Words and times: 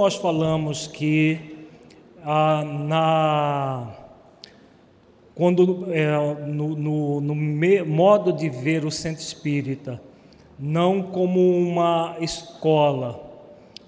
nós 0.00 0.14
falamos 0.14 0.86
que 0.86 1.38
ah, 2.24 2.64
na, 2.64 3.92
quando, 5.34 5.92
é, 5.92 6.16
no, 6.46 6.74
no, 6.74 7.20
no 7.20 7.34
me, 7.34 7.82
modo 7.82 8.32
de 8.32 8.48
ver 8.48 8.86
o 8.86 8.90
centro 8.90 9.22
espírita, 9.22 10.00
não 10.58 11.02
como 11.02 11.54
uma 11.54 12.16
escola, 12.18 13.20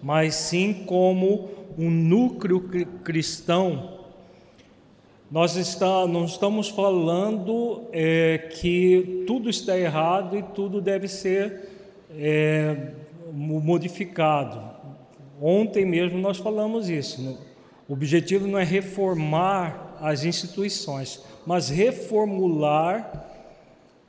mas 0.03 0.35
sim 0.35 0.85
como 0.85 1.49
um 1.79 1.89
núcleo 1.89 2.61
cristão, 3.03 4.01
nós 5.31 5.57
está, 5.57 6.07
não 6.07 6.27
estamos 6.27 6.69
falando 6.69 7.85
é, 7.91 8.51
que 8.61 9.25
tudo 9.27 9.49
está 9.49 9.79
errado 9.79 10.37
e 10.37 10.43
tudo 10.43 10.79
deve 10.79 11.09
ser 11.09 11.71
é, 12.11 12.77
modificado. 13.33 14.72
Ontem 15.45 15.85
mesmo 15.85 16.21
nós 16.21 16.39
falamos 16.39 16.89
isso. 16.89 17.21
Né? 17.21 17.37
O 17.89 17.95
objetivo 17.95 18.47
não 18.47 18.57
é 18.57 18.63
reformar 18.63 19.97
as 20.01 20.25
instituições, 20.25 21.21
mas 21.45 21.69
reformular 21.69 23.27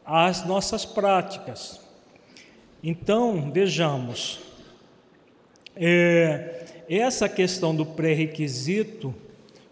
as 0.05 0.45
nossas 0.45 0.85
práticas. 0.85 1.81
Então, 2.83 3.51
vejamos, 3.51 4.41
é, 5.75 6.65
essa 6.87 7.27
questão 7.27 7.75
do 7.75 7.83
pré-requisito, 7.83 9.15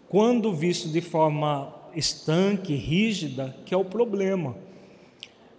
quando 0.08 0.52
visto 0.52 0.88
de 0.88 1.00
forma 1.00 1.72
estanque, 1.94 2.74
rígida, 2.74 3.54
que 3.64 3.72
é 3.72 3.76
o 3.76 3.84
problema. 3.84 4.56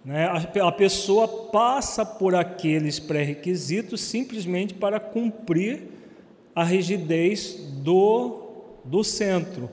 Né? 0.04 0.26
A, 0.26 0.68
a 0.68 0.72
pessoa 0.72 1.28
passa 1.28 2.06
por 2.06 2.36
aqueles 2.36 3.00
pré-requisitos 3.00 4.02
simplesmente 4.02 4.74
para 4.74 5.00
cumprir 5.00 5.84
a 6.54 6.64
rigidez 6.64 7.56
do, 7.78 8.42
do 8.84 9.04
centro. 9.04 9.70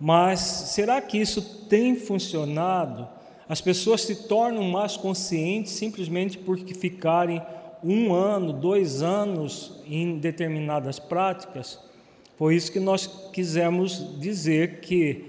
Mas 0.00 0.40
será 0.40 1.00
que 1.00 1.18
isso 1.18 1.66
tem 1.68 1.96
funcionado? 1.96 3.08
As 3.48 3.60
pessoas 3.60 4.02
se 4.02 4.28
tornam 4.28 4.62
mais 4.64 4.96
conscientes 4.96 5.72
simplesmente 5.72 6.36
porque 6.36 6.74
ficarem 6.74 7.40
um 7.82 8.12
ano, 8.12 8.52
dois 8.52 9.02
anos 9.02 9.80
em 9.86 10.18
determinadas 10.18 10.98
práticas? 10.98 11.80
Foi 12.36 12.54
isso 12.54 12.70
que 12.70 12.80
nós 12.80 13.30
quisemos 13.32 14.20
dizer 14.20 14.80
que 14.80 15.27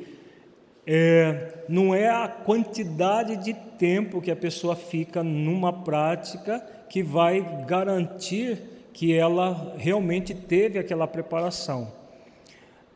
é, 0.91 1.66
não 1.69 1.94
é 1.94 2.09
a 2.09 2.27
quantidade 2.27 3.38
de 3.38 3.53
tempo 3.53 4.19
que 4.19 4.31
a 4.31 4.35
pessoa 4.35 4.75
fica 4.75 5.22
numa 5.22 5.72
prática 5.72 6.59
que 6.89 7.03
vai 7.03 7.63
garantir 7.67 8.89
que 8.91 9.13
ela 9.13 9.75
realmente 9.77 10.33
teve 10.33 10.79
aquela 10.79 11.05
preparação. 11.05 11.91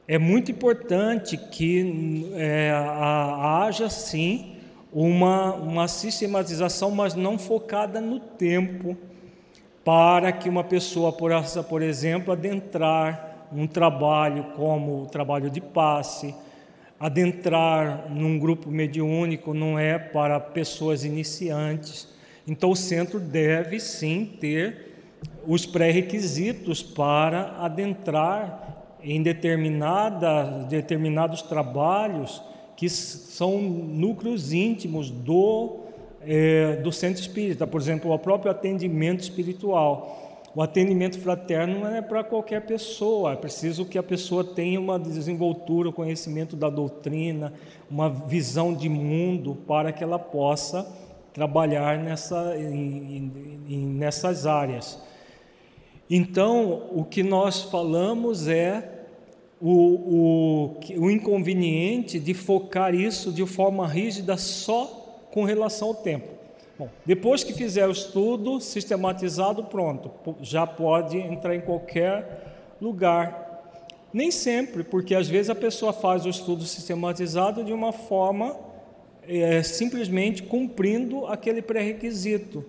É 0.07 0.17
muito 0.17 0.49
importante 0.49 1.37
que 1.37 2.31
é, 2.33 2.71
haja 2.73 3.87
sim 3.91 4.55
uma, 4.91 5.53
uma 5.53 5.87
sistematização, 5.87 6.89
mas 6.89 7.13
não 7.13 7.37
focada 7.37 8.01
no 8.01 8.19
tempo, 8.19 8.97
para 9.85 10.31
que 10.31 10.49
uma 10.49 10.63
pessoa 10.63 11.13
possa, 11.13 11.61
por 11.61 11.83
exemplo, 11.83 12.33
adentrar 12.33 13.47
um 13.51 13.67
trabalho 13.67 14.45
como 14.55 15.03
o 15.03 15.05
trabalho 15.05 15.51
de 15.51 15.61
passe, 15.61 16.33
adentrar 17.03 18.09
num 18.09 18.39
grupo 18.39 18.71
mediúnico 18.71 19.53
não 19.53 19.77
é 19.77 19.99
para 19.99 20.39
pessoas 20.39 21.03
iniciantes. 21.03 22.07
Então, 22.47 22.71
o 22.71 22.77
centro 22.77 23.19
deve 23.19 23.77
sim 23.77 24.37
ter 24.39 24.93
os 25.45 25.65
pré-requisitos 25.65 26.81
para 26.81 27.57
adentrar 27.59 28.85
em 29.03 29.21
determinada, 29.21 30.65
determinados 30.69 31.41
trabalhos 31.41 32.41
que 32.77 32.87
são 32.87 33.61
núcleos 33.61 34.53
íntimos 34.53 35.09
do, 35.09 35.81
é, 36.25 36.77
do 36.77 36.91
centro 36.93 37.21
espírita, 37.21 37.67
por 37.67 37.81
exemplo, 37.81 38.13
o 38.13 38.17
próprio 38.17 38.49
atendimento 38.49 39.19
espiritual. 39.19 40.32
O 40.55 40.61
atendimento 40.61 41.19
fraterno 41.19 41.79
não 41.79 41.95
é 41.95 42.01
para 42.01 42.23
qualquer 42.23 42.61
pessoa, 42.61 43.33
é 43.33 43.35
preciso 43.35 43.85
que 43.85 43.97
a 43.97 44.03
pessoa 44.03 44.43
tenha 44.43 44.79
uma 44.79 44.99
desenvoltura, 44.99 45.91
conhecimento 45.91 46.55
da 46.55 46.69
doutrina, 46.69 47.53
uma 47.89 48.07
visão 48.07 48.71
de 48.71 48.87
mundo 48.87 49.55
para 49.67 49.91
que 49.91 50.03
ela 50.03 50.19
possa 50.19 50.87
trabalhar 51.33 51.97
nessa, 51.97 52.55
em, 52.55 53.31
em, 53.67 53.85
nessas 53.87 54.45
áreas. 54.45 55.01
Então, 56.07 56.87
o 56.91 57.03
que 57.03 57.23
nós 57.23 57.63
falamos 57.63 58.47
é 58.47 59.05
o, 59.59 59.71
o, 59.71 60.79
o 60.97 61.09
inconveniente 61.09 62.19
de 62.19 62.35
focar 62.35 62.93
isso 62.93 63.31
de 63.31 63.43
forma 63.47 63.87
rígida 63.87 64.37
só 64.37 64.85
com 65.31 65.45
relação 65.45 65.87
ao 65.87 65.95
tempo. 65.95 66.42
Bom, 66.83 66.89
depois 67.05 67.45
que 67.45 67.53
fizer 67.53 67.87
o 67.87 67.91
estudo 67.91 68.59
sistematizado, 68.59 69.63
pronto, 69.63 70.11
já 70.41 70.67
pode 70.67 71.17
entrar 71.17 71.55
em 71.55 71.61
qualquer 71.61 72.75
lugar. 72.81 74.09
Nem 74.11 74.29
sempre, 74.29 74.83
porque 74.83 75.15
às 75.15 75.29
vezes 75.29 75.49
a 75.49 75.55
pessoa 75.55 75.93
faz 75.93 76.25
o 76.25 76.29
estudo 76.29 76.65
sistematizado 76.65 77.63
de 77.63 77.71
uma 77.71 77.93
forma 77.93 78.57
é, 79.25 79.63
simplesmente 79.63 80.43
cumprindo 80.43 81.25
aquele 81.25 81.61
pré-requisito, 81.61 82.65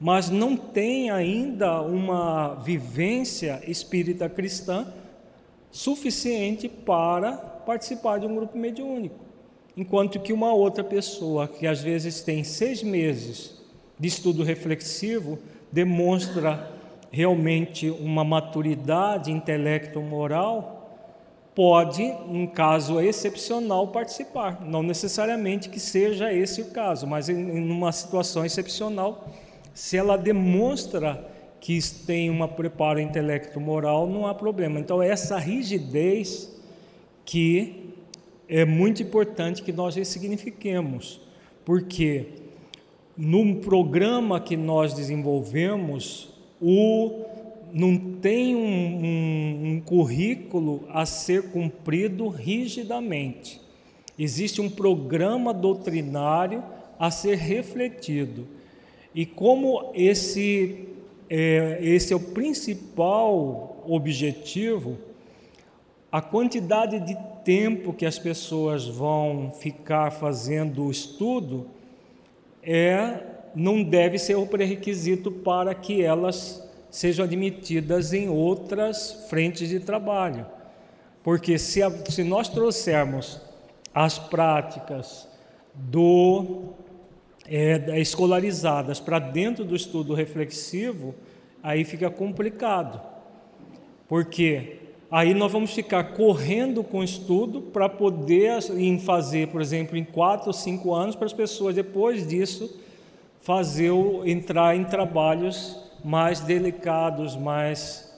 mas 0.00 0.30
não 0.30 0.56
tem 0.56 1.10
ainda 1.10 1.82
uma 1.82 2.54
vivência 2.54 3.60
espírita 3.66 4.26
cristã 4.26 4.90
suficiente 5.70 6.66
para 6.66 7.32
participar 7.32 8.18
de 8.18 8.26
um 8.26 8.34
grupo 8.34 8.56
mediúnico. 8.56 9.30
Enquanto 9.76 10.18
que 10.18 10.32
uma 10.32 10.52
outra 10.52 10.82
pessoa, 10.82 11.46
que 11.46 11.66
às 11.66 11.80
vezes 11.80 12.20
tem 12.22 12.42
seis 12.42 12.82
meses 12.82 13.59
de 14.00 14.08
estudo 14.08 14.42
reflexivo, 14.42 15.38
demonstra 15.70 16.72
realmente 17.12 17.90
uma 17.90 18.24
maturidade 18.24 19.30
intelecto-moral, 19.30 20.78
pode, 21.54 22.02
em 22.02 22.46
caso 22.46 22.98
excepcional, 22.98 23.88
participar. 23.88 24.64
Não 24.64 24.82
necessariamente 24.82 25.68
que 25.68 25.78
seja 25.78 26.32
esse 26.32 26.62
o 26.62 26.70
caso, 26.70 27.06
mas 27.06 27.28
em 27.28 27.70
uma 27.70 27.92
situação 27.92 28.44
excepcional, 28.44 29.28
se 29.74 29.96
ela 29.96 30.16
demonstra 30.16 31.22
que 31.60 31.78
tem 32.06 32.30
uma 32.30 32.48
preparo 32.48 32.98
intelecto-moral, 32.98 34.06
não 34.06 34.26
há 34.26 34.34
problema. 34.34 34.80
Então, 34.80 35.02
essa 35.02 35.36
rigidez 35.38 36.50
que 37.24 37.94
é 38.48 38.64
muito 38.64 39.02
importante 39.02 39.62
que 39.62 39.72
nós 39.72 39.94
ressignifiquemos, 39.94 41.20
porque 41.64 42.39
no 43.20 43.56
programa 43.56 44.40
que 44.40 44.56
nós 44.56 44.94
desenvolvemos, 44.94 46.30
o, 46.58 47.22
não 47.70 47.98
tem 47.98 48.56
um, 48.56 49.04
um, 49.04 49.72
um 49.72 49.80
currículo 49.82 50.84
a 50.88 51.04
ser 51.04 51.50
cumprido 51.50 52.28
rigidamente. 52.28 53.60
Existe 54.18 54.62
um 54.62 54.70
programa 54.70 55.52
doutrinário 55.52 56.64
a 56.98 57.10
ser 57.10 57.36
refletido. 57.36 58.46
E 59.14 59.26
como 59.26 59.92
esse 59.94 60.88
é, 61.28 61.78
esse 61.82 62.14
é 62.14 62.16
o 62.16 62.20
principal 62.20 63.84
objetivo, 63.86 64.96
a 66.10 66.22
quantidade 66.22 66.98
de 67.00 67.16
tempo 67.44 67.92
que 67.92 68.06
as 68.06 68.18
pessoas 68.18 68.86
vão 68.86 69.52
ficar 69.52 70.10
fazendo 70.10 70.86
o 70.86 70.90
estudo 70.90 71.66
é 72.62 73.20
não 73.54 73.82
deve 73.82 74.18
ser 74.18 74.36
o 74.36 74.46
pré-requisito 74.46 75.30
para 75.30 75.74
que 75.74 76.02
elas 76.02 76.68
sejam 76.90 77.24
admitidas 77.24 78.12
em 78.12 78.28
outras 78.28 79.26
frentes 79.28 79.68
de 79.68 79.80
trabalho. 79.80 80.46
Porque 81.22 81.58
se, 81.58 81.82
a, 81.82 81.90
se 82.06 82.24
nós 82.24 82.48
trouxermos 82.48 83.40
as 83.94 84.18
práticas 84.18 85.28
do 85.74 86.72
é, 87.46 88.00
escolarizadas 88.00 89.00
para 89.00 89.18
dentro 89.18 89.64
do 89.64 89.74
estudo 89.74 90.14
reflexivo, 90.14 91.14
aí 91.62 91.84
fica 91.84 92.10
complicado. 92.10 93.00
Porque 94.08 94.79
aí 95.10 95.34
nós 95.34 95.50
vamos 95.50 95.72
ficar 95.72 96.12
correndo 96.12 96.84
com 96.84 96.98
o 96.98 97.04
estudo 97.04 97.60
para 97.60 97.88
poder 97.88 98.58
em 98.76 98.98
fazer, 98.98 99.48
por 99.48 99.60
exemplo, 99.60 99.96
em 99.96 100.04
quatro 100.04 100.48
ou 100.48 100.52
cinco 100.52 100.94
anos, 100.94 101.16
para 101.16 101.26
as 101.26 101.32
pessoas 101.32 101.74
depois 101.74 102.26
disso 102.26 102.78
fazer 103.40 103.90
entrar 104.26 104.76
em 104.76 104.84
trabalhos 104.84 105.76
mais 106.04 106.40
delicados, 106.40 107.36
mais 107.36 108.10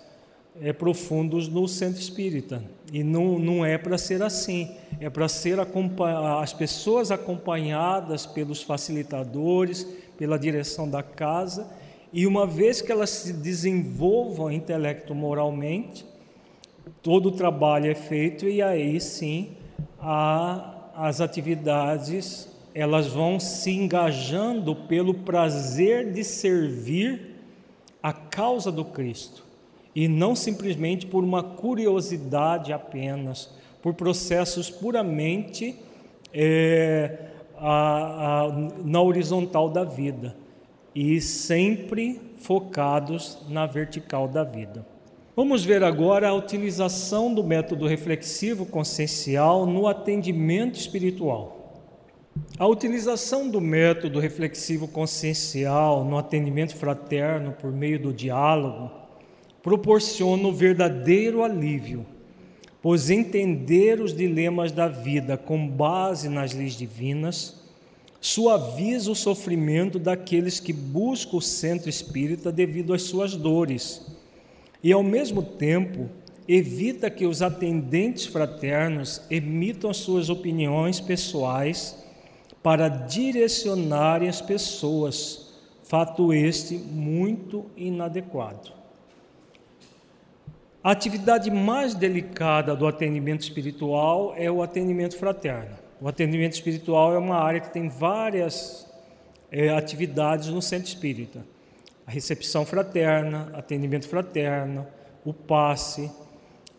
é, 0.61 0.73
profundos 0.73 1.49
no 1.49 1.67
centro 1.67 2.01
espírita. 2.01 2.63
E 2.93 3.03
não, 3.03 3.39
não 3.39 3.65
é 3.65 3.79
para 3.79 3.97
ser 3.97 4.23
assim, 4.23 4.71
é 5.01 5.09
para 5.09 5.29
ser 5.29 5.59
as 5.61 6.53
pessoas 6.53 7.11
acompanhadas 7.11 8.27
pelos 8.27 8.63
facilitadores, 8.63 9.87
pela 10.19 10.39
direção 10.39 10.89
da 10.89 11.03
casa, 11.03 11.71
e 12.13 12.27
uma 12.27 12.47
vez 12.47 12.83
que 12.83 12.93
elas 12.93 13.09
se 13.09 13.33
desenvolvam 13.33 14.53
intelecto 14.53 15.15
moralmente, 15.15 16.05
todo 17.01 17.31
o 17.31 17.33
trabalho 17.33 17.91
é 17.91 17.95
feito 17.95 18.47
e 18.49 18.61
aí 18.61 19.01
sim 19.01 19.51
a, 20.01 20.91
as 20.95 21.21
atividades 21.21 22.49
elas 22.75 23.07
vão 23.07 23.39
se 23.39 23.71
engajando 23.71 24.75
pelo 24.75 25.15
prazer 25.15 26.13
de 26.13 26.25
servir 26.25 27.37
a 28.03 28.13
causa 28.13 28.73
do 28.73 28.85
Cristo 28.85 29.45
e 29.95 30.09
não 30.09 30.35
simplesmente 30.35 31.07
por 31.07 31.23
uma 31.23 31.43
curiosidade 31.43 32.73
apenas, 32.73 33.51
por 33.83 33.95
processos 33.95 34.71
puramente 34.71 35.77
é, 36.33 37.27
a, 37.59 38.45
a, 38.45 38.53
na 38.85 39.03
horizontal 39.03 39.69
da 39.69 39.85
vida 39.85 40.35
e 40.95 41.21
sempre 41.21 42.21
focados 42.39 43.39
na 43.49 43.67
vertical 43.67 44.27
da 44.27 44.45
vida. 44.45 44.92
Vamos 45.35 45.65
ver 45.65 45.83
agora 45.83 46.29
a 46.29 46.35
utilização 46.35 47.33
do 47.33 47.43
método 47.43 47.87
reflexivo 47.87 48.67
consciencial 48.67 49.65
no 49.65 49.89
atendimento 49.89 50.79
espiritual. 50.79 51.81
A 52.59 52.67
utilização 52.67 53.49
do 53.49 53.59
método 53.59 54.21
reflexivo 54.21 54.87
consciencial 54.87 56.05
no 56.05 56.19
atendimento 56.19 56.77
fraterno 56.77 57.53
por 57.53 57.73
meio 57.73 57.99
do 57.99 58.13
diálogo 58.13 58.91
proporciona 59.63 60.47
o 60.47 60.53
verdadeiro 60.53 61.43
alívio, 61.43 62.05
pois 62.83 63.09
entender 63.09 64.03
os 64.03 64.15
dilemas 64.15 64.71
da 64.71 64.87
vida 64.87 65.39
com 65.39 65.67
base 65.67 66.29
nas 66.29 66.53
leis 66.53 66.75
divinas 66.75 67.59
suaviza 68.21 69.11
o 69.11 69.17
sofrimento 69.17 69.99
daqueles 69.99 70.61
que 70.61 70.75
buscam 70.75 71.39
o 71.39 71.41
centro 71.41 71.89
espírita 71.89 72.53
devido 72.53 72.93
às 72.93 73.03
suas 73.05 73.35
dores 73.35 74.21
e, 74.83 74.93
ao 74.93 75.03
mesmo 75.03 75.43
tempo, 75.43 76.09
evita 76.49 77.09
que 77.09 77.27
os 77.27 77.41
atendentes 77.41 78.27
fraternos 78.27 79.23
emitam 79.31 79.91
as 79.91 79.99
suas 79.99 80.29
opiniões 80.29 81.01
pessoais 81.01 82.03
para 82.63 82.89
direcionarem 82.89 84.29
as 84.29 84.41
pessoas, 84.41 85.55
fato 85.85 86.33
este 86.33 86.75
muito 86.77 87.67
inadequado. 87.77 88.73
A 90.83 90.91
atividade 90.91 91.49
mais 91.49 91.95
delicada 91.95 92.75
do 92.75 92.89
atendimento 92.89 93.43
espiritual 93.43 94.35
é 94.37 94.51
o 94.51 94.63
atendimento 94.63 95.17
fraterno. 95.17 95.77
O 96.01 96.09
atendimento 96.09 96.55
espiritual 96.55 97.15
é 97.15 97.19
uma 97.19 97.37
área 97.37 97.61
que 97.61 97.73
tem 97.73 97.89
várias 97.89 98.85
é, 99.51 99.69
atividades 99.69 100.49
no 100.49 100.61
centro 100.61 100.89
espírita: 100.89 101.45
a 102.07 102.11
recepção 102.11 102.65
fraterna, 102.65 103.51
atendimento 103.55 104.09
fraterno, 104.09 104.87
o 105.25 105.33
passe, 105.33 106.11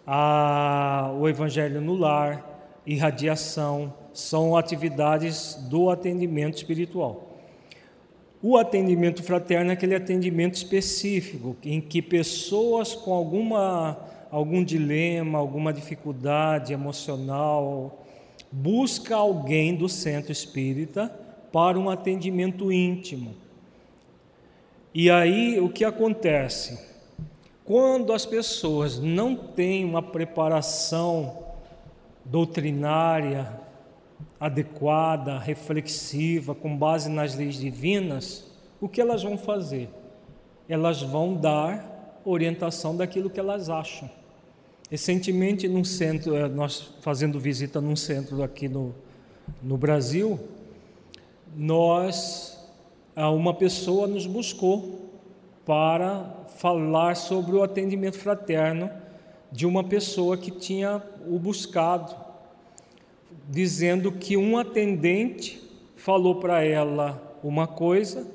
a, 0.06 1.14
o 1.18 1.28
evangelho 1.28 1.80
no 1.80 1.96
lar, 1.96 2.82
irradiação, 2.86 3.94
são 4.14 4.56
atividades 4.56 5.56
do 5.70 5.90
atendimento 5.90 6.58
espiritual. 6.58 7.30
O 8.42 8.58
atendimento 8.58 9.24
fraterno 9.24 9.72
é 9.72 9.74
aquele 9.74 9.96
atendimento 9.96 10.56
específico 10.56 11.56
em 11.64 11.80
que 11.80 12.02
pessoas 12.02 12.94
com 12.94 13.14
alguma 13.14 14.12
algum 14.34 14.64
dilema, 14.64 15.38
alguma 15.38 15.72
dificuldade 15.72 16.74
emocional, 16.74 18.04
busca 18.52 19.16
alguém 19.16 19.76
do 19.76 19.88
centro 19.88 20.32
espírita 20.32 21.08
para 21.52 21.78
um 21.78 21.88
atendimento 21.88 22.72
íntimo. 22.72 23.36
E 24.94 25.10
aí 25.10 25.60
o 25.60 25.70
que 25.70 25.84
acontece? 25.84 26.80
Quando 27.66 28.14
as 28.14 28.26
pessoas 28.26 29.00
não 29.00 29.36
têm 29.36 29.86
uma 29.86 30.02
preparação 30.02 31.44
doutrinária, 32.26 33.60
adequada, 34.40 35.40
reflexiva, 35.40 36.54
com 36.54 36.76
base 36.76 37.10
nas 37.10 37.36
leis 37.36 37.56
divinas, 37.56 38.52
o 38.82 38.90
que 38.90 39.00
elas 39.00 39.24
vão 39.24 39.38
fazer? 39.38 39.90
Elas 40.68 41.02
vão 41.02 41.34
dar 41.34 42.20
orientação 42.26 42.96
daquilo 42.96 43.30
que 43.30 43.40
elas 43.40 43.70
acham. 43.70 44.10
Recentemente, 44.90 45.68
num 45.68 45.84
centro, 45.84 46.36
eh, 46.36 46.48
nós 46.48 46.94
fazendo 47.02 47.40
visita 47.40 47.80
num 47.80 47.96
centro 47.96 48.44
aqui 48.44 48.68
no, 48.68 48.94
no 49.62 49.78
Brasil, 49.78 50.40
nós, 51.56 52.53
uma 53.16 53.54
pessoa 53.54 54.08
nos 54.08 54.26
buscou 54.26 55.12
para 55.66 56.46
falar 56.58 57.16
sobre 57.16 57.56
o 57.56 57.64
atendimento 57.64 58.18
fraterno 58.18 58.90
de 59.52 59.66
uma 59.66 59.84
pessoa 59.84 60.36
que 60.36 60.52
tinha 60.52 61.02
o 61.28 61.38
buscado 61.38 62.16
dizendo 63.48 64.12
que 64.12 64.38
um 64.38 64.58
atendente 64.58 65.62
falou 65.96 66.36
para 66.36 66.64
ela 66.64 67.38
uma 67.44 67.68
coisa 67.68 68.28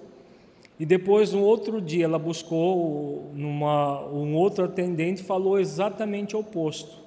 e 0.78 0.86
depois 0.86 1.32
no 1.32 1.42
outro 1.42 1.80
dia 1.80 2.04
ela 2.04 2.18
buscou 2.18 3.30
numa, 3.34 4.06
um 4.06 4.34
outro 4.34 4.64
atendente 4.64 5.22
falou 5.22 5.58
exatamente 5.58 6.36
o 6.36 6.40
oposto. 6.40 6.98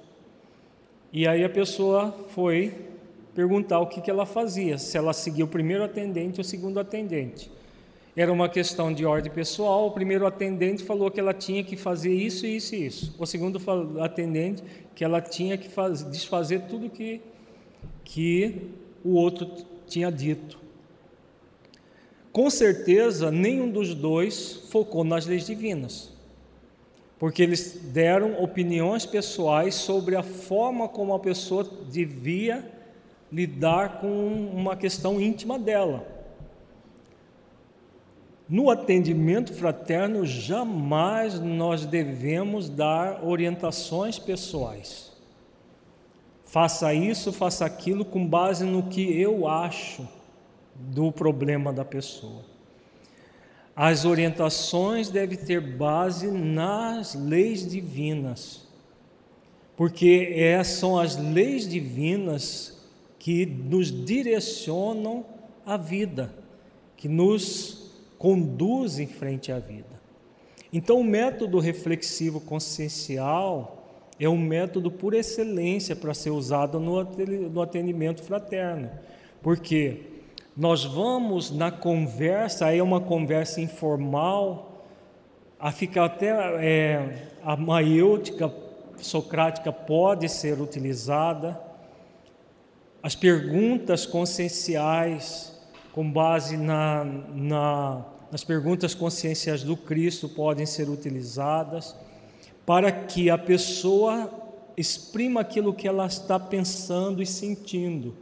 E 1.12 1.26
aí 1.26 1.44
a 1.44 1.48
pessoa 1.48 2.14
foi 2.28 2.74
perguntar 3.34 3.80
o 3.80 3.86
que, 3.86 4.00
que 4.00 4.10
ela 4.10 4.26
fazia, 4.26 4.76
se 4.76 4.96
ela 4.98 5.12
seguia 5.12 5.44
o 5.44 5.48
primeiro 5.48 5.84
atendente 5.84 6.38
ou 6.38 6.42
o 6.42 6.44
segundo 6.44 6.78
atendente. 6.78 7.50
Era 8.14 8.32
uma 8.32 8.48
questão 8.48 8.92
de 8.92 9.06
ordem 9.06 9.32
pessoal. 9.32 9.86
O 9.86 9.90
primeiro 9.90 10.26
atendente 10.26 10.84
falou 10.84 11.10
que 11.10 11.18
ela 11.18 11.32
tinha 11.32 11.64
que 11.64 11.76
fazer 11.76 12.12
isso, 12.12 12.46
isso 12.46 12.74
e 12.74 12.86
isso. 12.86 13.14
O 13.18 13.24
segundo 13.24 13.58
atendente 14.00 14.62
que 14.94 15.02
ela 15.02 15.20
tinha 15.20 15.56
que 15.56 15.68
fazer, 15.68 16.10
desfazer 16.10 16.62
tudo 16.68 16.90
que 16.90 17.20
que 18.04 18.70
o 19.04 19.14
outro 19.14 19.48
tinha 19.86 20.10
dito. 20.10 20.58
Com 22.32 22.48
certeza, 22.48 23.30
nenhum 23.30 23.70
dos 23.70 23.94
dois 23.94 24.68
focou 24.70 25.04
nas 25.04 25.26
leis 25.26 25.46
divinas, 25.46 26.12
porque 27.18 27.42
eles 27.42 27.78
deram 27.92 28.42
opiniões 28.42 29.04
pessoais 29.04 29.74
sobre 29.74 30.16
a 30.16 30.22
forma 30.22 30.88
como 30.88 31.12
a 31.12 31.18
pessoa 31.18 31.68
devia 31.90 32.70
lidar 33.30 34.00
com 34.00 34.26
uma 34.52 34.76
questão 34.76 35.20
íntima 35.20 35.58
dela. 35.58 36.06
No 38.52 38.68
atendimento 38.68 39.50
fraterno, 39.54 40.26
jamais 40.26 41.40
nós 41.40 41.86
devemos 41.86 42.68
dar 42.68 43.24
orientações 43.24 44.18
pessoais. 44.18 45.10
Faça 46.44 46.92
isso, 46.92 47.32
faça 47.32 47.64
aquilo 47.64 48.04
com 48.04 48.26
base 48.26 48.66
no 48.66 48.82
que 48.90 49.18
eu 49.18 49.48
acho 49.48 50.06
do 50.76 51.10
problema 51.10 51.72
da 51.72 51.82
pessoa. 51.82 52.42
As 53.74 54.04
orientações 54.04 55.08
devem 55.08 55.38
ter 55.38 55.58
base 55.58 56.30
nas 56.30 57.14
leis 57.14 57.66
divinas, 57.66 58.68
porque 59.74 60.30
é, 60.36 60.62
são 60.62 60.98
as 60.98 61.16
leis 61.16 61.66
divinas 61.66 62.86
que 63.18 63.46
nos 63.46 63.90
direcionam 63.90 65.24
a 65.64 65.78
vida, 65.78 66.34
que 66.98 67.08
nos 67.08 67.71
conduzem 68.22 69.08
frente 69.08 69.50
à 69.50 69.58
vida. 69.58 70.00
Então, 70.72 71.00
o 71.00 71.02
método 71.02 71.58
reflexivo 71.58 72.40
consciencial 72.40 73.84
é 74.16 74.28
um 74.28 74.38
método 74.38 74.92
por 74.92 75.12
excelência 75.12 75.96
para 75.96 76.14
ser 76.14 76.30
usado 76.30 76.78
no 76.78 77.60
atendimento 77.60 78.22
fraterno, 78.22 78.88
porque 79.42 80.02
nós 80.56 80.84
vamos 80.84 81.50
na 81.50 81.72
conversa, 81.72 82.66
aí 82.66 82.78
é 82.78 82.82
uma 82.82 83.00
conversa 83.00 83.60
informal, 83.60 84.86
a 85.58 85.72
ficar 85.72 86.04
até 86.04 86.28
é, 86.64 87.28
a 87.42 87.56
maiêutica 87.56 88.54
socrática 88.98 89.72
pode 89.72 90.28
ser 90.28 90.60
utilizada, 90.60 91.60
as 93.02 93.16
perguntas 93.16 94.06
conscienciais, 94.06 95.60
com 95.92 96.08
base 96.08 96.56
na, 96.56 97.04
na 97.04 98.11
as 98.32 98.42
perguntas 98.42 98.94
conscienciais 98.94 99.62
do 99.62 99.76
Cristo 99.76 100.26
podem 100.26 100.64
ser 100.64 100.88
utilizadas 100.88 101.94
para 102.64 102.90
que 102.90 103.28
a 103.28 103.36
pessoa 103.36 104.32
exprima 104.74 105.42
aquilo 105.42 105.74
que 105.74 105.86
ela 105.86 106.06
está 106.06 106.40
pensando 106.40 107.22
e 107.22 107.26
sentindo. 107.26 108.16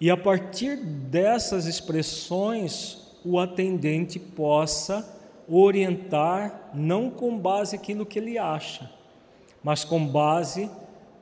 E 0.00 0.10
a 0.10 0.16
partir 0.16 0.76
dessas 0.76 1.66
expressões, 1.66 2.98
o 3.22 3.38
atendente 3.38 4.18
possa 4.18 5.06
orientar 5.46 6.70
não 6.72 7.10
com 7.10 7.38
base 7.38 7.76
aquilo 7.76 8.06
que 8.06 8.18
ele 8.18 8.38
acha, 8.38 8.90
mas 9.62 9.84
com 9.84 10.04
base 10.06 10.70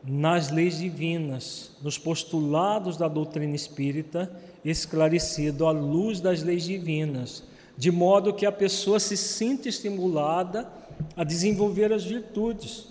nas 0.04 0.50
leis 0.50 0.78
divinas, 0.78 1.73
nos 1.82 1.99
postulados 1.99 2.97
da 2.97 3.09
doutrina 3.09 3.56
espírita, 3.56 4.30
esclarecido 4.64 5.66
à 5.66 5.73
luz 5.73 6.20
das 6.20 6.42
leis 6.42 6.62
divinas, 6.62 7.50
de 7.80 7.90
modo 7.90 8.34
que 8.34 8.44
a 8.44 8.52
pessoa 8.52 9.00
se 9.00 9.16
sinta 9.16 9.66
estimulada 9.66 10.70
a 11.16 11.25
desenvolver 11.25 11.90
as 11.94 12.04
virtudes. 12.04 12.88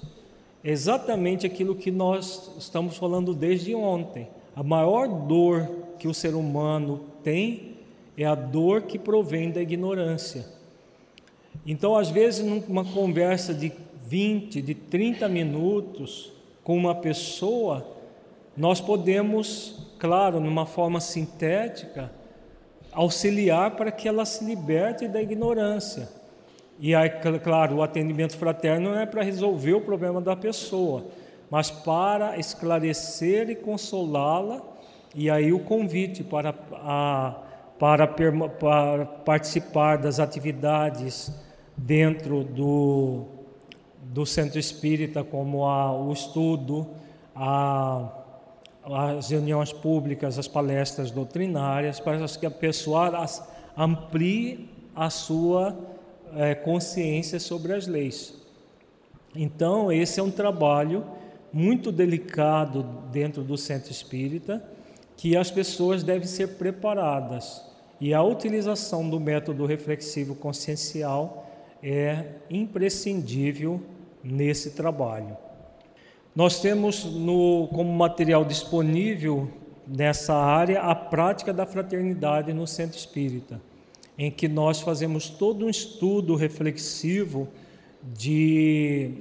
É 0.63 0.71
exatamente 0.71 1.45
aquilo 1.45 1.75
que 1.75 1.91
nós 1.91 2.49
estamos 2.57 2.97
falando 2.97 3.35
desde 3.35 3.75
ontem. 3.75 4.27
A 4.55 4.63
maior 4.63 5.07
dor 5.07 5.69
que 5.99 6.07
o 6.07 6.13
ser 6.13 6.33
humano 6.33 7.01
tem 7.23 7.75
é 8.17 8.25
a 8.25 8.33
dor 8.33 8.81
que 8.81 8.97
provém 8.97 9.51
da 9.51 9.61
ignorância. 9.61 10.43
Então, 11.67 11.95
às 11.95 12.09
vezes, 12.09 12.43
numa 12.43 12.83
conversa 12.83 13.53
de 13.53 13.71
20, 14.07 14.59
de 14.59 14.73
30 14.73 15.29
minutos 15.29 16.31
com 16.63 16.75
uma 16.75 16.95
pessoa, 16.95 17.85
nós 18.57 18.81
podemos, 18.81 19.87
claro, 19.99 20.39
numa 20.39 20.65
forma 20.65 20.99
sintética, 20.99 22.11
auxiliar 22.91 23.71
para 23.71 23.91
que 23.91 24.07
ela 24.07 24.25
se 24.25 24.43
liberte 24.43 25.07
da 25.07 25.21
ignorância. 25.21 26.09
E 26.79 26.95
aí, 26.95 27.09
claro, 27.43 27.77
o 27.77 27.83
atendimento 27.83 28.37
fraterno 28.37 28.91
não 28.91 28.99
é 28.99 29.05
para 29.05 29.21
resolver 29.21 29.73
o 29.73 29.81
problema 29.81 30.21
da 30.21 30.35
pessoa, 30.35 31.05
mas 31.49 31.69
para 31.69 32.37
esclarecer 32.37 33.49
e 33.49 33.55
consolá-la, 33.55 34.61
e 35.13 35.29
aí 35.29 35.51
o 35.51 35.59
convite 35.59 36.23
para, 36.23 36.55
a, 36.71 37.35
para, 37.77 38.07
para 38.07 39.05
participar 39.25 39.97
das 39.97 40.19
atividades 40.19 41.33
dentro 41.75 42.43
do, 42.43 43.25
do 44.01 44.25
centro 44.25 44.59
espírita, 44.59 45.23
como 45.23 45.65
a, 45.65 45.91
o 45.91 46.13
estudo, 46.13 46.87
a 47.35 48.18
as 48.83 49.29
reuniões 49.29 49.71
públicas, 49.71 50.39
as 50.39 50.47
palestras 50.47 51.11
doutrinárias, 51.11 51.99
para 51.99 52.25
que 52.27 52.45
a 52.45 52.51
pessoa 52.51 53.27
amplie 53.77 54.69
a 54.95 55.09
sua 55.09 55.77
é, 56.35 56.55
consciência 56.55 57.39
sobre 57.39 57.73
as 57.73 57.87
leis. 57.87 58.33
Então, 59.35 59.91
esse 59.91 60.19
é 60.19 60.23
um 60.23 60.31
trabalho 60.31 61.05
muito 61.51 61.91
delicado 61.91 62.83
dentro 63.11 63.43
do 63.43 63.57
centro 63.57 63.91
espírita, 63.91 64.63
que 65.15 65.35
as 65.35 65.51
pessoas 65.51 66.03
devem 66.03 66.27
ser 66.27 66.57
preparadas. 66.57 67.63
E 67.99 68.13
a 68.13 68.23
utilização 68.23 69.09
do 69.09 69.19
método 69.19 69.65
reflexivo 69.65 70.33
consciencial 70.35 71.45
é 71.83 72.25
imprescindível 72.49 73.81
nesse 74.23 74.71
trabalho. 74.71 75.37
Nós 76.35 76.59
temos 76.59 77.03
no, 77.05 77.67
como 77.73 77.91
material 77.91 78.45
disponível 78.45 79.49
nessa 79.87 80.35
área 80.35 80.81
a 80.81 80.93
prática 80.93 81.51
da 81.51 81.65
fraternidade 81.65 82.53
no 82.53 82.67
centro 82.67 82.97
espírita, 82.97 83.59
em 84.17 84.29
que 84.29 84.47
nós 84.47 84.81
fazemos 84.81 85.29
todo 85.29 85.65
um 85.65 85.69
estudo 85.69 86.35
reflexivo 86.35 87.47
de 88.03 89.11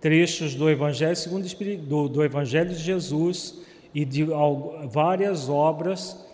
trechos 0.00 0.54
do 0.54 0.68
Evangelho 0.68 1.16
segundo 1.16 1.46
do, 1.86 2.08
do 2.08 2.24
Evangelho 2.24 2.70
de 2.70 2.82
Jesus 2.82 3.60
e 3.94 4.04
de 4.04 4.26
várias 4.90 5.48
obras 5.48 6.26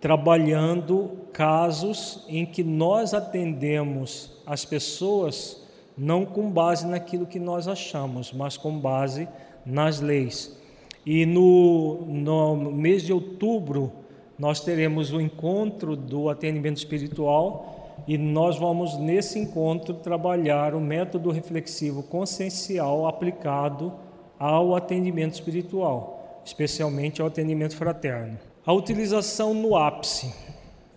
trabalhando 0.00 1.10
casos 1.32 2.24
em 2.28 2.44
que 2.44 2.62
nós 2.62 3.14
atendemos 3.14 4.30
as 4.46 4.64
pessoas 4.64 5.62
não 5.96 6.26
com 6.26 6.50
base 6.50 6.86
naquilo 6.86 7.26
que 7.26 7.38
nós 7.38 7.66
achamos, 7.66 8.32
mas 8.32 8.56
com 8.56 8.78
base 8.78 9.26
nas 9.66 10.00
leis. 10.00 10.56
E 11.04 11.26
no, 11.26 12.06
no 12.06 12.72
mês 12.72 13.02
de 13.02 13.12
outubro, 13.12 13.92
nós 14.38 14.60
teremos 14.60 15.12
o 15.12 15.20
encontro 15.20 15.96
do 15.96 16.28
atendimento 16.28 16.76
espiritual 16.76 18.04
e 18.06 18.16
nós 18.16 18.58
vamos, 18.58 18.96
nesse 18.98 19.38
encontro, 19.38 19.94
trabalhar 19.94 20.74
o 20.74 20.80
método 20.80 21.30
reflexivo 21.30 22.02
consciencial 22.02 23.06
aplicado 23.06 23.92
ao 24.38 24.76
atendimento 24.76 25.34
espiritual, 25.34 26.42
especialmente 26.44 27.20
ao 27.20 27.28
atendimento 27.28 27.76
fraterno. 27.76 28.38
A 28.64 28.72
utilização 28.72 29.54
no 29.54 29.76
ápice. 29.76 30.32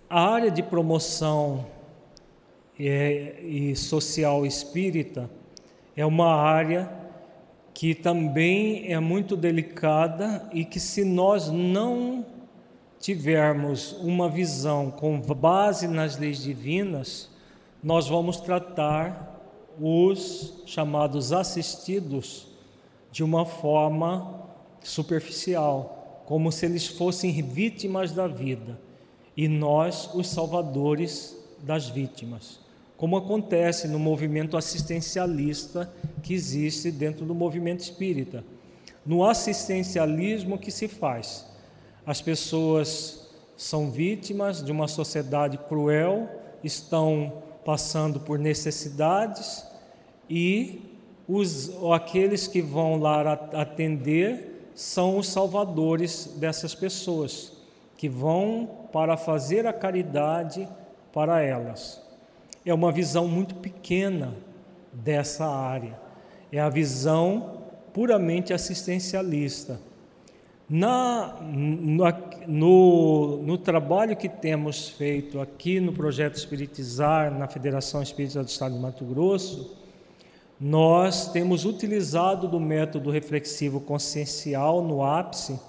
A 0.10 0.22
área 0.22 0.52
de 0.52 0.62
promoção 0.64 1.66
é, 2.80 3.40
e 3.44 3.76
social 3.76 4.46
espírita 4.46 5.30
é 5.96 6.06
uma 6.06 6.34
área 6.34 6.99
que 7.80 7.96
também 7.96 8.92
é 8.92 9.00
muito 9.00 9.38
delicada 9.38 10.50
e 10.52 10.66
que, 10.66 10.82
se 10.82 11.06
nós 11.06 11.48
não 11.48 12.26
tivermos 13.00 13.94
uma 14.02 14.28
visão 14.28 14.92
com 14.92 15.18
base 15.22 15.88
nas 15.88 16.18
leis 16.18 16.44
divinas, 16.44 17.30
nós 17.82 18.06
vamos 18.06 18.42
tratar 18.42 19.40
os 19.80 20.62
chamados 20.66 21.32
assistidos 21.32 22.48
de 23.14 23.24
uma 23.24 23.46
forma 23.46 24.44
superficial, 24.84 26.22
como 26.26 26.52
se 26.52 26.66
eles 26.66 26.86
fossem 26.86 27.32
vítimas 27.42 28.12
da 28.12 28.28
vida 28.28 28.78
e 29.38 29.48
nós 29.48 30.14
os 30.14 30.28
salvadores 30.28 31.34
das 31.64 31.88
vítimas 31.88 32.60
como 33.00 33.16
acontece 33.16 33.88
no 33.88 33.98
movimento 33.98 34.58
assistencialista 34.58 35.90
que 36.22 36.34
existe 36.34 36.92
dentro 36.92 37.26
do 37.26 37.34
movimento 37.34 37.80
espírita. 37.80 38.44
No 39.06 39.24
assistencialismo 39.24 40.58
que 40.58 40.70
se 40.70 40.90
faz, 40.90 41.48
as 42.06 42.22
pessoas 42.22 43.26
são 43.56 43.90
vítimas 43.90 44.62
de 44.62 44.70
uma 44.70 44.86
sociedade 44.90 45.58
cruel, 45.58 46.28
estão 46.62 47.42
passando 47.64 48.20
por 48.20 48.38
necessidades 48.38 49.66
e 50.30 50.82
os, 51.26 51.72
aqueles 51.94 52.48
que 52.48 52.62
vão 52.62 53.00
lá 53.00 53.32
atender 53.54 54.72
são 54.76 55.18
os 55.18 55.30
salvadores 55.30 56.34
dessas 56.36 56.76
pessoas, 56.76 57.54
que 57.96 58.10
vão 58.10 58.70
para 58.92 59.16
fazer 59.16 59.66
a 59.66 59.72
caridade 59.72 60.68
para 61.14 61.42
elas 61.42 62.09
é 62.70 62.74
uma 62.74 62.92
visão 62.92 63.28
muito 63.28 63.56
pequena 63.56 64.36
dessa 64.92 65.46
área. 65.48 66.00
É 66.52 66.60
a 66.60 66.70
visão 66.70 67.64
puramente 67.94 68.54
assistencialista. 68.54 69.80
Na, 70.70 71.38
no, 72.48 73.38
no, 73.38 73.58
trabalho 73.58 74.16
que 74.16 74.30
temos 74.30 74.90
feito 74.90 75.40
aqui 75.40 75.80
no 75.80 75.92
Projeto 75.92 76.36
Espiritizar, 76.36 77.36
na 77.36 77.48
Federação 77.48 78.04
Espírita 78.04 78.44
do 78.44 78.50
Estado 78.50 78.76
de 78.76 78.80
Mato 78.80 79.04
Grosso, 79.04 79.76
nós 80.62 81.32
temos 81.32 81.66
utilizado 81.66 82.48
do 82.48 82.60
método 82.60 83.10
reflexivo 83.10 83.80
consciencial 83.80 84.84
no 84.84 85.04
ápice 85.04 85.60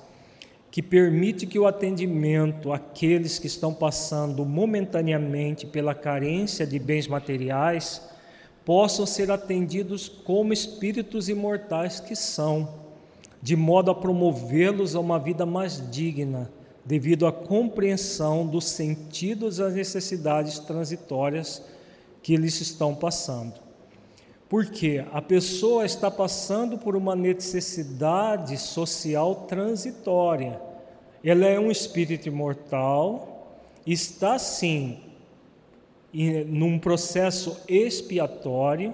que 0.70 0.80
permite 0.80 1.46
que 1.46 1.58
o 1.58 1.66
atendimento 1.66 2.72
àqueles 2.72 3.38
que 3.38 3.48
estão 3.48 3.74
passando 3.74 4.44
momentaneamente 4.44 5.66
pela 5.66 5.94
carência 5.94 6.66
de 6.66 6.78
bens 6.78 7.08
materiais 7.08 8.08
possam 8.64 9.04
ser 9.04 9.30
atendidos 9.30 10.08
como 10.08 10.52
espíritos 10.52 11.28
imortais 11.28 11.98
que 11.98 12.14
são, 12.14 12.68
de 13.42 13.56
modo 13.56 13.90
a 13.90 13.94
promovê-los 13.94 14.94
a 14.94 15.00
uma 15.00 15.18
vida 15.18 15.44
mais 15.44 15.90
digna, 15.90 16.50
devido 16.84 17.26
à 17.26 17.32
compreensão 17.32 18.46
dos 18.46 18.66
sentidos 18.66 19.56
das 19.56 19.74
necessidades 19.74 20.58
transitórias 20.60 21.62
que 22.22 22.32
eles 22.32 22.60
estão 22.60 22.94
passando. 22.94 23.69
Porque 24.50 25.04
a 25.12 25.22
pessoa 25.22 25.86
está 25.86 26.10
passando 26.10 26.76
por 26.76 26.96
uma 26.96 27.14
necessidade 27.14 28.58
social 28.58 29.46
transitória. 29.46 30.60
Ela 31.22 31.46
é 31.46 31.58
um 31.58 31.70
espírito 31.70 32.26
imortal, 32.26 33.60
está 33.86 34.40
sim 34.40 34.98
num 36.48 36.80
processo 36.80 37.60
expiatório, 37.68 38.92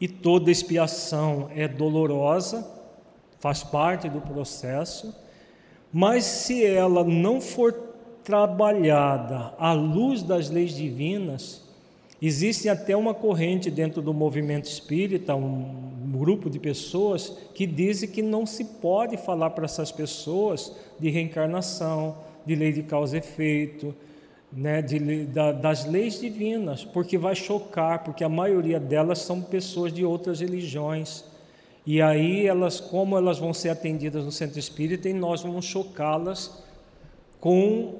e 0.00 0.06
toda 0.06 0.52
expiação 0.52 1.50
é 1.52 1.66
dolorosa, 1.66 2.64
faz 3.40 3.64
parte 3.64 4.08
do 4.08 4.20
processo, 4.20 5.12
mas 5.92 6.24
se 6.24 6.64
ela 6.64 7.02
não 7.02 7.40
for 7.40 7.72
trabalhada 8.22 9.52
à 9.58 9.72
luz 9.72 10.22
das 10.22 10.48
leis 10.48 10.76
divinas, 10.76 11.63
existe 12.26 12.68
até 12.68 12.96
uma 12.96 13.12
corrente 13.12 13.70
dentro 13.70 14.00
do 14.00 14.14
movimento 14.14 14.66
espírita, 14.66 15.34
um 15.34 15.94
grupo 16.18 16.48
de 16.48 16.58
pessoas 16.58 17.36
que 17.54 17.66
dizem 17.66 18.08
que 18.08 18.22
não 18.22 18.46
se 18.46 18.64
pode 18.64 19.16
falar 19.16 19.50
para 19.50 19.64
essas 19.64 19.90
pessoas 19.90 20.72
de 20.98 21.10
reencarnação, 21.10 22.16
de 22.46 22.54
lei 22.54 22.72
de 22.72 22.82
causa 22.82 23.16
e 23.16 23.18
efeito, 23.18 23.94
né, 24.52 24.80
de, 24.80 25.24
da, 25.26 25.50
das 25.50 25.84
leis 25.84 26.20
divinas, 26.20 26.84
porque 26.84 27.18
vai 27.18 27.34
chocar, 27.34 28.04
porque 28.04 28.22
a 28.22 28.28
maioria 28.28 28.78
delas 28.78 29.18
são 29.18 29.42
pessoas 29.42 29.92
de 29.92 30.04
outras 30.04 30.40
religiões. 30.40 31.24
E 31.84 32.00
aí 32.00 32.46
elas, 32.46 32.80
como 32.80 33.18
elas 33.18 33.38
vão 33.38 33.52
ser 33.52 33.70
atendidas 33.70 34.24
no 34.24 34.32
centro 34.32 34.58
espírita, 34.58 35.08
e 35.08 35.12
nós 35.12 35.42
vamos 35.42 35.64
chocá-las 35.64 36.62
com 37.40 37.96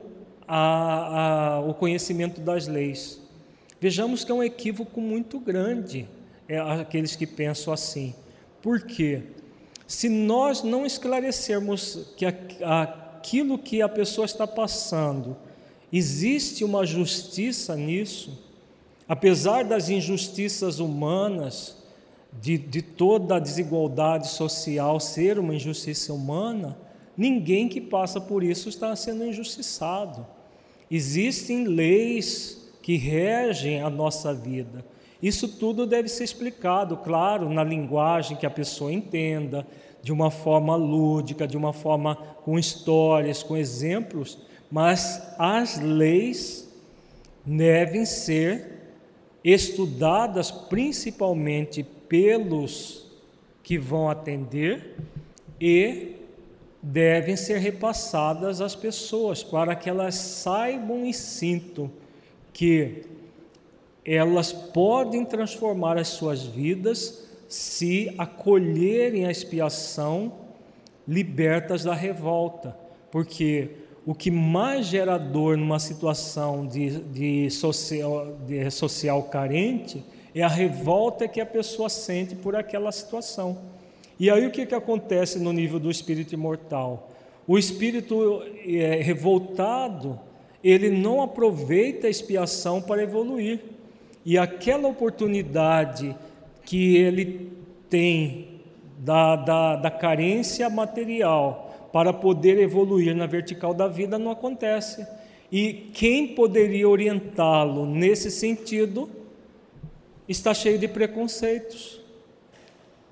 a, 0.47 1.57
a, 1.57 1.61
o 1.61 1.75
conhecimento 1.75 2.41
das 2.41 2.67
leis. 2.67 3.24
Vejamos 3.85 4.25
que 4.25 4.33
é 4.33 4.35
um 4.35 4.43
equívoco 4.43 4.99
muito 4.99 5.39
grande 5.39 6.09
é, 6.49 6.59
aqueles 6.59 7.15
que 7.15 7.27
pensam 7.27 7.71
assim. 7.71 8.15
Por 8.63 8.81
quê? 8.81 9.25
Se 9.87 10.09
nós 10.09 10.63
não 10.63 10.87
esclarecermos 10.87 12.15
que 12.17 12.25
aquilo 12.25 13.59
que 13.59 13.83
a 13.83 13.89
pessoa 13.89 14.25
está 14.25 14.47
passando 14.47 15.37
Existe 15.93 16.65
uma 16.65 16.87
justiça 16.87 17.77
nisso, 17.77 18.43
apesar 19.07 19.65
das 19.65 19.91
injustiças 19.91 20.79
humanas, 20.79 21.77
de, 22.41 22.57
de 22.57 22.81
toda 22.81 23.37
a 23.37 23.39
desigualdade 23.39 24.29
social 24.29 24.99
ser 24.99 25.39
uma 25.39 25.55
injustiça 25.55 26.11
humana, 26.11 26.75
ninguém 27.15 27.69
que 27.69 27.83
passa 27.83 28.19
por 28.19 28.43
isso 28.43 28.71
está 28.71 28.97
sendo 28.97 29.27
injustiçado. 29.27 30.27
Existem 30.91 31.67
leis 31.67 32.64
que 32.85 32.99
regem 32.99 33.81
a 33.81 33.89
nossa 33.89 34.35
vida. 34.35 34.85
Isso 35.23 35.49
tudo 35.49 35.87
deve 35.87 36.07
ser 36.07 36.23
explicado, 36.23 36.99
claro, 36.99 37.49
na 37.49 37.65
linguagem 37.65 38.37
que 38.37 38.45
a 38.45 38.51
pessoa 38.51 38.93
entenda, 38.93 39.67
de 40.03 40.13
uma 40.13 40.31
forma 40.31 40.77
lúdica, 40.77 41.49
de 41.49 41.57
uma 41.57 41.73
forma 41.73 42.15
com 42.45 42.59
histórias, 42.59 43.43
com 43.43 43.57
exemplos, 43.57 44.37
mas 44.71 45.35
as 45.39 45.81
leis 45.81 46.71
devem 47.43 48.05
ser 48.05 48.83
estudadas 49.43 50.51
principalmente 50.51 51.83
pelos 51.83 53.07
que 53.63 53.79
vão 53.79 54.11
atender 54.11 54.95
e 55.59 56.17
devem 56.83 57.35
ser 57.35 57.57
repassadas 57.61 58.61
às 58.61 58.77
pessoas 58.77 59.43
para 59.43 59.75
que 59.75 59.89
elas 59.89 60.17
saibam 60.17 61.07
e 61.07 61.15
sintam 61.15 61.91
que 62.55 63.03
elas 64.05 64.53
podem 64.53 65.25
transformar 65.25 65.99
as 65.99 66.09
suas 66.09 66.45
vidas 66.45 67.29
se 67.49 68.15
acolherem 68.17 69.27
a 69.27 69.31
expiação 69.31 70.33
libertas 71.07 71.85
da 71.85 71.95
revolta, 71.95 72.75
porque 73.11 73.71
o 74.07 74.15
que 74.15 74.31
mais 74.31 74.87
gera 74.87 75.19
dor 75.19 75.57
numa 75.57 75.79
situação 75.79 76.67
de, 76.67 77.01
de, 77.01 77.51
social, 77.51 78.37
de 78.47 78.71
social 78.71 79.23
carente 79.25 80.05
é 80.35 80.43
a 80.43 80.49
revolta 80.49 81.29
que 81.29 81.41
a 81.41 81.47
pessoa 81.47 81.89
sente 81.89 82.35
por 82.35 82.57
aquela 82.57 82.91
situação. 82.93 83.59
E 84.19 84.31
aí 84.31 84.47
o 84.47 84.51
que, 84.51 84.67
que 84.67 84.75
acontece 84.75 85.39
no 85.39 85.53
nível 85.53 85.79
do 85.79 85.91
espírito 85.91 86.35
imortal? 86.35 87.11
O 87.47 87.59
espírito 87.59 88.43
é, 88.67 88.97
revoltado, 89.03 90.19
ele 90.65 90.89
não 90.91 91.23
aproveita 91.23 92.07
a 92.07 92.11
expiação 92.11 92.81
para 92.81 93.03
evoluir. 93.03 93.61
E 94.25 94.39
aquela 94.39 94.89
oportunidade 94.89 96.17
que 96.65 96.97
ele 96.97 97.53
tem 97.91 98.63
da, 98.99 99.37
da, 99.37 99.77
da 99.77 99.91
carência 99.91 100.71
material, 100.71 101.91
para 101.93 102.13
poder 102.13 102.59
evoluir 102.59 103.15
na 103.15 103.27
vertical 103.27 103.73
da 103.73 103.87
vida 103.87 104.19
não 104.19 104.31
acontece. 104.33 105.07
E 105.53 105.73
quem 105.95 106.35
poderia 106.35 106.89
orientá-lo 106.89 107.87
nesse 107.87 108.33
sentido 108.33 109.09
está 110.29 110.53
cheio 110.53 110.77
de 110.77 110.89
preconceitos. 110.89 112.01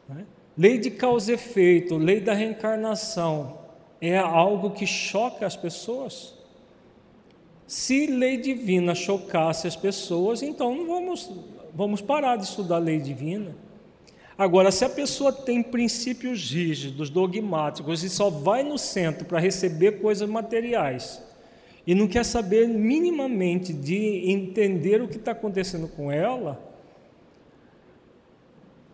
Né? 0.08 0.24
Lei 0.58 0.78
de 0.78 0.90
causa 0.90 1.30
e 1.30 1.34
efeito, 1.34 1.96
lei 1.96 2.18
da 2.18 2.32
reencarnação, 2.32 3.58
é 4.00 4.18
algo 4.18 4.70
que 4.70 4.84
choca 4.84 5.46
as 5.46 5.54
pessoas. 5.54 6.34
Se 7.72 8.06
lei 8.06 8.37
divina 8.37 8.94
chocasse 8.94 9.66
as 9.66 9.74
pessoas, 9.74 10.42
então 10.42 10.76
não 10.76 10.87
vamos, 10.87 11.30
vamos 11.74 12.02
parar 12.02 12.37
de 12.37 12.44
estudar 12.44 12.76
lei 12.76 12.98
divina. 12.98 13.56
Agora, 14.37 14.70
se 14.70 14.85
a 14.85 14.90
pessoa 14.90 15.32
tem 15.32 15.62
princípios 15.62 16.50
rígidos, 16.50 17.08
dogmáticos 17.08 18.04
e 18.04 18.11
só 18.11 18.28
vai 18.28 18.62
no 18.62 18.76
centro 18.76 19.24
para 19.24 19.38
receber 19.38 20.02
coisas 20.02 20.28
materiais 20.28 21.22
e 21.87 21.94
não 21.94 22.06
quer 22.06 22.26
saber 22.26 22.68
minimamente 22.68 23.72
de 23.72 24.30
entender 24.30 25.00
o 25.00 25.08
que 25.08 25.16
está 25.16 25.32
acontecendo 25.32 25.88
com 25.88 26.12
ela, 26.12 26.62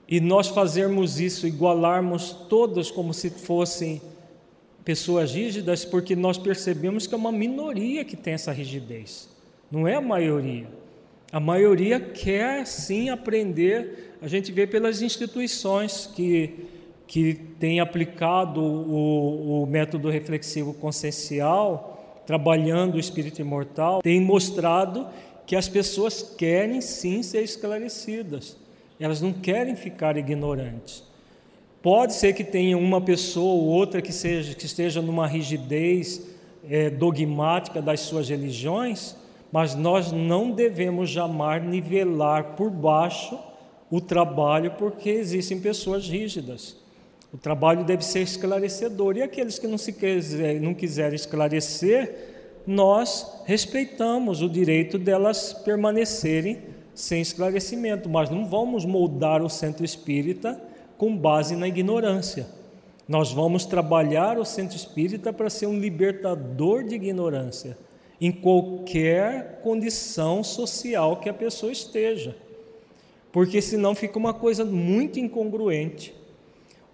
e 0.07 0.21
nós 0.21 0.47
fazermos 0.47 1.19
isso, 1.19 1.49
igualarmos 1.49 2.31
todos 2.49 2.93
como 2.93 3.13
se 3.13 3.29
fossem 3.29 4.01
pessoas 4.89 5.35
rígidas, 5.35 5.85
porque 5.85 6.17
nós 6.17 6.39
percebemos 6.39 7.07
que 7.07 7.15
é 7.15 7.19
uma 7.19 7.31
minoria 7.31 8.07
que 8.07 8.17
tem 8.17 8.33
essa 8.33 8.51
rigidez, 8.51 9.29
não 9.71 9.87
é 9.87 9.97
a 9.97 10.01
maioria. 10.01 10.67
A 11.31 11.39
maioria 11.39 12.01
quer 12.01 12.67
sim 12.67 13.11
aprender, 13.11 14.15
a 14.23 14.27
gente 14.27 14.51
vê 14.51 14.67
pelas 14.67 15.03
instituições 15.03 16.11
que, 16.17 16.65
que 17.07 17.35
têm 17.61 17.81
aplicado 17.81 18.63
o, 18.63 19.63
o 19.63 19.67
método 19.67 20.09
reflexivo 20.09 20.73
consciencial, 20.73 22.23
trabalhando 22.27 22.95
o 22.95 22.99
espírito 22.99 23.43
imortal, 23.43 24.01
tem 24.01 24.19
mostrado 24.19 25.07
que 25.47 25.55
as 25.55 25.69
pessoas 25.69 26.35
querem 26.39 26.81
sim 26.81 27.23
ser 27.23 27.43
esclarecidas, 27.43 28.57
elas 28.99 29.21
não 29.21 29.35
querem 29.35 29.77
ficar 29.77 30.17
ignorantes. 30.17 31.08
Pode 31.83 32.15
ser 32.15 32.33
que 32.33 32.43
tenha 32.43 32.77
uma 32.77 33.01
pessoa 33.01 33.55
ou 33.55 33.67
outra 33.67 34.03
que, 34.03 34.13
seja, 34.13 34.55
que 34.55 34.67
esteja 34.67 35.01
numa 35.01 35.27
rigidez 35.27 36.27
é, 36.69 36.91
dogmática 36.91 37.81
das 37.81 38.01
suas 38.01 38.29
religiões, 38.29 39.15
mas 39.53 39.75
nós 39.75 40.11
não 40.11 40.51
devemos 40.51 41.09
jamais 41.09 41.63
nivelar 41.65 42.57
por 42.57 42.71
baixo 42.71 43.39
o 43.91 44.01
trabalho, 44.01 44.73
porque 44.73 45.09
existem 45.09 45.61
pessoas 45.61 46.09
rígidas. 46.09 46.77
O 47.33 47.39
trabalho 47.39 47.85
deve 47.85 48.05
ser 48.05 48.21
esclarecedor, 48.21 49.17
e 49.17 49.23
aqueles 49.23 49.59
que 49.59 49.67
não, 49.67 49.79
se 49.79 49.93
quiser, 49.93 50.61
não 50.61 50.75
quiserem 50.75 51.15
esclarecer, 51.15 52.63
nós 52.67 53.41
respeitamos 53.47 54.43
o 54.43 54.49
direito 54.49 54.99
delas 54.99 55.53
permanecerem 55.53 56.59
sem 56.93 57.21
esclarecimento, 57.21 58.09
mas 58.09 58.29
não 58.29 58.45
vamos 58.45 58.85
moldar 58.85 59.43
o 59.43 59.49
centro 59.49 59.85
espírita 59.85 60.68
com 60.99 61.17
base 61.17 61.57
na 61.57 61.67
ignorância. 61.67 62.47
Nós 63.09 63.33
vamos 63.33 63.65
trabalhar 63.65 64.37
o 64.37 64.45
centro 64.45 64.77
espírita 64.77 65.33
para 65.33 65.49
ser 65.49 65.67
um 65.67 65.79
libertador 65.79 66.85
de 66.85 66.97
ignorância 66.97 67.79
em 68.21 68.33
qualquer 68.33 69.61
condição 69.63 70.43
social 70.43 71.17
que 71.17 71.29
a 71.29 71.33
pessoa 71.35 71.73
esteja, 71.73 72.37
porque 73.33 73.63
senão 73.63 73.95
fica 73.95 74.19
uma 74.19 74.35
coisa 74.35 74.65
muito 74.65 75.19
incongruente. 75.21 76.13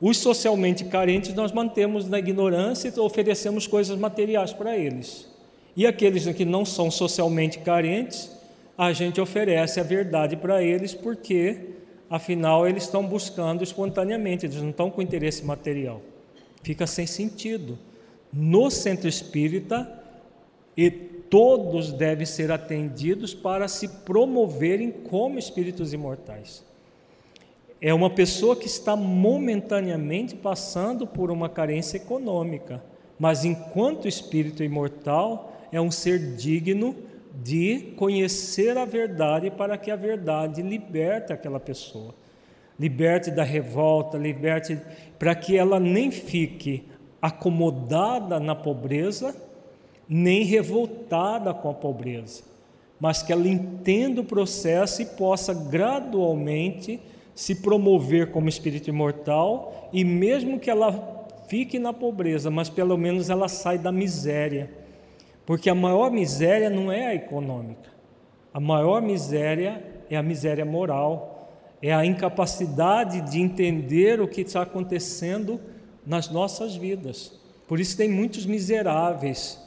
Os 0.00 0.18
socialmente 0.18 0.84
carentes 0.84 1.34
nós 1.34 1.50
mantemos 1.50 2.08
na 2.08 2.18
ignorância 2.18 2.92
e 2.94 3.00
oferecemos 3.00 3.66
coisas 3.66 3.98
materiais 3.98 4.52
para 4.52 4.76
eles. 4.76 5.26
E 5.74 5.86
aqueles 5.86 6.26
que 6.36 6.44
não 6.44 6.64
são 6.64 6.90
socialmente 6.90 7.58
carentes, 7.60 8.30
a 8.76 8.92
gente 8.92 9.20
oferece 9.20 9.80
a 9.80 9.82
verdade 9.82 10.36
para 10.36 10.62
eles 10.62 10.94
porque, 10.94 11.73
afinal, 12.14 12.68
eles 12.68 12.84
estão 12.84 13.04
buscando 13.04 13.64
espontaneamente, 13.64 14.46
eles 14.46 14.60
não 14.62 14.70
estão 14.70 14.90
com 14.90 15.02
interesse 15.02 15.44
material. 15.44 16.00
Fica 16.62 16.86
sem 16.86 17.06
sentido. 17.06 17.76
No 18.32 18.70
centro 18.70 19.08
espírita, 19.08 20.02
e 20.76 20.90
todos 20.90 21.92
devem 21.92 22.26
ser 22.26 22.52
atendidos 22.52 23.34
para 23.34 23.66
se 23.66 23.88
promoverem 23.88 24.90
como 24.90 25.38
espíritos 25.38 25.92
imortais. 25.92 26.64
é 27.80 27.92
uma 27.92 28.08
pessoa 28.08 28.56
que 28.56 28.66
está 28.66 28.96
momentaneamente 28.96 30.34
passando 30.34 31.06
por 31.06 31.30
uma 31.30 31.48
carência 31.48 31.96
econômica, 31.98 32.82
mas 33.18 33.44
enquanto 33.44 34.08
espírito 34.08 34.62
imortal, 34.62 35.52
é 35.70 35.80
um 35.80 35.90
ser 35.90 36.34
digno 36.36 36.94
de 37.42 37.94
conhecer 37.96 38.76
a 38.78 38.84
verdade 38.84 39.50
para 39.50 39.76
que 39.76 39.90
a 39.90 39.96
verdade 39.96 40.62
liberte 40.62 41.32
aquela 41.32 41.58
pessoa. 41.58 42.14
Liberte 42.78 43.30
da 43.30 43.42
revolta, 43.42 44.18
liberte 44.18 44.78
para 45.18 45.34
que 45.34 45.56
ela 45.56 45.78
nem 45.80 46.10
fique 46.10 46.84
acomodada 47.20 48.38
na 48.38 48.54
pobreza, 48.54 49.34
nem 50.08 50.44
revoltada 50.44 51.54
com 51.54 51.70
a 51.70 51.74
pobreza, 51.74 52.42
mas 53.00 53.22
que 53.22 53.32
ela 53.32 53.48
entenda 53.48 54.20
o 54.20 54.24
processo 54.24 55.02
e 55.02 55.06
possa 55.06 55.54
gradualmente 55.54 57.00
se 57.34 57.56
promover 57.56 58.30
como 58.30 58.48
espírito 58.48 58.90
imortal 58.90 59.88
e 59.92 60.04
mesmo 60.04 60.60
que 60.60 60.70
ela 60.70 61.26
fique 61.48 61.78
na 61.78 61.92
pobreza, 61.92 62.50
mas 62.50 62.68
pelo 62.68 62.96
menos 62.96 63.30
ela 63.30 63.48
sai 63.48 63.78
da 63.78 63.90
miséria. 63.90 64.83
Porque 65.46 65.68
a 65.68 65.74
maior 65.74 66.10
miséria 66.10 66.70
não 66.70 66.90
é 66.90 67.06
a 67.06 67.14
econômica. 67.14 67.90
A 68.52 68.60
maior 68.60 69.02
miséria 69.02 69.84
é 70.08 70.16
a 70.16 70.22
miséria 70.22 70.64
moral, 70.64 71.50
é 71.82 71.92
a 71.92 72.06
incapacidade 72.06 73.20
de 73.30 73.40
entender 73.40 74.20
o 74.20 74.28
que 74.28 74.42
está 74.42 74.62
acontecendo 74.62 75.60
nas 76.06 76.30
nossas 76.30 76.74
vidas. 76.74 77.32
Por 77.66 77.80
isso 77.80 77.96
tem 77.96 78.08
muitos 78.08 78.46
miseráveis 78.46 79.60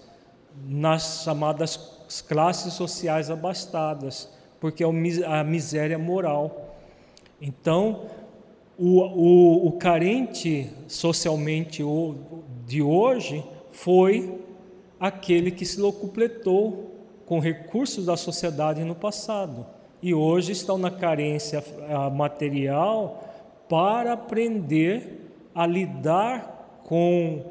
nas 0.68 1.24
chamadas 1.24 1.98
classes 2.28 2.74
sociais 2.74 3.30
abastadas, 3.30 4.30
porque 4.60 4.84
é 4.84 4.88
a 5.26 5.44
miséria 5.44 5.98
moral. 5.98 6.76
Então, 7.42 8.06
o, 8.78 9.02
o, 9.02 9.68
o 9.68 9.72
carente 9.74 10.70
socialmente 10.88 11.84
de 12.66 12.82
hoje 12.82 13.44
foi 13.72 14.40
aquele 15.00 15.52
que 15.52 15.66
se 15.66 15.80
locupletou 15.80 16.96
com 17.26 17.40
recursos 17.40 18.06
da 18.06 18.16
sociedade 18.16 18.84
no 18.84 18.96
passado 18.96 19.66
e 20.02 20.14
hoje 20.14 20.52
estão 20.52 20.78
na 20.78 20.92
carência 20.92 21.64
material 22.14 23.24
para 23.68 24.14
aprender 24.14 25.32
a 25.54 25.66
lidar 25.66 26.82
com 26.84 27.44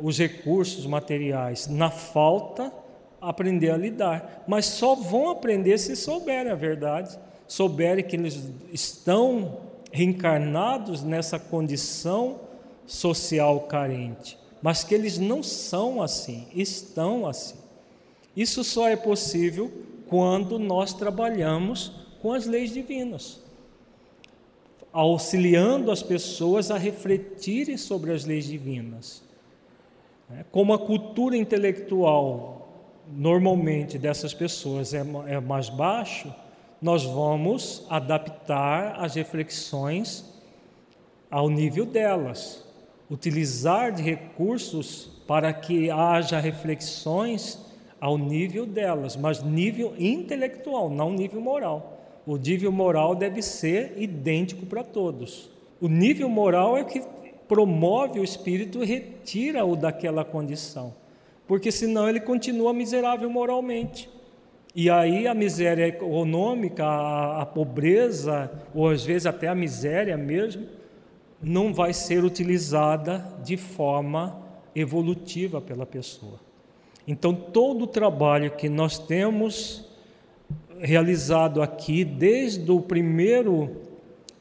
os 0.00 0.18
recursos 0.18 0.86
materiais. 0.86 1.66
Na 1.66 1.90
falta, 1.90 2.72
aprender 3.20 3.70
a 3.70 3.76
lidar. 3.76 4.44
Mas 4.46 4.66
só 4.66 4.94
vão 4.94 5.30
aprender 5.30 5.78
se 5.78 5.96
souberem 5.96 6.52
a 6.52 6.54
verdade, 6.54 7.18
souberem 7.48 8.04
que 8.04 8.14
eles 8.14 8.52
estão 8.72 9.58
reencarnados 9.90 11.02
nessa 11.02 11.38
condição 11.38 12.40
social 12.86 13.60
carente, 13.60 14.38
mas 14.66 14.82
que 14.82 14.96
eles 14.96 15.16
não 15.16 15.44
são 15.44 16.02
assim, 16.02 16.48
estão 16.52 17.24
assim. 17.24 17.54
Isso 18.36 18.64
só 18.64 18.88
é 18.88 18.96
possível 18.96 19.70
quando 20.08 20.58
nós 20.58 20.92
trabalhamos 20.92 21.92
com 22.20 22.32
as 22.32 22.46
leis 22.46 22.74
divinas, 22.74 23.40
auxiliando 24.92 25.92
as 25.92 26.02
pessoas 26.02 26.72
a 26.72 26.76
refletirem 26.76 27.76
sobre 27.76 28.10
as 28.10 28.24
leis 28.24 28.46
divinas. 28.46 29.22
É, 30.36 30.44
como 30.50 30.72
a 30.72 30.78
cultura 30.80 31.36
intelectual 31.36 32.68
normalmente 33.08 33.96
dessas 34.00 34.34
pessoas 34.34 34.92
é, 34.92 35.04
é 35.28 35.38
mais 35.38 35.68
baixo, 35.68 36.34
nós 36.82 37.04
vamos 37.04 37.86
adaptar 37.88 38.96
as 38.98 39.14
reflexões 39.14 40.24
ao 41.30 41.48
nível 41.48 41.86
delas, 41.86 42.65
utilizar 43.10 43.92
de 43.92 44.02
recursos 44.02 45.10
para 45.26 45.52
que 45.52 45.90
haja 45.90 46.38
reflexões 46.38 47.58
ao 48.00 48.18
nível 48.18 48.66
delas, 48.66 49.16
mas 49.16 49.42
nível 49.42 49.94
intelectual, 49.98 50.90
não 50.90 51.12
nível 51.12 51.40
moral. 51.40 51.96
O 52.26 52.36
nível 52.36 52.72
moral 52.72 53.14
deve 53.14 53.40
ser 53.40 53.94
idêntico 53.96 54.66
para 54.66 54.82
todos. 54.82 55.50
O 55.80 55.88
nível 55.88 56.28
moral 56.28 56.76
é 56.76 56.84
que 56.84 57.02
promove 57.48 58.18
o 58.18 58.24
espírito 58.24 58.82
e 58.82 58.86
retira-o 58.86 59.76
daquela 59.76 60.24
condição, 60.24 60.92
porque 61.46 61.70
senão 61.70 62.08
ele 62.08 62.20
continua 62.20 62.72
miserável 62.72 63.30
moralmente. 63.30 64.10
E 64.74 64.90
aí 64.90 65.26
a 65.26 65.32
miséria 65.32 65.86
econômica, 65.86 66.84
a, 66.84 67.42
a 67.42 67.46
pobreza, 67.46 68.50
ou 68.74 68.88
às 68.88 69.04
vezes 69.04 69.26
até 69.26 69.48
a 69.48 69.54
miséria 69.54 70.16
mesmo, 70.16 70.66
não 71.42 71.72
vai 71.72 71.92
ser 71.92 72.24
utilizada 72.24 73.24
de 73.42 73.56
forma 73.56 74.42
evolutiva 74.74 75.60
pela 75.60 75.86
pessoa. 75.86 76.40
Então, 77.06 77.34
todo 77.34 77.82
o 77.82 77.86
trabalho 77.86 78.50
que 78.52 78.68
nós 78.68 78.98
temos 78.98 79.88
realizado 80.80 81.62
aqui, 81.62 82.04
desde 82.04 82.70
o 82.70 82.80
primeiro 82.80 83.76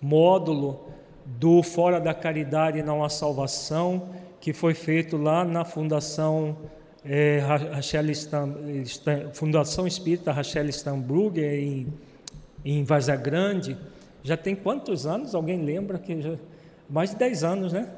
módulo 0.01 0.86
do 1.25 1.63
Fora 1.63 1.99
da 1.99 2.13
Caridade 2.13 2.81
Não 2.84 3.03
Há 3.03 3.10
Salvação, 3.10 4.10
que 4.39 4.53
foi 4.53 4.73
feito 4.73 5.17
lá 5.17 5.43
na 5.43 5.63
Fundação 5.63 6.58
é, 7.03 7.39
Rachel 7.39 8.10
Stam, 8.12 8.55
Fundação 9.34 9.88
Espírita 9.88 10.31
Rachel 10.31 10.67
Stambrugger 10.69 11.53
em, 11.53 11.88
em 12.63 12.84
Vaza 12.84 13.15
Grande, 13.15 13.77
já 14.23 14.36
tem 14.36 14.55
quantos 14.55 15.05
anos? 15.05 15.36
Alguém 15.36 15.63
lembra 15.63 15.99
que 15.99 16.19
já, 16.19 16.36
mais 16.89 17.11
de 17.11 17.15
10 17.17 17.43
anos, 17.43 17.73
né? 17.73 17.89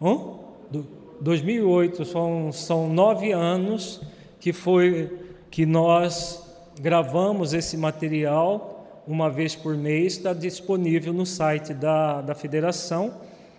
Hum? 0.00 0.38
Do, 0.70 0.86
2008, 1.20 2.04
são, 2.04 2.50
são 2.50 2.88
nove 2.88 3.32
anos 3.32 4.00
que 4.38 4.52
foi 4.52 5.18
que 5.50 5.66
nós 5.66 6.42
gravamos 6.80 7.52
esse 7.52 7.76
material 7.76 9.02
uma 9.06 9.28
vez 9.28 9.56
por 9.56 9.76
mês, 9.76 10.14
está 10.14 10.32
disponível 10.32 11.12
no 11.12 11.26
site 11.26 11.74
da, 11.74 12.20
da 12.20 12.34
federação, 12.34 13.14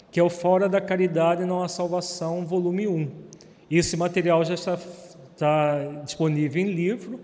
que 0.10 0.19
é 0.19 0.23
o 0.23 0.29
Fora 0.29 0.69
da 0.69 0.79
Caridade 0.79 1.45
Não 1.45 1.62
Há 1.62 1.67
Salvação, 1.67 2.45
volume 2.45 2.88
1. 2.88 3.12
Esse 3.69 3.97
material 3.97 4.43
já 4.45 4.53
está, 4.53 4.77
está 5.31 6.01
disponível 6.05 6.62
em 6.62 6.71
livro 6.71 7.19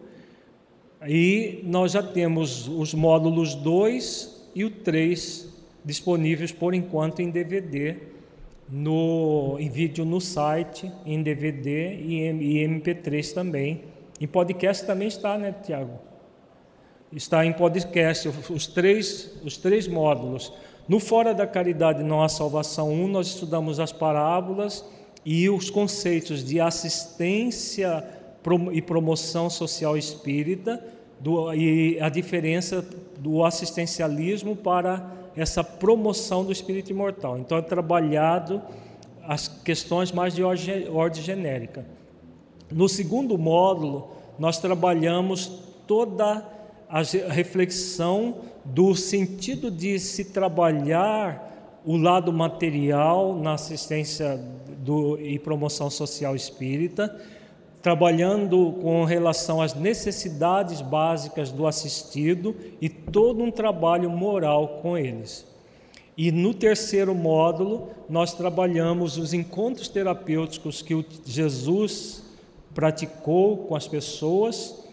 e 1.07 1.61
nós 1.63 1.93
já 1.93 2.03
temos 2.03 2.67
os 2.67 2.93
módulos 2.93 3.55
2 3.55 4.49
e 4.53 4.65
o 4.65 4.71
3 4.71 5.46
disponíveis 5.87 6.51
por 6.51 6.73
enquanto 6.73 7.21
em 7.21 7.29
DVD, 7.31 7.95
no, 8.69 9.55
em 9.57 9.69
vídeo 9.69 10.03
no 10.03 10.19
site, 10.19 10.91
em 11.05 11.23
DVD 11.23 11.95
e, 11.95 12.27
e 12.27 12.67
MP3 12.67 13.33
também. 13.33 13.85
Em 14.19 14.27
podcast 14.27 14.85
também 14.85 15.07
está, 15.07 15.37
né, 15.37 15.55
Tiago? 15.63 15.93
Está 17.11 17.45
em 17.45 17.53
podcast 17.53 18.27
os 18.49 18.67
três, 18.67 19.39
os 19.45 19.55
três 19.55 19.87
módulos. 19.87 20.51
No 20.89 20.99
Fora 20.99 21.33
da 21.33 21.47
Caridade 21.47 22.03
Não 22.03 22.21
Há 22.21 22.27
Salvação 22.27 22.91
1, 22.91 23.07
nós 23.07 23.27
estudamos 23.27 23.79
as 23.79 23.93
parábolas 23.93 24.83
e 25.25 25.49
os 25.49 25.69
conceitos 25.69 26.43
de 26.43 26.59
assistência 26.59 28.03
e 28.73 28.81
promoção 28.81 29.49
social 29.49 29.97
espírita 29.97 30.83
do, 31.19 31.53
e 31.53 31.97
a 32.01 32.09
diferença 32.09 32.85
do 33.17 33.45
assistencialismo 33.45 34.53
para 34.53 35.16
essa 35.37 35.63
promoção 35.63 36.43
do 36.43 36.51
espírito 36.51 36.91
imortal. 36.91 37.37
Então 37.37 37.57
é 37.57 37.61
trabalhado 37.61 38.61
as 39.23 39.47
questões 39.47 40.11
mais 40.11 40.33
de 40.33 40.43
ordem 40.43 41.21
genérica. 41.21 41.85
No 42.71 42.89
segundo 42.89 43.37
módulo, 43.37 44.09
nós 44.39 44.59
trabalhamos 44.59 45.51
toda 45.85 46.43
a 46.89 47.01
reflexão 47.29 48.35
do 48.65 48.95
sentido 48.95 49.69
de 49.69 49.99
se 49.99 50.25
trabalhar 50.25 51.79
o 51.85 51.95
lado 51.95 52.33
material 52.33 53.35
na 53.35 53.53
assistência 53.53 54.39
do, 54.79 55.19
e 55.19 55.37
promoção 55.39 55.89
social 55.89 56.35
espírita, 56.35 57.15
trabalhando 57.87 58.73
com 58.81 59.05
relação 59.05 59.61
às 59.61 59.73
necessidades 59.73 60.81
básicas 60.81 61.53
do 61.53 61.65
assistido 61.65 62.53
e 62.81 62.89
todo 62.89 63.41
um 63.41 63.49
trabalho 63.49 64.09
moral 64.09 64.79
com 64.81 64.97
eles. 64.97 65.47
E 66.17 66.29
no 66.29 66.53
terceiro 66.53 67.15
módulo, 67.15 67.87
nós 68.09 68.33
trabalhamos 68.33 69.17
os 69.17 69.33
encontros 69.33 69.87
terapêuticos 69.87 70.81
que 70.81 70.93
Jesus 71.25 72.25
praticou 72.75 73.55
com 73.55 73.73
as 73.73 73.87
pessoas 73.87 74.83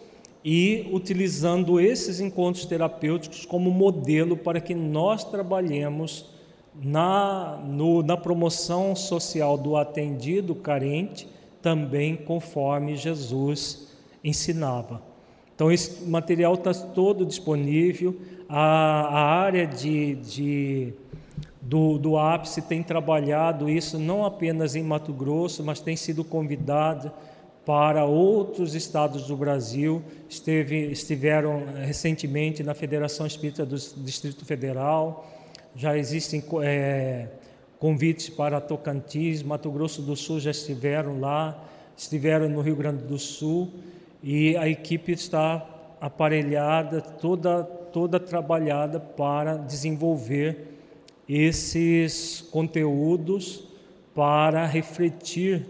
e 0.41 0.87
utilizando 0.93 1.81
esses 1.81 2.21
encontros 2.21 2.63
terapêuticos 2.63 3.45
como 3.45 3.69
modelo 3.71 4.37
para 4.37 4.61
que 4.61 4.73
nós 4.73 5.25
trabalhemos 5.25 6.27
na, 6.73 7.61
no, 7.61 8.01
na 8.01 8.15
promoção 8.15 8.95
social 8.95 9.57
do 9.57 9.75
atendido 9.75 10.55
carente, 10.55 11.34
também 11.65 12.15
conforme 12.15 12.95
Jesus 12.95 13.87
ensinava. 14.23 15.01
Então, 15.55 15.71
esse 15.71 16.03
material 16.03 16.53
está 16.53 16.71
todo 16.71 17.25
disponível. 17.25 18.15
A, 18.47 18.61
a 18.61 19.35
área 19.41 19.65
de, 19.65 20.13
de, 20.13 20.93
do, 21.59 21.97
do 21.97 22.19
ápice 22.19 22.61
tem 22.61 22.83
trabalhado 22.83 23.67
isso 23.67 23.97
não 23.97 24.23
apenas 24.23 24.75
em 24.75 24.83
Mato 24.83 25.11
Grosso, 25.11 25.63
mas 25.63 25.79
tem 25.79 25.95
sido 25.95 26.23
convidada 26.23 27.11
para 27.65 28.05
outros 28.05 28.75
estados 28.75 29.25
do 29.25 29.35
Brasil. 29.35 30.03
Esteve, 30.29 30.91
estiveram 30.91 31.63
recentemente 31.83 32.61
na 32.61 32.75
Federação 32.75 33.25
Espírita 33.25 33.65
do 33.65 33.75
Distrito 33.75 34.45
Federal. 34.45 35.25
Já 35.75 35.97
existem 35.97 36.43
é, 36.61 37.25
convites 37.79 38.29
para 38.29 38.61
Tocantins, 38.61 39.43
Mato 39.43 39.69
Grosso 39.71 40.01
do 40.01 40.15
Sul 40.15 40.39
já 40.39 40.51
estiveram 40.51 41.19
lá, 41.19 41.63
estiveram 41.95 42.49
no 42.49 42.61
Rio 42.61 42.75
Grande 42.75 43.03
do 43.03 43.17
Sul 43.17 43.71
e 44.23 44.55
a 44.57 44.67
equipe 44.67 45.11
está 45.11 45.65
aparelhada, 45.99 47.01
toda, 47.01 47.63
toda 47.63 48.19
trabalhada 48.19 48.99
para 48.99 49.57
desenvolver 49.57 50.67
esses 51.27 52.41
conteúdos 52.51 53.67
para 54.13 54.65
refletir 54.65 55.67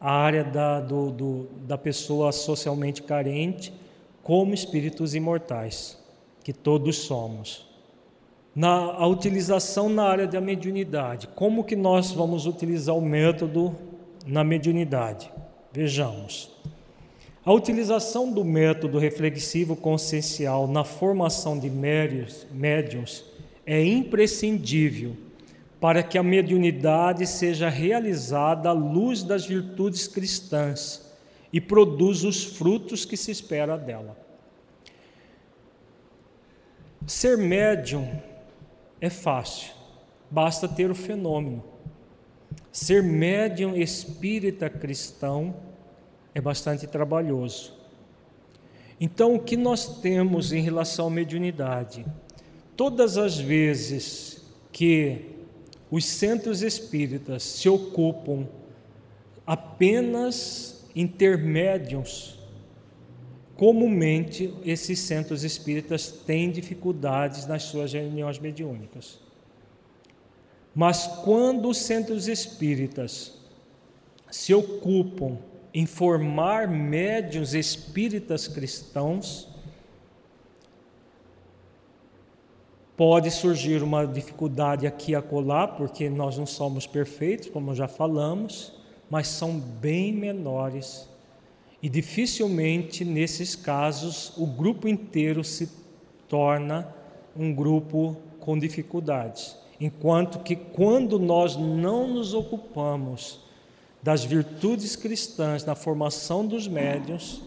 a 0.00 0.12
área 0.12 0.44
da, 0.44 0.80
do, 0.80 1.10
do, 1.10 1.48
da 1.66 1.76
pessoa 1.76 2.32
socialmente 2.32 3.02
carente 3.02 3.72
como 4.22 4.54
espíritos 4.54 5.14
imortais, 5.14 5.98
que 6.42 6.52
todos 6.52 6.98
somos. 6.98 7.65
Na 8.56 9.06
utilização 9.06 9.90
na 9.90 10.04
área 10.04 10.26
da 10.26 10.40
mediunidade, 10.40 11.28
como 11.34 11.62
que 11.62 11.76
nós 11.76 12.10
vamos 12.10 12.46
utilizar 12.46 12.96
o 12.96 13.02
método 13.02 13.76
na 14.26 14.42
mediunidade? 14.42 15.30
Vejamos. 15.70 16.50
A 17.44 17.52
utilização 17.52 18.32
do 18.32 18.42
método 18.42 18.98
reflexivo 18.98 19.76
consciencial 19.76 20.66
na 20.66 20.84
formação 20.84 21.58
de 21.58 21.68
médios 21.68 23.26
é 23.66 23.84
imprescindível 23.84 25.14
para 25.78 26.02
que 26.02 26.16
a 26.16 26.22
mediunidade 26.22 27.26
seja 27.26 27.68
realizada 27.68 28.70
à 28.70 28.72
luz 28.72 29.22
das 29.22 29.44
virtudes 29.44 30.08
cristãs 30.08 31.14
e 31.52 31.60
produza 31.60 32.26
os 32.26 32.42
frutos 32.42 33.04
que 33.04 33.18
se 33.18 33.30
espera 33.30 33.76
dela. 33.76 34.16
Ser 37.06 37.36
médium 37.36 38.08
é 39.00 39.10
fácil, 39.10 39.72
basta 40.30 40.68
ter 40.68 40.90
o 40.90 40.94
fenômeno. 40.94 41.62
Ser 42.72 43.02
médium 43.02 43.74
espírita 43.74 44.68
cristão 44.68 45.56
é 46.34 46.40
bastante 46.40 46.86
trabalhoso. 46.86 47.72
Então, 49.00 49.34
o 49.34 49.40
que 49.40 49.56
nós 49.56 50.00
temos 50.00 50.52
em 50.52 50.60
relação 50.60 51.08
à 51.08 51.10
mediunidade? 51.10 52.04
Todas 52.76 53.16
as 53.16 53.38
vezes 53.38 54.42
que 54.72 55.36
os 55.90 56.04
centros 56.04 56.62
espíritas 56.62 57.42
se 57.42 57.68
ocupam 57.68 58.46
apenas 59.46 60.84
intermédios. 60.94 62.35
Comumente, 63.56 64.52
esses 64.64 64.98
centros 64.98 65.42
espíritas 65.42 66.10
têm 66.10 66.50
dificuldades 66.50 67.46
nas 67.46 67.62
suas 67.64 67.92
reuniões 67.92 68.38
mediúnicas. 68.38 69.18
Mas 70.74 71.06
quando 71.24 71.70
os 71.70 71.78
centros 71.78 72.28
espíritas 72.28 73.32
se 74.30 74.52
ocupam 74.52 75.38
em 75.72 75.86
formar 75.86 76.68
médiuns 76.68 77.54
espíritas 77.54 78.46
cristãos, 78.46 79.48
Pode 82.96 83.30
surgir 83.30 83.82
uma 83.82 84.06
dificuldade 84.06 84.86
aqui 84.86 85.12
e 85.12 85.14
acolá, 85.14 85.68
porque 85.68 86.08
nós 86.08 86.38
não 86.38 86.46
somos 86.46 86.86
perfeitos, 86.86 87.50
como 87.50 87.74
já 87.74 87.86
falamos, 87.86 88.72
mas 89.10 89.28
são 89.28 89.60
bem 89.60 90.14
menores. 90.14 91.06
E 91.82 91.88
dificilmente, 91.88 93.04
nesses 93.04 93.54
casos, 93.54 94.32
o 94.36 94.46
grupo 94.46 94.88
inteiro 94.88 95.44
se 95.44 95.70
torna 96.28 96.88
um 97.36 97.54
grupo 97.54 98.16
com 98.40 98.58
dificuldades. 98.58 99.56
Enquanto 99.80 100.38
que, 100.40 100.56
quando 100.56 101.18
nós 101.18 101.56
não 101.56 102.08
nos 102.08 102.32
ocupamos 102.32 103.40
das 104.02 104.24
virtudes 104.24 104.96
cristãs 104.96 105.64
na 105.64 105.74
formação 105.74 106.46
dos 106.46 106.66
médios, 106.66 107.42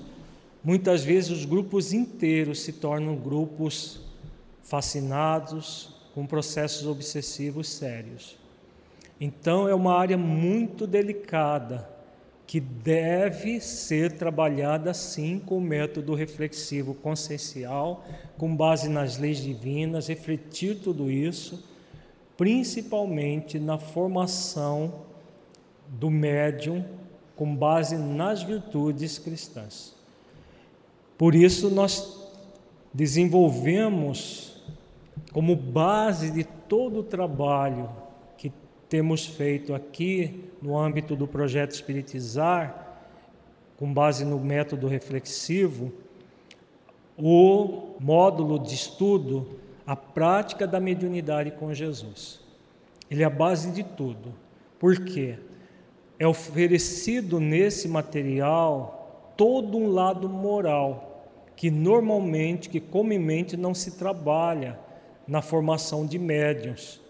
muitas 0.63 1.03
vezes 1.03 1.31
os 1.31 1.45
grupos 1.45 1.93
inteiros 1.93 2.61
se 2.61 2.73
tornam 2.73 3.15
grupos 3.15 4.01
fascinados 4.61 5.89
com 6.13 6.25
processos 6.25 6.85
obsessivos 6.85 7.67
sérios. 7.69 8.37
Então, 9.19 9.67
é 9.67 9.73
uma 9.73 9.95
área 9.95 10.17
muito 10.17 10.85
delicada 10.85 11.98
que 12.49 12.59
deve 12.59 13.61
ser 13.61 14.13
trabalhada 14.13 14.91
sim 14.91 15.37
com 15.37 15.59
o 15.59 15.61
método 15.61 16.15
reflexivo 16.15 16.95
consciencial, 16.95 18.03
com 18.39 18.55
base 18.55 18.89
nas 18.89 19.19
leis 19.19 19.37
divinas, 19.37 20.07
refletir 20.07 20.79
tudo 20.79 21.11
isso, 21.11 21.63
principalmente 22.35 23.59
na 23.59 23.77
formação 23.77 25.05
do 25.87 26.09
médium 26.09 26.83
com 27.35 27.55
base 27.55 27.95
nas 27.95 28.41
virtudes 28.41 29.19
cristãs. 29.19 29.93
Por 31.19 31.35
isso 31.35 31.69
nós 31.69 32.31
desenvolvemos 32.91 34.59
como 35.31 35.55
base 35.55 36.31
de 36.31 36.45
todo 36.45 37.01
o 37.01 37.03
trabalho 37.03 37.91
temos 38.89 39.25
feito 39.25 39.73
aqui 39.73 40.49
no 40.61 40.77
âmbito 40.77 41.15
do 41.15 41.27
projeto 41.27 41.71
Espiritizar, 41.71 42.97
com 43.77 43.93
base 43.93 44.25
no 44.25 44.39
método 44.39 44.87
reflexivo, 44.87 45.93
o 47.15 47.95
módulo 47.99 48.57
de 48.57 48.73
estudo, 48.73 49.59
a 49.85 49.95
prática 49.95 50.65
da 50.65 50.79
mediunidade 50.79 51.51
com 51.51 51.73
Jesus. 51.73 52.41
Ele 53.09 53.23
é 53.23 53.25
a 53.25 53.29
base 53.29 53.71
de 53.71 53.83
tudo. 53.83 54.33
Por 54.79 54.99
quê? 55.05 55.37
É 56.17 56.27
oferecido 56.27 57.39
nesse 57.39 57.87
material 57.87 59.33
todo 59.37 59.77
um 59.77 59.87
lado 59.87 60.27
moral 60.27 61.25
que 61.55 61.69
normalmente, 61.69 62.69
que 62.69 62.79
comumente 62.79 63.55
não 63.55 63.73
se 63.73 63.97
trabalha 63.97 64.79
na 65.27 65.41
formação 65.41 66.05
de 66.05 66.17
médiuns. 66.17 67.01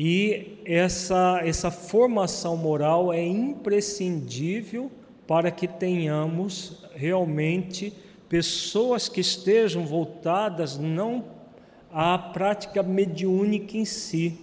E 0.00 0.60
essa, 0.64 1.40
essa 1.44 1.72
formação 1.72 2.56
moral 2.56 3.12
é 3.12 3.26
imprescindível 3.26 4.92
para 5.26 5.50
que 5.50 5.66
tenhamos 5.66 6.86
realmente 6.94 7.92
pessoas 8.28 9.08
que 9.08 9.20
estejam 9.20 9.84
voltadas 9.84 10.78
não 10.78 11.24
à 11.92 12.16
prática 12.16 12.80
mediúnica 12.80 13.76
em 13.76 13.84
si, 13.84 14.38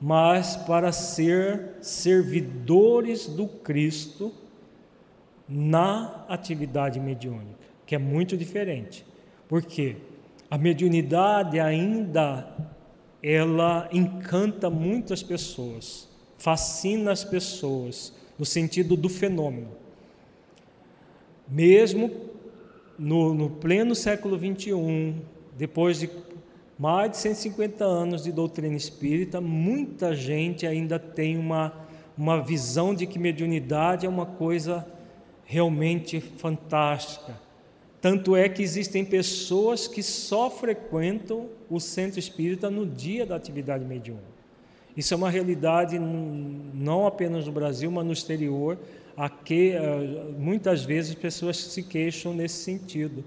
mas 0.00 0.56
para 0.56 0.90
ser 0.90 1.76
servidores 1.80 3.28
do 3.28 3.46
Cristo 3.46 4.34
na 5.48 6.24
atividade 6.28 6.98
mediúnica, 6.98 7.60
que 7.86 7.94
é 7.94 7.98
muito 7.98 8.36
diferente. 8.36 9.06
Por 9.46 9.62
quê? 9.62 9.98
A 10.50 10.58
mediunidade 10.58 11.60
ainda 11.60 12.73
ela 13.26 13.88
encanta 13.90 14.68
muitas 14.68 15.22
pessoas, 15.22 16.06
fascina 16.36 17.10
as 17.10 17.24
pessoas 17.24 18.12
no 18.38 18.44
sentido 18.44 18.98
do 18.98 19.08
fenômeno. 19.08 19.70
Mesmo 21.48 22.10
no, 22.98 23.32
no 23.32 23.48
pleno 23.48 23.94
século 23.94 24.38
XXI, 24.38 25.14
depois 25.56 26.00
de 26.00 26.10
mais 26.78 27.12
de 27.12 27.16
150 27.16 27.82
anos 27.82 28.24
de 28.24 28.30
doutrina 28.30 28.76
espírita, 28.76 29.40
muita 29.40 30.14
gente 30.14 30.66
ainda 30.66 30.98
tem 30.98 31.38
uma, 31.38 31.72
uma 32.18 32.42
visão 32.42 32.94
de 32.94 33.06
que 33.06 33.18
mediunidade 33.18 34.04
é 34.04 34.08
uma 34.08 34.26
coisa 34.26 34.86
realmente 35.46 36.20
fantástica, 36.20 37.40
tanto 38.04 38.36
é 38.36 38.50
que 38.50 38.62
existem 38.62 39.02
pessoas 39.02 39.88
que 39.88 40.02
só 40.02 40.50
frequentam 40.50 41.48
o 41.70 41.80
centro 41.80 42.18
espírita 42.18 42.68
no 42.68 42.84
dia 42.84 43.24
da 43.24 43.34
atividade 43.34 43.82
mediúnica. 43.82 44.26
Isso 44.94 45.14
é 45.14 45.16
uma 45.16 45.30
realidade 45.30 45.98
não 45.98 47.06
apenas 47.06 47.46
no 47.46 47.52
Brasil, 47.52 47.90
mas 47.90 48.04
no 48.04 48.12
exterior, 48.12 48.76
a 49.16 49.30
que 49.30 49.70
eh, 49.70 50.34
muitas 50.36 50.84
vezes 50.84 51.14
pessoas 51.14 51.56
se 51.56 51.82
queixam 51.82 52.34
nesse 52.34 52.56
sentido, 52.56 53.24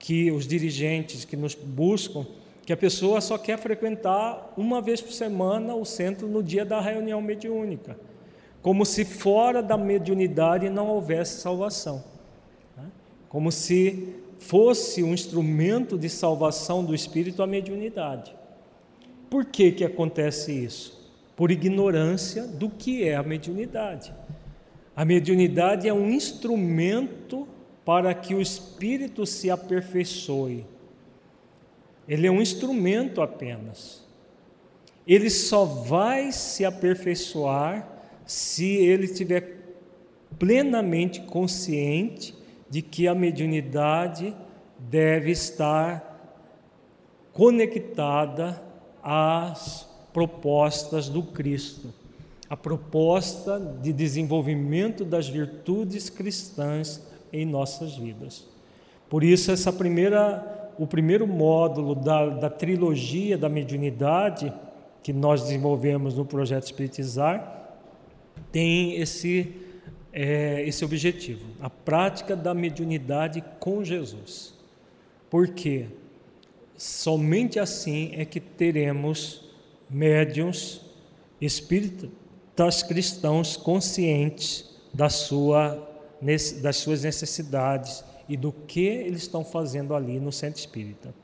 que 0.00 0.32
os 0.32 0.48
dirigentes 0.48 1.24
que 1.24 1.36
nos 1.36 1.54
buscam, 1.54 2.26
que 2.66 2.72
a 2.72 2.76
pessoa 2.76 3.20
só 3.20 3.38
quer 3.38 3.56
frequentar 3.56 4.52
uma 4.56 4.82
vez 4.82 5.00
por 5.00 5.12
semana 5.12 5.76
o 5.76 5.84
centro 5.84 6.26
no 6.26 6.42
dia 6.42 6.64
da 6.64 6.80
reunião 6.80 7.22
mediúnica, 7.22 7.96
como 8.62 8.84
se 8.84 9.04
fora 9.04 9.62
da 9.62 9.78
mediunidade 9.78 10.68
não 10.68 10.88
houvesse 10.88 11.40
salvação 11.40 12.17
como 13.28 13.52
se 13.52 14.14
fosse 14.38 15.02
um 15.02 15.12
instrumento 15.12 15.98
de 15.98 16.08
salvação 16.08 16.84
do 16.84 16.94
espírito 16.94 17.42
a 17.42 17.46
mediunidade. 17.46 18.34
Por 19.28 19.44
que 19.44 19.72
que 19.72 19.84
acontece 19.84 20.52
isso? 20.52 20.98
Por 21.36 21.50
ignorância 21.50 22.46
do 22.46 22.70
que 22.70 23.04
é 23.04 23.14
a 23.14 23.22
mediunidade. 23.22 24.12
A 24.96 25.04
mediunidade 25.04 25.88
é 25.88 25.92
um 25.92 26.08
instrumento 26.10 27.46
para 27.84 28.12
que 28.14 28.34
o 28.34 28.40
espírito 28.40 29.24
se 29.24 29.50
aperfeiçoe. 29.50 30.66
Ele 32.08 32.26
é 32.26 32.30
um 32.30 32.40
instrumento 32.40 33.20
apenas. 33.20 34.04
Ele 35.06 35.30
só 35.30 35.64
vai 35.64 36.32
se 36.32 36.64
aperfeiçoar 36.64 37.88
se 38.26 38.76
ele 38.76 39.04
estiver 39.04 39.58
plenamente 40.38 41.20
consciente 41.22 42.34
de 42.68 42.82
que 42.82 43.08
a 43.08 43.14
mediunidade 43.14 44.34
deve 44.78 45.30
estar 45.30 46.04
conectada 47.32 48.62
às 49.02 49.88
propostas 50.12 51.08
do 51.08 51.22
Cristo, 51.22 51.92
a 52.48 52.56
proposta 52.56 53.58
de 53.58 53.92
desenvolvimento 53.92 55.04
das 55.04 55.28
virtudes 55.28 56.10
cristãs 56.10 57.06
em 57.32 57.44
nossas 57.44 57.96
vidas. 57.96 58.46
Por 59.08 59.22
isso 59.22 59.50
essa 59.50 59.72
primeira, 59.72 60.72
o 60.78 60.86
primeiro 60.86 61.26
módulo 61.26 61.94
da, 61.94 62.28
da 62.28 62.50
trilogia 62.50 63.38
da 63.38 63.48
mediunidade 63.48 64.52
que 65.02 65.12
nós 65.12 65.42
desenvolvemos 65.42 66.14
no 66.14 66.24
projeto 66.24 66.64
Espiritizar 66.64 67.56
tem 68.50 68.96
esse 68.96 69.67
é, 70.12 70.62
esse 70.66 70.84
objetivo, 70.84 71.46
a 71.60 71.68
prática 71.68 72.34
da 72.34 72.54
mediunidade 72.54 73.42
com 73.60 73.84
Jesus. 73.84 74.54
Porque 75.30 75.86
somente 76.76 77.58
assim 77.58 78.12
é 78.14 78.24
que 78.24 78.40
teremos 78.40 79.44
médiums 79.90 80.80
espíritas 81.40 82.82
cristãos 82.82 83.56
conscientes 83.56 84.68
da 84.92 85.08
sua, 85.08 85.88
das 86.62 86.76
suas 86.76 87.02
necessidades 87.02 88.04
e 88.28 88.36
do 88.36 88.52
que 88.52 88.84
eles 88.84 89.22
estão 89.22 89.44
fazendo 89.44 89.94
ali 89.94 90.18
no 90.18 90.32
centro 90.32 90.58
espírita. 90.58 91.14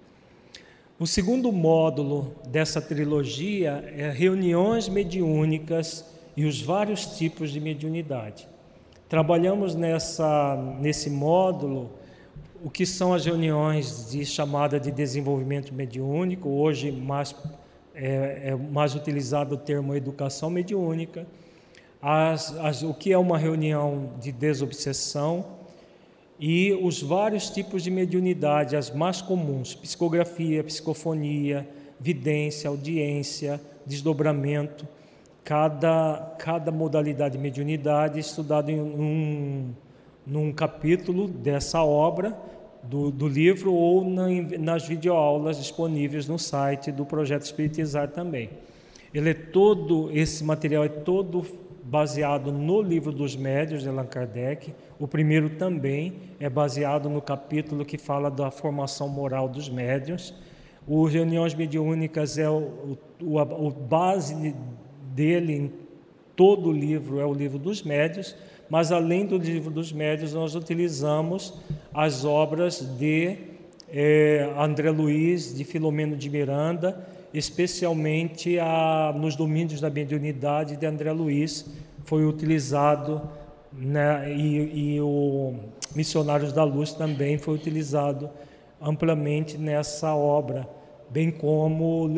O 0.99 1.07
segundo 1.07 1.51
módulo 1.51 2.35
dessa 2.47 2.81
trilogia 2.81 3.93
é 3.97 4.11
reuniões 4.11 4.89
mediúnicas 4.89 6.05
e 6.37 6.45
os 6.45 6.63
vários 6.63 7.19
tipos 7.19 7.51
de 7.51 7.61
mediunidade. 7.61 8.47
Trabalhamos 9.15 9.77
nessa, 9.77 10.57
nesse 10.81 11.09
módulo 11.09 11.89
o 12.65 12.69
que 12.69 12.85
são 12.85 13.15
as 13.15 13.25
reuniões 13.25 14.11
de 14.11 14.27
chamada 14.27 14.81
de 14.81 14.91
desenvolvimento 14.91 15.73
mediúnico, 15.73 16.49
hoje 16.49 16.91
mais, 16.91 17.33
é, 17.95 18.41
é 18.47 18.57
mais 18.57 18.97
utilizado 18.97 19.55
o 19.55 19.57
termo 19.57 19.95
educação 19.95 20.51
mediúnica, 20.51 21.25
as, 22.03 22.57
as, 22.59 22.83
o 22.83 22.93
que 22.93 23.13
é 23.13 23.17
uma 23.17 23.39
reunião 23.39 24.15
de 24.21 24.33
desobsessão 24.33 25.47
e 26.37 26.73
os 26.83 27.01
vários 27.01 27.49
tipos 27.51 27.85
de 27.85 27.93
mediunidade, 27.93 28.75
as 28.75 28.91
mais 28.91 29.23
comuns, 29.23 29.77
psicografia, 29.77 30.65
psicofonia, 30.65 31.69
vidência, 32.01 32.69
audiência, 32.69 33.61
desdobramento, 33.87 34.89
cada, 35.45 36.35
cada 36.39 36.73
modalidade 36.73 37.37
de 37.37 37.43
mediunidade 37.43 38.19
estudado 38.19 38.71
em 38.71 38.81
um, 38.81 39.75
num 40.27 40.53
capítulo 40.53 41.29
dessa 41.29 41.85
obra 41.85 42.37
do, 42.83 43.11
do 43.11 43.29
livro 43.29 43.73
ou 43.73 44.05
na, 44.05 44.27
nas 44.59 44.89
videoaulas 44.89 45.59
disponíveis 45.59 46.27
no 46.27 46.39
site 46.39 46.91
do 46.91 47.05
Projeto 47.05 47.43
Espiritizar 47.43 48.09
também. 48.09 48.51
Ele 49.13 49.31
é 49.31 49.35
todo, 49.35 50.11
esse 50.13 50.43
material 50.43 50.85
é 50.85 50.89
todo 50.89 51.45
baseado 51.85 52.51
no 52.51 52.81
livro 52.81 53.13
dos 53.13 53.37
médios 53.37 53.83
de 53.83 53.89
Allan 53.89 54.07
Kardec. 54.07 54.75
O 54.99 55.07
primeiro 55.07 55.51
também 55.51 56.15
é 56.41 56.49
baseado 56.49 57.09
no 57.09 57.21
capítulo 57.21 57.85
que 57.85 57.99
fala 57.99 58.31
da 58.31 58.51
formação 58.51 59.09
moral 59.09 59.49
dos 59.49 59.69
médios. 59.69 60.35
O 60.87 61.05
Reuniões 61.07 61.55
Mediúnicas 61.55 62.39
é 62.39 62.49
o, 62.49 62.99
o, 63.23 63.39
o 63.39 63.71
base 63.71 64.55
dele 65.15 65.53
em 65.55 65.73
todo 66.35 66.71
o 66.71 66.73
livro 66.73 67.21
é 67.21 67.25
o 67.25 67.33
livro 67.33 67.59
dos 67.59 67.83
médios, 67.83 68.35
mas 68.69 68.91
além 68.91 69.25
do 69.25 69.39
livro 69.39 69.71
dos 69.71 69.93
médios, 69.93 70.35
nós 70.35 70.57
utilizamos 70.57 71.55
as 71.93 72.25
obras 72.25 72.81
de 72.99 73.37
é, 73.89 74.51
André 74.59 74.91
Luiz, 74.91 75.55
de 75.55 75.65
Filomeno 75.65 76.17
de 76.17 76.29
Miranda, 76.29 77.07
especialmente 77.33 78.59
a, 78.59 79.15
nos 79.17 79.37
domínios 79.37 79.81
da 79.81 79.91
mediunidade 79.91 80.77
de 80.77 80.87
André 80.87 81.13
Luiz, 81.13 81.67
foi 82.05 82.27
utilizado, 82.27 83.23
né, 83.73 84.35
e, 84.35 84.95
e 84.97 85.01
o 85.01 85.55
Missionários 85.95 86.53
da 86.53 86.65
Luz 86.65 86.93
também 86.93 87.39
foi 87.39 87.55
utilizado 87.55 88.29
amplamente 88.81 89.57
nessa 89.57 90.15
obra, 90.15 90.69
bem 91.09 91.31
como 91.31 92.11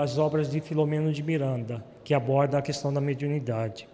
as 0.00 0.16
obras 0.16 0.50
de 0.50 0.60
Filomeno 0.60 1.12
de 1.12 1.22
Miranda 1.22 1.84
que 2.08 2.14
aborda 2.14 2.56
a 2.56 2.62
questão 2.62 2.90
da 2.90 3.02
mediunidade. 3.02 3.86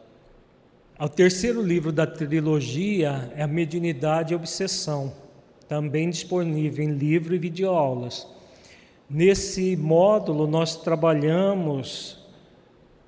O 1.00 1.08
terceiro 1.08 1.60
livro 1.60 1.90
da 1.90 2.06
trilogia 2.06 3.32
é 3.34 3.42
a 3.42 3.46
Mediunidade 3.48 4.32
e 4.32 4.36
Obsessão, 4.36 5.12
também 5.66 6.08
disponível 6.10 6.84
em 6.84 6.92
livro 6.92 7.34
e 7.34 7.38
videoaulas. 7.38 8.24
Nesse 9.10 9.76
módulo, 9.76 10.46
nós 10.46 10.76
trabalhamos 10.76 12.24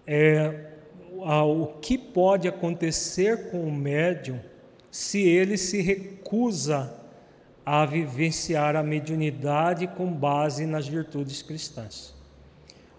é, 0.04 0.72
o 1.14 1.66
que 1.80 1.96
pode 1.96 2.48
acontecer 2.48 3.52
com 3.52 3.60
o 3.60 3.72
médium 3.72 4.40
se 4.90 5.20
ele 5.20 5.56
se 5.56 5.80
recusa 5.80 6.92
a 7.64 7.86
vivenciar 7.86 8.74
a 8.74 8.82
mediunidade 8.82 9.86
com 9.86 10.12
base 10.12 10.66
nas 10.66 10.88
virtudes 10.88 11.42
cristãs. 11.42 12.15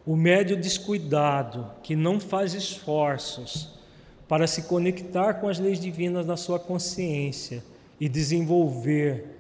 O 0.08 0.16
médio 0.16 0.56
descuidado, 0.56 1.70
que 1.84 1.94
não 1.94 2.18
faz 2.18 2.54
esforços 2.54 3.78
para 4.26 4.48
se 4.48 4.62
conectar 4.62 5.34
com 5.34 5.50
as 5.50 5.60
leis 5.60 5.82
divinas 5.82 6.26
na 6.26 6.38
sua 6.38 6.58
consciência 6.58 7.62
e 8.00 8.08
desenvolver 8.08 9.38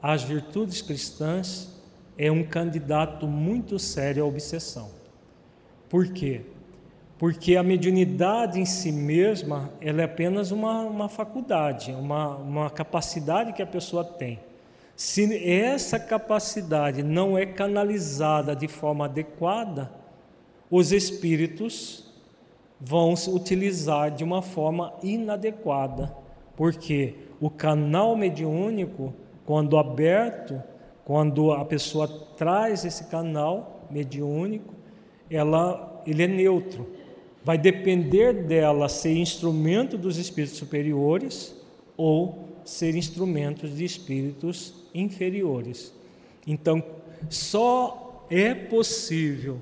as 0.00 0.22
virtudes 0.22 0.80
cristãs, 0.80 1.68
é 2.16 2.30
um 2.30 2.44
candidato 2.44 3.26
muito 3.26 3.76
sério 3.76 4.22
à 4.22 4.26
obsessão. 4.28 4.88
Por 5.88 6.06
quê? 6.12 6.42
Porque 7.18 7.56
a 7.56 7.64
mediunidade 7.64 8.60
em 8.60 8.64
si 8.64 8.92
mesma 8.92 9.72
ela 9.80 10.00
é 10.00 10.04
apenas 10.04 10.52
uma, 10.52 10.82
uma 10.82 11.08
faculdade, 11.08 11.90
uma, 11.90 12.36
uma 12.36 12.70
capacidade 12.70 13.52
que 13.52 13.62
a 13.62 13.66
pessoa 13.66 14.04
tem. 14.04 14.38
Se 14.94 15.44
essa 15.44 15.98
capacidade 15.98 17.02
não 17.02 17.36
é 17.36 17.44
canalizada 17.44 18.54
de 18.54 18.68
forma 18.68 19.06
adequada, 19.06 20.03
os 20.76 20.90
espíritos 20.90 22.02
vão 22.80 23.14
se 23.14 23.30
utilizar 23.30 24.10
de 24.10 24.24
uma 24.24 24.42
forma 24.42 24.92
inadequada, 25.04 26.12
porque 26.56 27.14
o 27.40 27.48
canal 27.48 28.16
mediúnico, 28.16 29.14
quando 29.46 29.78
aberto, 29.78 30.60
quando 31.04 31.52
a 31.52 31.64
pessoa 31.64 32.08
traz 32.36 32.84
esse 32.84 33.04
canal 33.04 33.86
mediúnico, 33.88 34.74
ela, 35.30 36.02
ele 36.04 36.24
é 36.24 36.26
neutro. 36.26 36.88
Vai 37.44 37.56
depender 37.56 38.32
dela 38.32 38.88
ser 38.88 39.16
instrumento 39.16 39.96
dos 39.96 40.18
espíritos 40.18 40.58
superiores 40.58 41.54
ou 41.96 42.48
ser 42.64 42.96
instrumento 42.96 43.68
de 43.68 43.84
espíritos 43.84 44.74
inferiores. 44.92 45.94
Então, 46.44 46.82
só 47.30 48.26
é 48.28 48.52
possível 48.52 49.60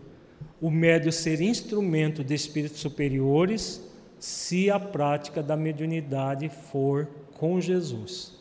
o 0.62 0.70
médio 0.70 1.10
ser 1.10 1.40
instrumento 1.40 2.22
de 2.22 2.34
espíritos 2.34 2.78
superiores 2.78 3.82
se 4.20 4.70
a 4.70 4.78
prática 4.78 5.42
da 5.42 5.56
mediunidade 5.56 6.48
for 6.48 7.08
com 7.34 7.60
Jesus, 7.60 8.38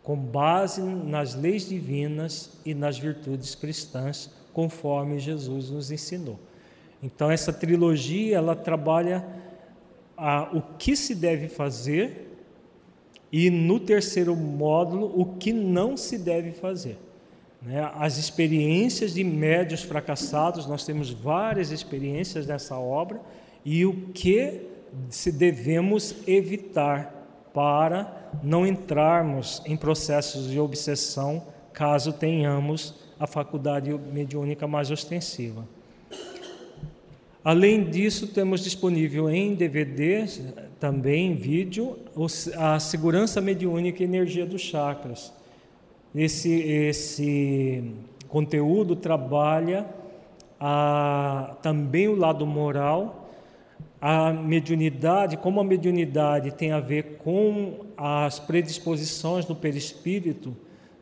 com 0.00 0.16
base 0.16 0.80
nas 0.80 1.34
leis 1.34 1.68
divinas 1.68 2.52
e 2.64 2.72
nas 2.72 2.96
virtudes 2.96 3.56
cristãs, 3.56 4.30
conforme 4.52 5.18
Jesus 5.18 5.70
nos 5.70 5.90
ensinou. 5.90 6.38
Então 7.02 7.28
essa 7.28 7.52
trilogia 7.52 8.36
ela 8.36 8.54
trabalha 8.54 9.26
a, 10.16 10.56
o 10.56 10.62
que 10.78 10.94
se 10.94 11.12
deve 11.12 11.48
fazer 11.48 12.38
e 13.32 13.50
no 13.50 13.80
terceiro 13.80 14.36
módulo 14.36 15.12
o 15.20 15.34
que 15.34 15.52
não 15.52 15.96
se 15.96 16.16
deve 16.18 16.52
fazer. 16.52 16.96
Né? 17.64 17.90
As 17.94 18.18
experiências 18.18 19.14
de 19.14 19.24
médios 19.24 19.82
fracassados, 19.82 20.66
nós 20.66 20.84
temos 20.84 21.10
várias 21.10 21.70
experiências 21.70 22.46
nessa 22.46 22.76
obra, 22.78 23.20
e 23.64 23.86
o 23.86 24.08
que 24.12 24.60
se 25.08 25.32
devemos 25.32 26.14
evitar 26.26 27.12
para 27.52 28.30
não 28.42 28.66
entrarmos 28.66 29.62
em 29.64 29.76
processos 29.76 30.50
de 30.50 30.60
obsessão 30.60 31.44
caso 31.72 32.12
tenhamos 32.12 32.94
a 33.18 33.26
faculdade 33.26 33.90
mediúnica 34.12 34.66
mais 34.66 34.90
ostensiva. 34.90 35.66
Além 37.44 37.84
disso, 37.90 38.28
temos 38.28 38.62
disponível 38.62 39.28
em 39.28 39.54
DVD, 39.54 40.26
também 40.80 41.32
em 41.32 41.34
vídeo, 41.34 41.98
a 42.56 42.78
segurança 42.80 43.40
mediúnica 43.40 44.02
e 44.02 44.06
energia 44.06 44.46
dos 44.46 44.62
chakras. 44.62 45.32
Esse, 46.14 46.52
esse 46.52 47.92
conteúdo 48.28 48.94
trabalha 48.94 49.86
a, 50.60 51.56
também 51.60 52.06
o 52.08 52.14
lado 52.14 52.46
moral, 52.46 53.30
a 54.00 54.32
mediunidade, 54.32 55.36
como 55.36 55.60
a 55.60 55.64
mediunidade 55.64 56.52
tem 56.52 56.72
a 56.72 56.78
ver 56.78 57.18
com 57.24 57.86
as 57.96 58.38
predisposições 58.38 59.44
do 59.44 59.56
perispírito, 59.56 60.54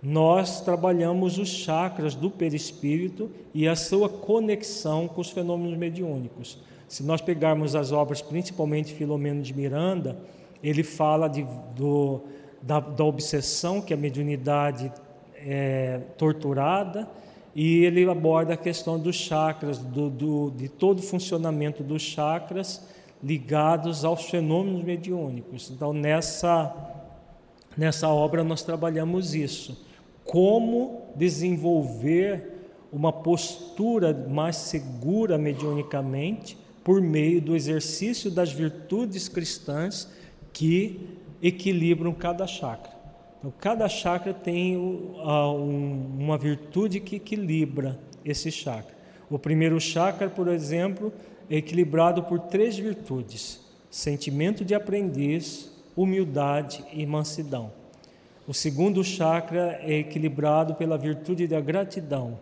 nós 0.02 0.60
trabalhamos 0.60 1.38
os 1.38 1.48
chakras 1.48 2.14
do 2.14 2.30
perispírito 2.30 3.30
e 3.52 3.68
a 3.68 3.76
sua 3.76 4.08
conexão 4.08 5.06
com 5.06 5.20
os 5.20 5.30
fenômenos 5.30 5.76
mediúnicos. 5.76 6.58
Se 6.88 7.02
nós 7.02 7.20
pegarmos 7.20 7.74
as 7.74 7.92
obras, 7.92 8.20
principalmente 8.20 8.94
Filomeno 8.94 9.42
de 9.42 9.54
Miranda, 9.54 10.18
ele 10.62 10.82
fala 10.82 11.28
de, 11.28 11.46
do, 11.74 12.20
da, 12.62 12.80
da, 12.80 13.04
obsessão 13.04 13.80
que 13.80 13.92
a 13.92 13.96
mediunidade 13.96 14.92
é 15.34 16.00
torturada 16.16 17.08
e 17.54 17.84
ele 17.84 18.08
aborda 18.08 18.54
a 18.54 18.56
questão 18.56 18.98
dos 18.98 19.16
chakras, 19.16 19.78
do, 19.78 20.08
do, 20.08 20.50
de 20.50 20.68
todo 20.68 21.00
o 21.00 21.02
funcionamento 21.02 21.82
dos 21.82 22.02
chakras 22.02 22.86
ligados 23.22 24.04
aos 24.04 24.30
fenômenos 24.30 24.82
mediúnicos. 24.82 25.70
Então, 25.70 25.92
nessa, 25.92 26.74
nessa 27.76 28.08
obra, 28.08 28.42
nós 28.42 28.62
trabalhamos 28.62 29.34
isso 29.34 29.84
como 30.24 31.02
desenvolver 31.14 32.52
uma 32.92 33.12
postura 33.12 34.12
mais 34.28 34.56
segura 34.56 35.38
mediunicamente 35.38 36.56
por 36.84 37.00
meio 37.00 37.40
do 37.40 37.56
exercício 37.56 38.30
das 38.30 38.52
virtudes 38.52 39.28
cristãs 39.28 40.08
que 40.52 41.00
equilibram 41.43 42.12
cada 42.12 42.47
chakra. 42.47 42.93
Então, 43.38 43.53
cada 43.59 43.88
chakra 43.88 44.32
tem 44.32 44.76
uma 44.76 46.38
virtude 46.38 47.01
que 47.01 47.16
equilibra 47.16 47.99
esse 48.24 48.53
chakra. 48.53 48.95
O 49.28 49.38
primeiro 49.38 49.80
chakra, 49.80 50.30
por 50.30 50.47
exemplo, 50.47 51.12
é 51.51 51.57
equilibrado 51.57 52.22
por 52.22 52.38
três 52.38 52.78
virtudes: 52.78 53.61
sentimento 53.90 54.64
de 54.64 54.74
aprendiz, 54.74 55.72
humildade 55.97 56.84
e 56.93 57.05
mansidão. 57.05 57.72
O 58.47 58.55
segundo 58.55 59.03
chakra 59.03 59.80
é 59.82 59.99
equilibrado 59.99 60.74
pela 60.74 60.97
virtude 60.97 61.47
da 61.49 61.61
gratidão. 61.61 62.38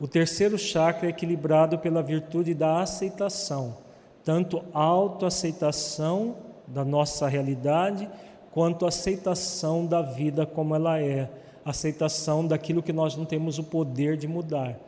O 0.00 0.08
terceiro 0.08 0.58
chakra 0.58 1.06
é 1.06 1.10
equilibrado 1.10 1.78
pela 1.78 2.02
virtude 2.02 2.54
da 2.54 2.80
aceitação, 2.80 3.76
tanto 4.24 4.62
autoaceitação 4.72 6.36
da 6.66 6.84
nossa 6.84 7.28
realidade, 7.28 8.08
quanto 8.52 8.86
aceitação 8.86 9.86
da 9.86 10.02
vida 10.02 10.44
como 10.44 10.74
ela 10.74 11.00
é, 11.00 11.28
aceitação 11.64 12.46
daquilo 12.46 12.82
que 12.82 12.92
nós 12.92 13.16
não 13.16 13.24
temos 13.24 13.58
o 13.58 13.64
poder 13.64 14.16
de 14.16 14.28
mudar. 14.28 14.78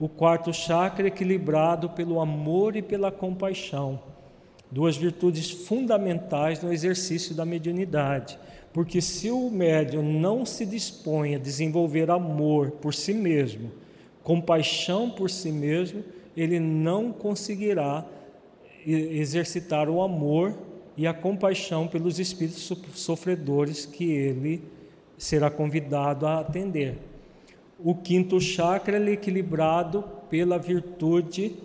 O 0.00 0.08
quarto 0.08 0.52
chakra 0.52 1.06
é 1.06 1.08
equilibrado 1.08 1.90
pelo 1.90 2.18
amor 2.18 2.74
e 2.74 2.82
pela 2.82 3.12
compaixão, 3.12 4.00
duas 4.70 4.96
virtudes 4.96 5.50
fundamentais 5.50 6.62
no 6.62 6.72
exercício 6.72 7.34
da 7.34 7.44
mediunidade. 7.44 8.38
Porque 8.72 9.00
se 9.00 9.30
o 9.30 9.50
médium 9.50 10.02
não 10.02 10.44
se 10.44 10.66
dispõe 10.66 11.36
a 11.36 11.38
desenvolver 11.38 12.10
amor 12.10 12.72
por 12.72 12.92
si 12.92 13.14
mesmo, 13.14 13.70
compaixão 14.22 15.10
por 15.10 15.30
si 15.30 15.52
mesmo, 15.52 16.02
ele 16.36 16.58
não 16.58 17.12
conseguirá 17.12 18.04
exercitar 18.84 19.88
o 19.88 20.02
amor 20.02 20.58
e 20.96 21.06
a 21.06 21.14
compaixão 21.14 21.88
pelos 21.88 22.18
espíritos 22.18 22.70
sofredores 22.94 23.84
que 23.84 24.04
ele 24.04 24.62
será 25.18 25.50
convidado 25.50 26.26
a 26.26 26.40
atender. 26.40 26.98
O 27.78 27.94
quinto 27.94 28.40
chakra 28.40 28.98
é 28.98 29.12
equilibrado 29.12 30.04
pela 30.30 30.58
virtude 30.58 31.56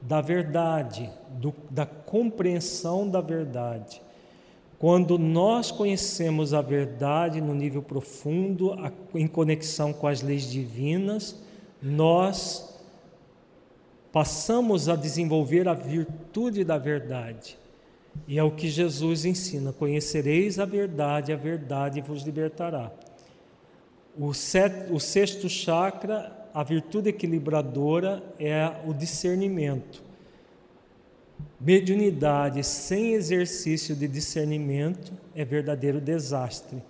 da 0.00 0.20
verdade, 0.20 1.10
do, 1.32 1.54
da 1.70 1.84
compreensão 1.84 3.08
da 3.08 3.20
verdade. 3.20 4.00
Quando 4.78 5.18
nós 5.18 5.70
conhecemos 5.70 6.54
a 6.54 6.62
verdade 6.62 7.40
no 7.40 7.54
nível 7.54 7.82
profundo, 7.82 8.72
a, 8.74 8.92
em 9.14 9.26
conexão 9.26 9.92
com 9.92 10.06
as 10.06 10.22
leis 10.22 10.48
divinas, 10.50 11.36
nós 11.82 12.78
passamos 14.12 14.88
a 14.88 14.96
desenvolver 14.96 15.68
a 15.68 15.74
virtude 15.74 16.64
da 16.64 16.78
verdade. 16.78 17.58
E 18.26 18.38
é 18.38 18.42
o 18.42 18.50
que 18.50 18.68
Jesus 18.68 19.24
ensina: 19.24 19.72
conhecereis 19.72 20.58
a 20.58 20.64
verdade, 20.64 21.32
a 21.32 21.36
verdade 21.36 22.00
vos 22.00 22.22
libertará. 22.22 22.90
O, 24.18 24.34
set, 24.34 24.92
o 24.92 24.98
sexto 24.98 25.48
chakra, 25.48 26.36
a 26.52 26.62
virtude 26.62 27.10
equilibradora, 27.10 28.22
é 28.38 28.70
o 28.86 28.92
discernimento. 28.92 30.02
Mediunidade 31.60 32.64
sem 32.64 33.14
exercício 33.14 33.94
de 33.94 34.08
discernimento 34.08 35.12
é 35.34 35.44
verdadeiro 35.44 36.00
desastre. 36.00 36.82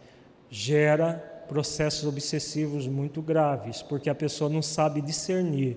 Gera 0.51 1.15
processos 1.49 2.07
obsessivos 2.07 2.87
muito 2.87 3.23
graves, 3.23 3.83
porque 3.83 4.11
a 4.11 4.15
pessoa 4.15 4.51
não 4.51 4.63
sabe 4.63 5.01
discernir 5.01 5.77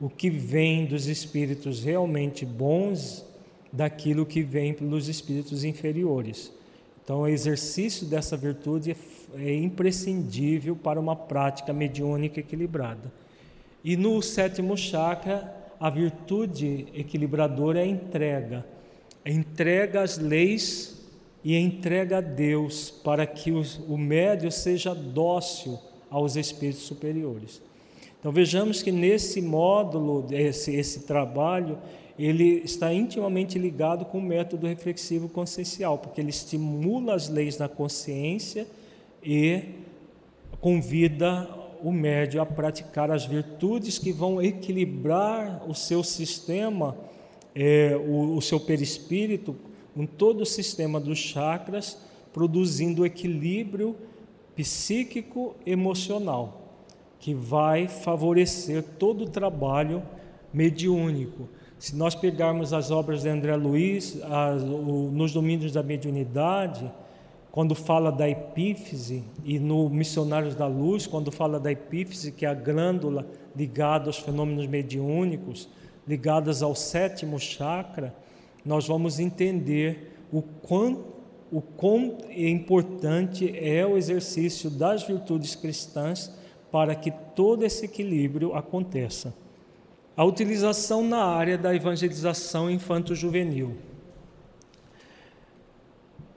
o 0.00 0.10
que 0.10 0.28
vem 0.28 0.84
dos 0.84 1.06
espíritos 1.06 1.82
realmente 1.82 2.44
bons 2.44 3.24
daquilo 3.72 4.26
que 4.26 4.42
vem 4.42 4.72
pelos 4.72 5.08
espíritos 5.08 5.64
inferiores. 5.64 6.52
Então, 7.02 7.20
o 7.20 7.28
exercício 7.28 8.06
dessa 8.06 8.36
virtude 8.36 8.96
é 9.36 9.54
imprescindível 9.54 10.74
para 10.74 10.98
uma 10.98 11.14
prática 11.14 11.72
mediúnica 11.72 12.40
equilibrada. 12.40 13.12
E 13.84 13.96
no 13.96 14.20
sétimo 14.20 14.76
chakra, 14.76 15.54
a 15.78 15.88
virtude 15.88 16.86
equilibradora 16.94 17.80
é 17.80 17.84
a 17.84 17.86
entrega. 17.86 18.66
A 19.24 19.30
entrega 19.30 20.02
às 20.02 20.18
leis 20.18 20.96
e 21.44 21.56
entrega 21.56 22.18
a 22.18 22.20
Deus 22.20 22.90
para 22.90 23.24
que 23.26 23.52
o 23.52 23.96
médio 23.96 24.50
seja 24.50 24.94
dócil 24.94 25.78
aos 26.10 26.34
espíritos 26.34 26.82
superiores. 26.82 27.62
Então 28.18 28.32
vejamos 28.32 28.82
que 28.82 28.90
nesse 28.90 29.40
módulo, 29.40 30.26
esse, 30.32 30.74
esse 30.74 31.00
trabalho, 31.06 31.78
ele 32.18 32.62
está 32.64 32.92
intimamente 32.92 33.58
ligado 33.58 34.04
com 34.06 34.18
o 34.18 34.22
método 34.22 34.66
reflexivo 34.66 35.28
consciencial, 35.28 35.98
porque 35.98 36.20
ele 36.20 36.30
estimula 36.30 37.14
as 37.14 37.28
leis 37.28 37.56
da 37.56 37.68
consciência 37.68 38.66
e 39.22 39.62
convida 40.60 41.48
o 41.82 41.92
médio 41.92 42.40
a 42.40 42.46
praticar 42.46 43.10
as 43.10 43.26
virtudes 43.26 43.98
que 43.98 44.12
vão 44.12 44.40
equilibrar 44.40 45.62
o 45.68 45.74
seu 45.74 46.02
sistema, 46.02 46.96
é, 47.54 47.96
o, 47.96 48.36
o 48.36 48.40
seu 48.40 48.58
perispírito, 48.58 49.54
com 49.94 50.06
todo 50.06 50.40
o 50.40 50.46
sistema 50.46 50.98
dos 50.98 51.18
chakras, 51.18 51.98
produzindo 52.32 53.04
equilíbrio 53.04 53.96
psíquico 54.54 55.54
emocional, 55.66 56.62
que 57.18 57.34
vai 57.34 57.88
favorecer 57.88 58.82
todo 58.98 59.24
o 59.24 59.28
trabalho 59.28 60.02
mediúnico. 60.52 61.48
Se 61.86 61.94
nós 61.94 62.16
pegarmos 62.16 62.72
as 62.72 62.90
obras 62.90 63.22
de 63.22 63.28
André 63.28 63.54
Luiz, 63.54 64.20
as, 64.24 64.60
o, 64.60 65.08
nos 65.12 65.32
domínios 65.32 65.70
da 65.70 65.84
mediunidade, 65.84 66.90
quando 67.52 67.76
fala 67.76 68.10
da 68.10 68.28
epífise, 68.28 69.22
e 69.44 69.60
no 69.60 69.88
Missionários 69.88 70.56
da 70.56 70.66
Luz, 70.66 71.06
quando 71.06 71.30
fala 71.30 71.60
da 71.60 71.70
epífise, 71.70 72.32
que 72.32 72.44
é 72.44 72.48
a 72.48 72.54
glândula 72.54 73.24
ligada 73.54 74.08
aos 74.08 74.18
fenômenos 74.18 74.66
mediúnicos, 74.66 75.68
ligadas 76.08 76.60
ao 76.60 76.74
sétimo 76.74 77.38
chakra, 77.38 78.12
nós 78.64 78.88
vamos 78.88 79.20
entender 79.20 80.18
o 80.32 80.42
quão, 80.42 81.04
o 81.52 81.60
quão 81.60 82.18
importante 82.36 83.56
é 83.56 83.86
o 83.86 83.96
exercício 83.96 84.68
das 84.68 85.04
virtudes 85.04 85.54
cristãs 85.54 86.36
para 86.72 86.96
que 86.96 87.12
todo 87.12 87.64
esse 87.64 87.84
equilíbrio 87.84 88.56
aconteça. 88.56 89.32
A 90.16 90.24
utilização 90.24 91.06
na 91.06 91.22
área 91.22 91.58
da 91.58 91.74
evangelização 91.74 92.70
infanto-juvenil. 92.70 93.76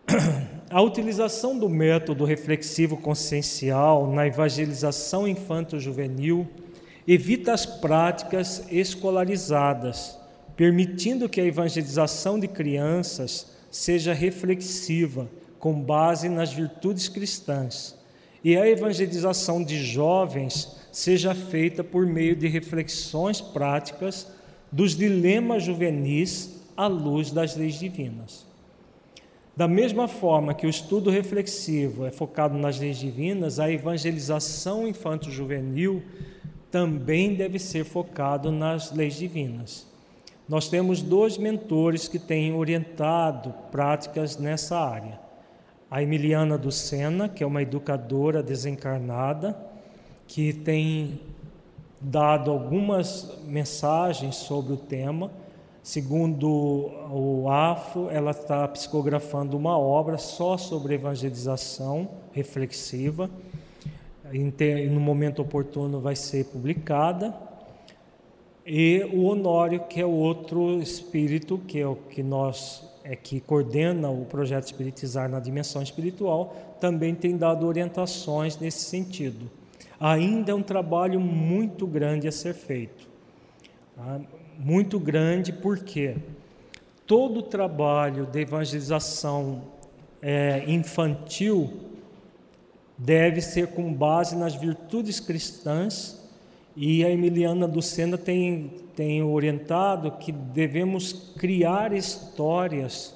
A 0.70 0.82
utilização 0.82 1.58
do 1.58 1.70
método 1.70 2.26
reflexivo 2.26 2.98
consciencial 2.98 4.06
na 4.06 4.28
evangelização 4.28 5.26
infanto-juvenil 5.26 6.46
evita 7.08 7.54
as 7.54 7.66
práticas 7.66 8.66
escolarizadas, 8.70 10.20
permitindo 10.58 11.30
que 11.30 11.40
a 11.40 11.46
evangelização 11.46 12.38
de 12.38 12.50
crianças 12.50 13.48
seja 13.72 14.14
reflexiva, 14.14 15.28
com 15.58 15.82
base 15.82 16.28
nas 16.28 16.52
virtudes 16.52 17.08
cristãs. 17.08 17.98
e 18.44 18.56
a 18.58 18.70
evangelização 18.70 19.64
de 19.64 19.84
jovens 19.84 20.79
seja 20.92 21.36
feita 21.36 21.84
por 21.84 22.06
meio 22.06 22.36
de 22.36 22.48
reflexões 22.48 23.42
práticas 23.42 24.28
dos 24.72 24.96
dilemas 24.96 25.64
juvenis 25.64 26.62
à 26.76 26.88
luz 26.88 27.32
das 27.32 27.56
leis 27.56 27.76
divinas. 27.80 28.46
Da 29.56 29.68
mesma 29.68 30.08
forma 30.08 30.54
que 30.54 30.66
o 30.66 30.70
estudo 30.70 31.10
reflexivo 31.10 32.06
é 32.06 32.12
focado 32.12 32.58
nas 32.58 32.80
leis 32.80 32.98
divinas, 32.98 33.60
a 33.60 33.70
evangelização 33.70 34.88
infanto-juvenil 34.88 36.02
também 36.72 37.36
deve 37.36 37.60
ser 37.60 37.84
focado 37.84 38.52
nas 38.52 38.94
leis 38.94 39.16
divinas. 39.16 39.86
Nós 40.48 40.70
temos 40.70 41.02
dois 41.02 41.38
mentores 41.38 42.08
que 42.08 42.18
têm 42.18 42.54
orientado 42.54 43.54
práticas 43.72 44.38
nessa 44.38 44.80
área. 44.80 45.20
A 45.92 46.02
Emiliana 46.02 46.58
do 46.58 46.72
Sena, 46.72 47.28
que 47.28 47.44
é 47.44 47.48
uma 47.48 47.62
educadora 47.62 48.42
desencarnada, 48.42 49.56
que 50.30 50.54
tem 50.54 51.20
dado 52.00 52.52
algumas 52.52 53.36
mensagens 53.48 54.36
sobre 54.36 54.74
o 54.74 54.78
tema. 54.78 55.32
Segundo 55.82 56.48
o 57.12 57.50
AFO, 57.50 58.10
ela 58.12 58.30
está 58.30 58.68
psicografando 58.68 59.58
uma 59.58 59.76
obra 59.76 60.20
só 60.20 60.56
sobre 60.56 60.94
evangelização 60.94 62.08
reflexiva. 62.32 63.28
No 64.92 65.00
momento 65.00 65.42
oportuno 65.42 66.00
vai 66.00 66.16
ser 66.16 66.46
publicada. 66.46 67.36
E 68.64 69.10
o 69.12 69.24
Honório, 69.24 69.80
que 69.90 70.00
é 70.00 70.06
outro 70.06 70.80
espírito, 70.80 71.58
que 71.58 71.80
é 71.80 71.88
o 71.88 71.96
que 71.96 72.22
nós 72.22 72.88
é 73.04 73.16
que 73.16 73.40
coordena 73.40 74.12
o 74.12 74.26
projeto 74.26 74.66
Espiritizar 74.66 75.28
na 75.28 75.40
dimensão 75.40 75.82
espiritual, 75.82 76.54
também 76.80 77.16
tem 77.16 77.36
dado 77.36 77.66
orientações 77.66 78.60
nesse 78.60 78.82
sentido 78.82 79.50
ainda 80.00 80.52
é 80.52 80.56
um 80.56 80.64
trabalho 80.64 81.20
muito 81.20 81.86
grande 81.86 82.28
a 82.28 82.32
ser 82.32 82.54
feito. 82.54 83.08
Tá? 83.96 84.22
Muito 84.58 85.00
grande 85.00 85.52
porque 85.52 86.16
todo 87.06 87.40
o 87.40 87.44
trabalho 87.44 88.26
de 88.26 88.40
evangelização 88.40 89.64
é, 90.22 90.64
infantil 90.68 91.90
deve 92.98 93.42
ser 93.42 93.68
com 93.68 93.94
base 93.94 94.36
nas 94.36 94.56
virtudes 94.56 95.20
cristãs 95.20 96.20
e 96.76 97.04
a 97.04 97.10
Emiliana 97.10 97.68
do 97.68 97.82
Sena 97.82 98.18
tem, 98.18 98.72
tem 98.96 99.24
orientado 99.24 100.12
que 100.12 100.32
devemos 100.32 101.34
criar 101.38 101.94
histórias 101.94 103.16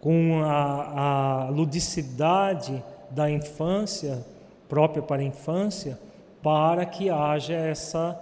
com 0.00 0.42
a, 0.42 1.46
a 1.46 1.48
ludicidade 1.50 2.82
da 3.10 3.30
infância 3.30 4.24
própria 4.68 5.02
para 5.02 5.22
a 5.22 5.24
infância, 5.24 5.98
para 6.42 6.84
que 6.84 7.10
haja 7.10 7.54
essa, 7.54 8.18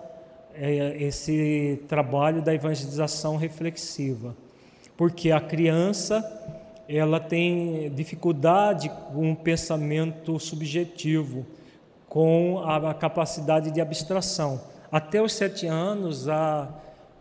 é, 0.55 0.97
esse 1.03 1.82
trabalho 1.88 2.40
da 2.42 2.55
evangelização 2.55 3.36
reflexiva. 3.36 4.34
Porque 4.97 5.30
a 5.30 5.40
criança 5.40 6.24
ela 6.88 7.18
tem 7.18 7.90
dificuldade 7.90 8.88
com 9.12 9.32
o 9.32 9.36
pensamento 9.36 10.38
subjetivo, 10.38 11.44
com 12.09 12.62
a, 12.64 12.94
capacidade 12.94 13.70
de 13.70 13.80
abstração. 13.80 14.61
Até 14.90 15.20
os 15.20 15.32
sete 15.32 15.66
anos, 15.66 16.28
a, 16.28 16.68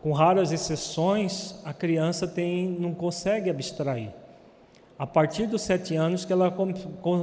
com 0.02 0.12
raras 0.12 0.52
exceções, 0.52 1.60
a 1.66 1.74
criança 1.74 2.28
tem, 2.28 2.68
não 2.68 2.94
consegue 2.94 3.50
abstrair. 3.50 4.12
A 4.98 5.06
partir 5.06 5.46
dos 5.46 5.62
sete 5.62 5.96
anos 5.96 6.24
que 6.24 6.32
ela 6.32 6.50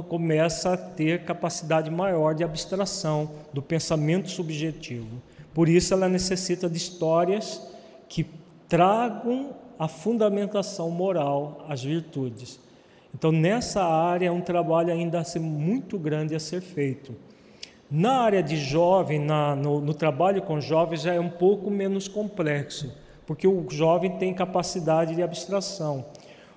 começa 0.07 0.73
a 0.73 0.77
ter 0.77 1.23
capacidade 1.23 1.89
maior 1.89 2.35
de 2.35 2.43
abstração 2.43 3.31
do 3.51 3.63
pensamento 3.63 4.29
subjetivo. 4.29 5.21
Por 5.55 5.67
isso 5.67 5.91
ela 5.91 6.07
necessita 6.07 6.69
de 6.69 6.77
histórias 6.77 7.61
que 8.07 8.27
tragam 8.67 9.55
a 9.79 9.87
fundamentação 9.87 10.91
moral 10.91 11.65
às 11.67 11.83
virtudes. 11.83 12.59
Então 13.13 13.31
nessa 13.31 13.83
área 13.83 14.27
é 14.27 14.31
um 14.31 14.41
trabalho 14.41 14.91
ainda 14.93 15.23
muito 15.39 15.97
grande 15.97 16.35
a 16.35 16.39
ser 16.39 16.61
feito. 16.61 17.15
Na 17.89 18.21
área 18.21 18.41
de 18.41 18.55
jovem, 18.55 19.19
na, 19.19 19.55
no, 19.55 19.81
no 19.81 19.93
trabalho 19.93 20.43
com 20.43 20.61
jovens 20.61 21.01
já 21.01 21.13
é 21.13 21.19
um 21.19 21.29
pouco 21.29 21.69
menos 21.69 22.07
complexo, 22.07 22.91
porque 23.25 23.47
o 23.47 23.67
jovem 23.69 24.17
tem 24.17 24.33
capacidade 24.33 25.15
de 25.15 25.21
abstração. 25.21 26.05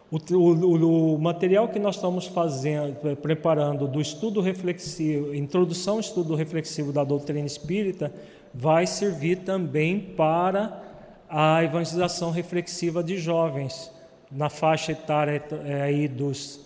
O, 0.09 0.19
o, 0.35 1.15
o, 1.15 1.19
material 1.19 1.69
que 1.69 1.81
nós 1.81 1.97
estamos 1.97 2.27
fazendo, 2.27 3.17
preparando 3.17 3.89
do 3.89 4.01
estudo 4.01 4.41
reflexivo, 4.41 5.35
introdução 5.35 5.95
ao 5.95 6.01
estudo 6.01 6.37
reflexivo 6.37 6.93
da 6.93 7.03
doutrina 7.03 7.45
espírita, 7.45 8.13
vai 8.55 8.87
servir 8.87 9.39
também 9.39 9.99
para 9.99 10.81
a 11.29 11.63
evangelização 11.65 12.31
reflexiva 12.31 13.03
de 13.03 13.19
jovens, 13.19 13.91
na 14.31 14.49
faixa 14.49 14.93
etária 14.93 15.43
eh, 15.65 15.83
aí 15.83 16.09
dos 16.09 16.61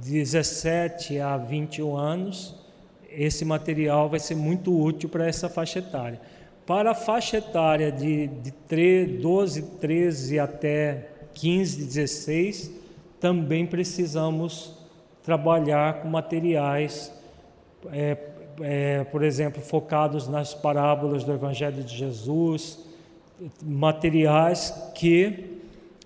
17 0.00 1.20
a 1.20 1.36
21 1.36 1.96
anos. 1.96 2.56
Esse 3.08 3.44
material 3.44 4.08
vai 4.08 4.18
ser 4.18 4.34
muito 4.34 4.76
útil 4.76 5.08
para 5.08 5.26
essa 5.26 5.48
faixa 5.48 5.78
etária. 5.78 6.20
Para 6.66 6.92
a 6.92 6.94
faixa 6.94 7.36
etária 7.36 7.92
de, 7.92 8.26
de 8.26 8.50
3, 8.50 9.20
12, 9.20 9.62
13 9.78 10.38
até 10.38 11.11
15, 11.34 11.84
16, 11.84 12.70
também 13.20 13.66
precisamos 13.66 14.72
trabalhar 15.22 16.02
com 16.02 16.08
materiais, 16.08 17.12
é, 17.92 18.16
é, 18.60 19.04
por 19.04 19.22
exemplo, 19.22 19.62
focados 19.62 20.28
nas 20.28 20.52
parábolas 20.52 21.24
do 21.24 21.32
Evangelho 21.32 21.82
de 21.82 21.96
Jesus, 21.96 22.78
materiais 23.62 24.74
que 24.94 25.60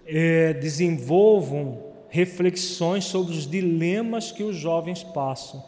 é, 0.06 0.52
desenvolvam 0.54 1.84
reflexões 2.08 3.04
sobre 3.04 3.32
os 3.32 3.46
dilemas 3.46 4.30
que 4.30 4.42
os 4.42 4.56
jovens 4.56 5.02
passam, 5.02 5.62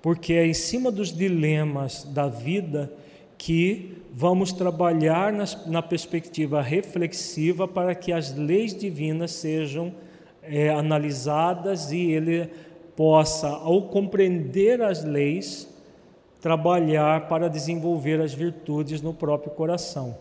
porque 0.00 0.34
é 0.34 0.46
em 0.46 0.54
cima 0.54 0.90
dos 0.90 1.14
dilemas 1.14 2.04
da 2.04 2.26
vida 2.28 2.92
que 3.40 3.96
vamos 4.12 4.52
trabalhar 4.52 5.32
nas, 5.32 5.66
na 5.66 5.80
perspectiva 5.80 6.60
reflexiva 6.60 7.66
para 7.66 7.94
que 7.94 8.12
as 8.12 8.36
leis 8.36 8.74
divinas 8.78 9.30
sejam 9.30 9.94
é, 10.42 10.68
analisadas 10.68 11.90
e 11.90 12.10
ele 12.10 12.50
possa, 12.94 13.48
ao 13.48 13.84
compreender 13.88 14.82
as 14.82 15.02
leis, 15.02 15.66
trabalhar 16.38 17.28
para 17.28 17.48
desenvolver 17.48 18.20
as 18.20 18.34
virtudes 18.34 19.00
no 19.00 19.14
próprio 19.14 19.52
coração. 19.52 20.18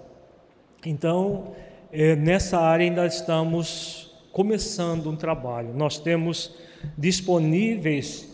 Então, 0.85 1.47
é, 1.91 2.15
nessa 2.15 2.57
área 2.57 2.85
ainda 2.85 3.05
estamos 3.05 4.15
começando 4.31 5.09
um 5.09 5.17
trabalho. 5.17 5.73
Nós 5.75 5.99
temos 5.99 6.55
disponíveis 6.97 8.28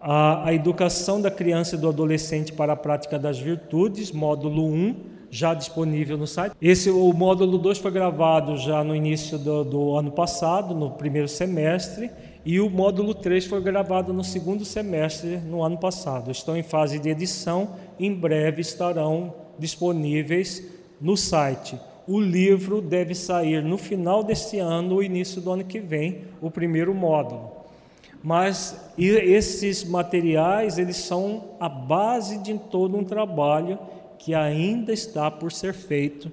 a, 0.00 0.48
a 0.48 0.54
educação 0.54 1.20
da 1.20 1.30
criança 1.30 1.74
e 1.74 1.78
do 1.78 1.88
adolescente 1.88 2.52
para 2.52 2.72
a 2.72 2.76
prática 2.76 3.18
das 3.18 3.38
virtudes, 3.38 4.10
módulo 4.10 4.64
1, 4.66 4.96
já 5.30 5.52
disponível 5.52 6.16
no 6.16 6.26
site. 6.26 6.56
Esse, 6.60 6.90
o 6.90 7.12
módulo 7.12 7.58
2 7.58 7.78
foi 7.78 7.90
gravado 7.90 8.56
já 8.56 8.82
no 8.82 8.96
início 8.96 9.38
do, 9.38 9.62
do, 9.62 9.94
ano 9.96 10.10
passado, 10.10 10.74
no 10.74 10.90
primeiro 10.90 11.28
semestre, 11.28 12.10
e 12.44 12.58
o 12.58 12.70
módulo 12.70 13.14
3 13.14 13.44
foi 13.44 13.60
gravado 13.60 14.12
no 14.12 14.24
segundo 14.24 14.64
semestre, 14.64 15.36
no 15.36 15.62
ano 15.62 15.76
passado. 15.76 16.30
Estão 16.30 16.56
em 16.56 16.62
fase 16.62 16.98
de 16.98 17.10
edição, 17.10 17.76
em 17.98 18.12
breve 18.12 18.62
estarão 18.62 19.34
disponíveis 19.58 20.66
no 21.00 21.16
site. 21.16 21.78
O 22.08 22.18
livro 22.18 22.80
deve 22.80 23.14
sair 23.14 23.62
no 23.62 23.76
final 23.76 24.24
deste 24.24 24.58
ano 24.58 24.94
ou 24.94 25.02
início 25.02 25.40
do 25.40 25.52
ano 25.52 25.64
que 25.64 25.78
vem, 25.78 26.22
o 26.40 26.50
primeiro 26.50 26.94
módulo 26.94 27.59
mas 28.22 28.92
esses 28.98 29.82
materiais 29.84 30.78
eles 30.78 30.96
são 30.96 31.56
a 31.58 31.68
base 31.68 32.38
de 32.38 32.58
todo 32.58 32.96
um 32.96 33.04
trabalho 33.04 33.78
que 34.18 34.34
ainda 34.34 34.92
está 34.92 35.30
por 35.30 35.50
ser 35.50 35.72
feito 35.72 36.30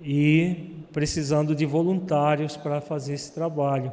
e 0.00 0.74
precisando 0.92 1.54
de 1.54 1.64
voluntários 1.64 2.56
para 2.56 2.80
fazer 2.80 3.14
esse 3.14 3.32
trabalho. 3.32 3.90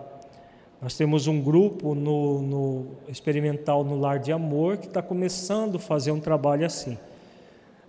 Nós 0.81 0.95
temos 0.97 1.27
um 1.27 1.39
grupo 1.39 1.95
no, 1.95 2.41
no 2.41 2.85
experimental 3.07 3.83
no 3.83 3.99
Lar 3.99 4.19
de 4.19 4.31
Amor 4.31 4.77
que 4.77 4.87
está 4.87 5.01
começando 5.01 5.77
a 5.77 5.79
fazer 5.79 6.11
um 6.11 6.19
trabalho 6.19 6.65
assim. 6.65 6.97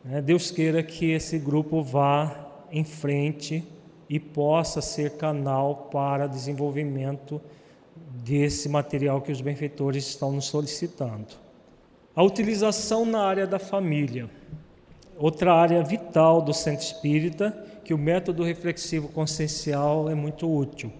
Né? 0.05 0.21
Deus 0.21 0.51
queira 0.51 0.83
que 0.83 1.11
esse 1.11 1.39
grupo 1.39 1.83
vá 1.83 2.49
em 2.71 2.85
frente 2.85 3.65
e 4.09 4.21
possa 4.21 4.81
ser 4.81 5.17
canal 5.17 5.89
para 5.91 6.27
desenvolvimento 6.27 7.41
desse 8.25 8.69
material 8.69 9.21
que 9.21 9.33
os 9.33 9.41
benfeitores 9.41 10.07
estão 10.07 10.33
nos 10.33 10.47
solicitando. 10.47 11.35
A 12.15 12.23
utilização 12.23 13.05
na 13.05 13.23
área 13.23 13.47
da 13.47 13.59
família. 13.59 14.29
Outra 15.17 15.55
área 15.55 15.83
vital 15.83 16.43
do 16.43 16.53
centro 16.53 16.85
espírita, 16.85 17.51
que 17.85 17.95
o 17.95 17.99
método 17.99 18.43
reflexivo 18.43 19.09
consciencial 19.09 20.09
é 20.09 20.15
muito 20.15 20.51
útil. 20.53 20.93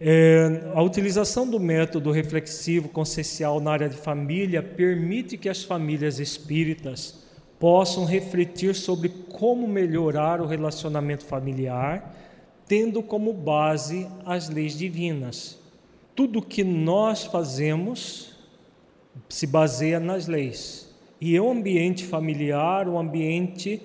É, 0.00 0.70
a 0.74 0.82
utilização 0.82 1.48
do 1.48 1.60
método 1.60 2.10
reflexivo 2.10 2.88
consciencial 2.88 3.60
na 3.60 3.72
área 3.72 3.88
de 3.88 3.96
família 3.96 4.62
permite 4.62 5.36
que 5.36 5.48
as 5.48 5.62
famílias 5.62 6.18
espíritas 6.18 7.24
possam 7.58 8.04
refletir 8.04 8.74
sobre 8.74 9.08
como 9.08 9.66
melhorar 9.68 10.40
o 10.40 10.46
relacionamento 10.46 11.24
familiar, 11.24 12.14
tendo 12.66 13.02
como 13.02 13.32
base 13.32 14.06
as 14.26 14.48
leis 14.48 14.76
divinas. 14.76 15.63
Tudo 16.14 16.42
que 16.42 16.62
nós 16.62 17.24
fazemos 17.24 18.36
se 19.28 19.46
baseia 19.46 19.98
nas 19.98 20.26
leis. 20.26 20.94
E 21.20 21.36
é 21.36 21.42
um 21.42 21.50
ambiente 21.50 22.04
familiar, 22.04 22.88
um 22.88 22.98
ambiente 22.98 23.80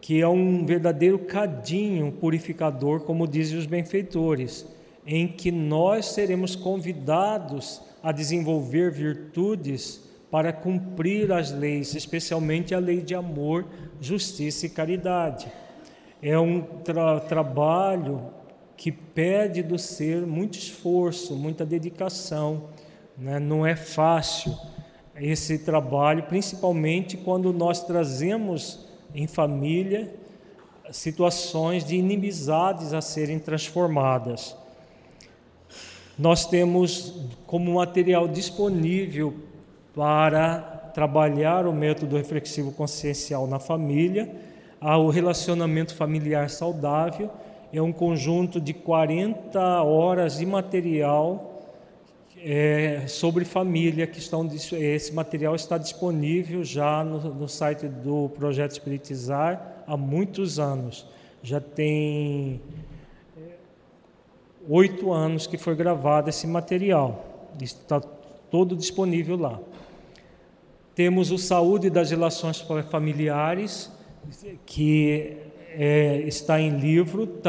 que 0.00 0.20
é 0.20 0.26
um 0.26 0.64
verdadeiro 0.64 1.18
cadinho 1.18 2.10
purificador, 2.12 3.00
como 3.00 3.28
dizem 3.28 3.58
os 3.58 3.66
benfeitores 3.66 4.66
em 5.06 5.26
que 5.26 5.50
nós 5.50 6.06
seremos 6.06 6.54
convidados 6.54 7.80
a 8.02 8.12
desenvolver 8.12 8.90
virtudes 8.90 10.08
para 10.30 10.52
cumprir 10.52 11.32
as 11.32 11.50
leis, 11.50 11.94
especialmente 11.94 12.74
a 12.74 12.78
lei 12.78 13.00
de 13.00 13.14
amor, 13.14 13.66
justiça 14.00 14.66
e 14.66 14.70
caridade. 14.70 15.50
É 16.22 16.38
um 16.38 16.60
tra 16.60 17.20
trabalho 17.20 18.22
que 18.80 18.90
pede 18.90 19.62
do 19.62 19.78
ser 19.78 20.24
muito 20.24 20.56
esforço, 20.56 21.36
muita 21.36 21.66
dedicação. 21.66 22.70
Né? 23.14 23.38
Não 23.38 23.66
é 23.66 23.76
fácil 23.76 24.56
esse 25.14 25.58
trabalho, 25.58 26.22
principalmente 26.22 27.18
quando 27.18 27.52
nós 27.52 27.84
trazemos 27.84 28.86
em 29.14 29.26
família 29.26 30.10
situações 30.90 31.84
de 31.84 31.94
inimizades 31.94 32.94
a 32.94 33.02
serem 33.02 33.38
transformadas. 33.38 34.56
Nós 36.18 36.46
temos 36.46 37.28
como 37.46 37.74
material 37.74 38.26
disponível 38.26 39.34
para 39.94 40.58
trabalhar 40.94 41.66
o 41.66 41.72
método 41.74 42.16
reflexivo 42.16 42.72
consciencial 42.72 43.46
na 43.46 43.58
família, 43.58 44.34
o 44.80 45.10
relacionamento 45.10 45.94
familiar 45.94 46.48
saudável, 46.48 47.30
é 47.72 47.80
um 47.80 47.92
conjunto 47.92 48.60
de 48.60 48.72
40 48.72 49.82
horas 49.82 50.38
de 50.38 50.46
material 50.46 51.62
é, 52.36 53.04
sobre 53.06 53.44
família 53.44 54.06
que 54.06 54.18
estão 54.18 54.48
esse 54.72 55.12
material 55.12 55.54
está 55.54 55.76
disponível 55.76 56.64
já 56.64 57.04
no, 57.04 57.34
no 57.34 57.48
site 57.48 57.86
do 57.86 58.30
projeto 58.30 58.72
Espiritizar 58.72 59.84
há 59.86 59.96
muitos 59.96 60.58
anos 60.58 61.06
já 61.42 61.60
tem 61.60 62.60
oito 64.68 65.12
anos 65.12 65.46
que 65.46 65.56
foi 65.56 65.74
gravado 65.74 66.28
esse 66.28 66.46
material. 66.46 67.50
Está 67.60 68.00
todo 68.00 68.76
disponível 68.76 69.36
lá. 69.36 69.58
Temos 70.94 71.30
o 71.30 71.38
Saúde 71.38 71.88
das 71.88 72.10
Relações 72.10 72.64
Familiares, 72.90 73.90
que 74.66 75.36
é, 75.76 76.22
está 76.26 76.60
em 76.60 76.78
livro, 76.78 77.40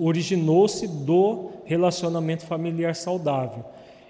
originou-se 0.00 0.86
do 0.86 1.50
relacionamento 1.64 2.44
familiar 2.44 2.94
saudável. 2.94 3.64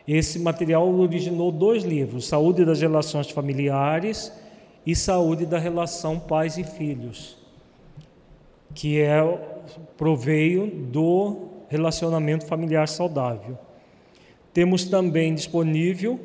Esse 0.07 0.39
material 0.39 0.89
originou 0.89 1.53
dois 1.53 1.85
livros: 1.85 2.27
Saúde 2.27 2.65
das 2.65 2.81
Relações 2.81 3.31
Familiares 3.31 4.33
e 4.85 4.97
Saúde 4.97 5.47
da 5.47 5.59
Relação 5.59 6.19
Pais 6.19 6.59
e 6.59 6.65
Filhos, 6.65 7.37
que 8.75 9.01
é 9.01 9.23
proveio 9.97 10.67
do 10.67 11.49
relacionamento 11.69 12.47
familiar 12.47 12.89
saudável. 12.89 13.57
Temos 14.53 14.85
também 14.85 15.35
disponível 15.35 16.19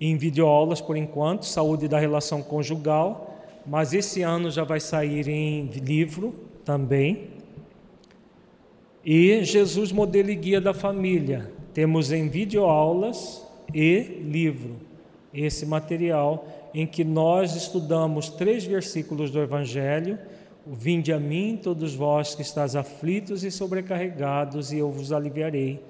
em 0.00 0.16
videoaulas 0.16 0.80
por 0.80 0.96
enquanto, 0.96 1.46
saúde 1.46 1.86
da 1.86 1.98
relação 1.98 2.42
conjugal, 2.42 3.31
mas 3.66 3.92
esse 3.92 4.22
ano 4.22 4.50
já 4.50 4.64
vai 4.64 4.80
sair 4.80 5.28
em 5.28 5.66
livro 5.66 6.34
também. 6.64 7.30
E 9.04 9.42
Jesus 9.44 9.92
modelo 9.92 10.30
e 10.30 10.34
guia 10.34 10.60
da 10.60 10.72
família. 10.72 11.50
Temos 11.74 12.12
em 12.12 12.28
videoaulas 12.28 13.46
e 13.74 14.20
livro 14.22 14.76
esse 15.32 15.64
material 15.64 16.46
em 16.74 16.86
que 16.86 17.04
nós 17.04 17.56
estudamos 17.56 18.28
três 18.28 18.64
versículos 18.64 19.30
do 19.30 19.40
Evangelho 19.40 20.18
Vinde 20.64 21.12
a 21.12 21.18
mim, 21.18 21.58
todos 21.60 21.92
vós 21.92 22.36
que 22.36 22.42
estáis 22.42 22.76
aflitos 22.76 23.42
e 23.42 23.50
sobrecarregados, 23.50 24.72
e 24.72 24.78
eu 24.78 24.92
vos 24.92 25.10
aliviarei. 25.10 25.82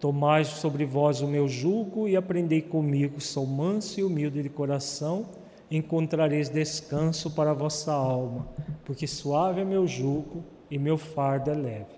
Tomai 0.00 0.44
sobre 0.44 0.84
vós 0.84 1.20
o 1.20 1.28
meu 1.28 1.46
jugo 1.46 2.08
e 2.08 2.16
aprendei 2.16 2.60
comigo, 2.60 3.20
sou 3.20 3.46
manso 3.46 4.00
e 4.00 4.02
humilde 4.02 4.42
de 4.42 4.48
coração, 4.48 5.26
encontrareis 5.70 6.48
descanso 6.48 7.30
para 7.30 7.50
a 7.50 7.54
vossa 7.54 7.92
alma, 7.92 8.48
porque 8.84 9.06
suave 9.06 9.60
é 9.60 9.64
meu 9.64 9.86
jugo 9.86 10.44
e 10.70 10.78
meu 10.78 10.96
fardo 10.96 11.50
é 11.50 11.54
leve. 11.54 11.96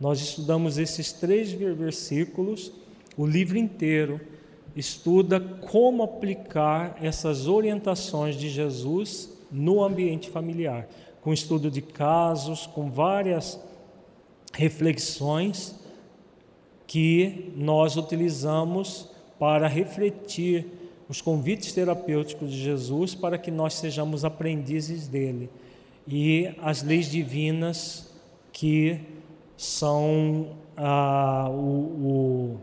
Nós 0.00 0.20
estudamos 0.20 0.76
esses 0.78 1.12
três 1.12 1.52
versículos, 1.52 2.72
o 3.16 3.26
livro 3.26 3.56
inteiro 3.56 4.20
estuda 4.74 5.40
como 5.40 6.02
aplicar 6.02 6.98
essas 7.00 7.46
orientações 7.48 8.36
de 8.36 8.48
Jesus 8.50 9.32
no 9.50 9.82
ambiente 9.82 10.28
familiar 10.28 10.86
com 11.26 11.32
estudo 11.32 11.68
de 11.72 11.82
casos, 11.82 12.68
com 12.68 12.88
várias 12.88 13.60
reflexões 14.52 15.74
que 16.86 17.52
nós 17.56 17.96
utilizamos 17.96 19.10
para 19.36 19.66
refletir 19.66 20.75
os 21.08 21.20
convites 21.20 21.72
terapêuticos 21.72 22.50
de 22.50 22.58
Jesus 22.58 23.14
para 23.14 23.38
que 23.38 23.50
nós 23.50 23.74
sejamos 23.74 24.24
aprendizes 24.24 25.06
dele 25.06 25.48
e 26.06 26.52
as 26.62 26.82
leis 26.82 27.10
divinas 27.10 28.12
que 28.52 29.00
são 29.56 30.56
ah, 30.76 31.48
o, 31.50 32.58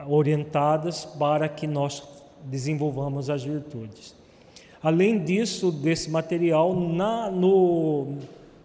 o, 0.00 0.06
orientadas 0.06 1.04
para 1.04 1.48
que 1.48 1.66
nós 1.66 2.02
desenvolvamos 2.44 3.30
as 3.30 3.42
virtudes. 3.42 4.14
Além 4.82 5.22
disso, 5.22 5.72
desse 5.72 6.10
material, 6.10 6.74
na, 6.74 7.30
no, 7.30 8.18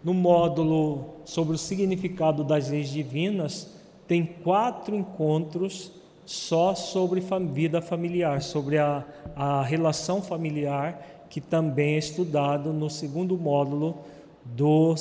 no 0.04 0.12
módulo 0.12 1.14
sobre 1.24 1.54
o 1.54 1.58
significado 1.58 2.44
das 2.44 2.68
leis 2.68 2.90
divinas, 2.90 3.74
tem 4.06 4.26
quatro 4.26 4.94
encontros 4.94 5.92
só 6.24 6.74
sobre 6.74 7.22
vida 7.52 7.80
familiar, 7.82 8.42
sobre 8.42 8.78
a, 8.78 9.04
a 9.34 9.62
relação 9.62 10.22
familiar, 10.22 11.26
que 11.28 11.40
também 11.40 11.94
é 11.94 11.98
estudado 11.98 12.72
no 12.72 12.88
segundo 12.88 13.36
módulo 13.36 13.98
do, 14.44 14.94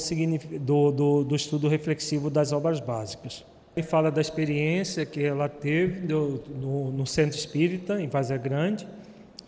do, 0.59 0.91
do, 0.91 1.23
do 1.23 1.35
estudo 1.35 1.67
reflexivo 1.67 2.29
das 2.29 2.51
obras 2.51 2.79
básicas. 2.79 3.43
Ele 3.75 3.85
fala 3.85 4.11
da 4.11 4.19
experiência 4.19 5.05
que 5.05 5.23
ela 5.23 5.47
teve 5.47 6.07
do, 6.07 6.43
no, 6.59 6.91
no 6.91 7.05
Centro 7.05 7.37
Espírita, 7.37 8.01
em 8.01 8.07
Vazia 8.07 8.37
Grande, 8.37 8.87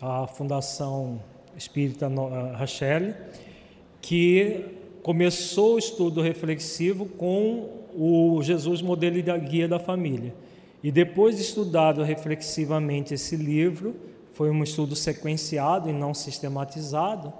a 0.00 0.26
Fundação 0.26 1.20
espírita 1.56 2.10
Rachel, 2.54 3.14
que 4.00 4.64
começou 5.02 5.74
o 5.74 5.78
estudo 5.78 6.22
reflexivo 6.22 7.06
com 7.06 7.68
o 7.94 8.42
Jesus 8.42 8.80
modelo 8.80 9.18
e 9.18 9.22
da 9.22 9.36
guia 9.36 9.68
da 9.68 9.78
família. 9.78 10.34
E 10.82 10.90
depois 10.90 11.36
de 11.36 11.42
estudado 11.42 12.02
reflexivamente 12.02 13.14
esse 13.14 13.36
livro, 13.36 13.94
foi 14.32 14.50
um 14.50 14.62
estudo 14.62 14.96
sequenciado 14.96 15.88
e 15.88 15.92
não 15.92 16.12
sistematizado, 16.12 17.32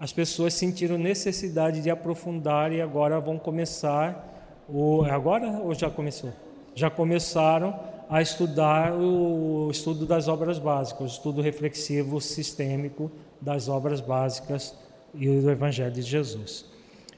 as 0.00 0.12
pessoas 0.12 0.54
sentiram 0.54 0.96
necessidade 0.96 1.82
de 1.82 1.90
aprofundar 1.90 2.72
e 2.72 2.80
agora 2.80 3.20
vão 3.20 3.38
começar 3.38 4.64
o 4.66 5.04
agora 5.04 5.60
ou 5.62 5.74
já 5.74 5.90
começou? 5.90 6.32
Já 6.74 6.88
começaram 6.88 7.78
a 8.08 8.22
estudar 8.22 8.94
o 8.94 9.68
estudo 9.70 10.06
das 10.06 10.26
obras 10.26 10.58
básicas, 10.58 11.00
o 11.00 11.06
estudo 11.06 11.42
reflexivo 11.42 12.20
sistêmico 12.20 13.10
das 13.40 13.68
obras 13.68 14.00
básicas 14.00 14.74
e 15.14 15.28
do 15.28 15.50
Evangelho 15.50 15.92
de 15.92 16.02
Jesus. 16.02 16.64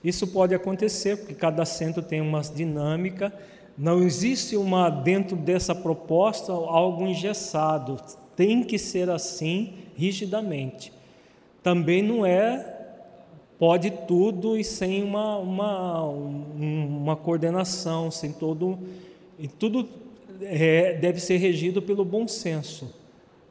Isso 0.02 0.26
pode 0.26 0.54
acontecer 0.54 1.16
porque 1.18 1.34
cada 1.34 1.64
centro 1.64 2.02
tem 2.02 2.20
uma 2.20 2.40
dinâmica, 2.40 3.32
não 3.76 4.02
existe 4.02 4.56
uma 4.56 4.90
dentro 4.90 5.36
dessa 5.36 5.74
proposta 5.74 6.52
algo 6.52 7.06
engessado, 7.06 8.00
tem 8.36 8.62
que 8.62 8.78
ser 8.78 9.10
assim 9.10 9.74
rigidamente. 9.96 10.92
Também 11.62 12.02
não 12.02 12.26
é 12.26 12.72
pode 13.58 13.92
tudo 14.08 14.58
e 14.58 14.64
sem 14.64 15.04
uma, 15.04 15.36
uma, 15.36 16.02
uma 16.02 17.14
coordenação, 17.14 18.10
sem 18.10 18.32
todo. 18.32 18.76
E 19.38 19.46
tudo 19.46 19.88
é, 20.40 20.94
deve 20.94 21.20
ser 21.20 21.36
regido 21.36 21.80
pelo 21.80 22.04
bom 22.04 22.26
senso. 22.26 22.92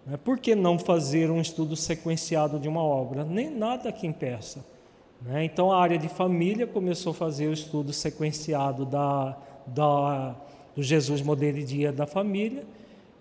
Né? 0.05 0.17
Por 0.17 0.37
que 0.37 0.53
não 0.53 0.77
fazer 0.77 1.31
um 1.31 1.39
estudo 1.39 1.77
sequenciado 1.77 2.59
de 2.59 2.67
uma 2.67 2.83
obra? 2.83 3.23
Nem 3.23 3.49
nada 3.49 3.89
que 3.89 4.05
impeça. 4.05 4.65
Né? 5.21 5.45
Então 5.45 5.71
a 5.71 5.81
área 5.81 5.97
de 5.97 6.09
família 6.09 6.67
começou 6.67 7.11
a 7.11 7.15
fazer 7.15 7.47
o 7.47 7.53
estudo 7.53 7.93
sequenciado 7.93 8.85
da, 8.85 9.37
da, 9.67 10.35
do 10.75 10.83
Jesus 10.83 11.21
Modelo 11.21 11.57
de 11.57 11.63
Dia 11.63 11.91
da 11.91 12.05
Família 12.05 12.63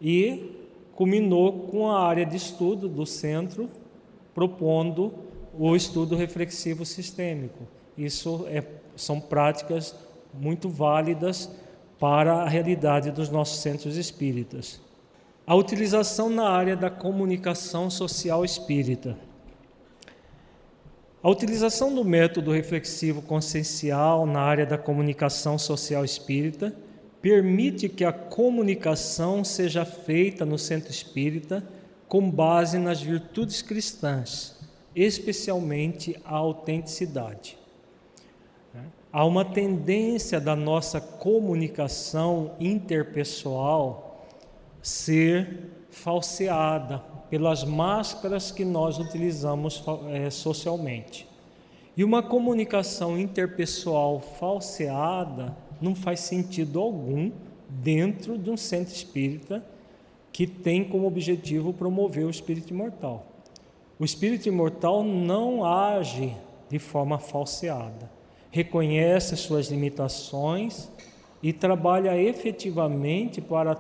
e 0.00 0.56
culminou 0.94 1.68
com 1.68 1.90
a 1.90 2.02
área 2.02 2.26
de 2.26 2.36
estudo 2.36 2.88
do 2.88 3.06
centro 3.06 3.68
propondo 4.34 5.12
o 5.58 5.74
estudo 5.74 6.16
reflexivo 6.16 6.84
sistêmico. 6.84 7.66
Isso 7.96 8.46
é, 8.48 8.64
são 8.96 9.20
práticas 9.20 9.94
muito 10.32 10.68
válidas 10.68 11.50
para 11.98 12.42
a 12.42 12.48
realidade 12.48 13.10
dos 13.10 13.28
nossos 13.28 13.60
centros 13.60 13.96
espíritas. 13.96 14.80
A 15.46 15.54
utilização 15.54 16.30
na 16.30 16.48
área 16.48 16.76
da 16.76 16.88
comunicação 16.88 17.90
social 17.90 18.44
espírita. 18.44 19.18
A 21.22 21.28
utilização 21.28 21.94
do 21.94 22.02
método 22.02 22.50
reflexivo 22.50 23.20
consciencial 23.20 24.24
na 24.24 24.40
área 24.40 24.64
da 24.64 24.78
comunicação 24.78 25.58
social 25.58 26.02
espírita 26.02 26.74
permite 27.20 27.90
que 27.90 28.06
a 28.06 28.12
comunicação 28.12 29.44
seja 29.44 29.84
feita 29.84 30.46
no 30.46 30.58
centro 30.58 30.90
espírita 30.90 31.62
com 32.08 32.30
base 32.30 32.78
nas 32.78 33.02
virtudes 33.02 33.60
cristãs, 33.60 34.58
especialmente 34.96 36.18
a 36.24 36.36
autenticidade. 36.36 37.58
Há 39.12 39.22
uma 39.26 39.44
tendência 39.44 40.40
da 40.40 40.56
nossa 40.56 41.02
comunicação 41.02 42.52
interpessoal 42.58 44.26
ser 44.80 45.68
falseada 45.90 47.19
pelas 47.30 47.62
máscaras 47.64 48.50
que 48.50 48.64
nós 48.64 48.98
utilizamos 48.98 49.82
é, 50.08 50.28
socialmente. 50.28 51.26
E 51.96 52.02
uma 52.02 52.22
comunicação 52.22 53.18
interpessoal 53.18 54.20
falseada 54.20 55.56
não 55.80 55.94
faz 55.94 56.20
sentido 56.20 56.80
algum 56.80 57.30
dentro 57.68 58.36
de 58.36 58.50
um 58.50 58.56
centro 58.56 58.92
espírita 58.92 59.64
que 60.32 60.46
tem 60.46 60.84
como 60.84 61.06
objetivo 61.06 61.72
promover 61.72 62.24
o 62.24 62.30
espírito 62.30 62.72
imortal. 62.72 63.26
O 63.98 64.04
espírito 64.04 64.48
imortal 64.48 65.04
não 65.04 65.64
age 65.64 66.34
de 66.68 66.78
forma 66.78 67.18
falseada, 67.18 68.10
reconhece 68.50 69.36
suas 69.36 69.68
limitações 69.68 70.88
e 71.42 71.52
trabalha 71.52 72.16
efetivamente 72.20 73.40
para 73.40 73.76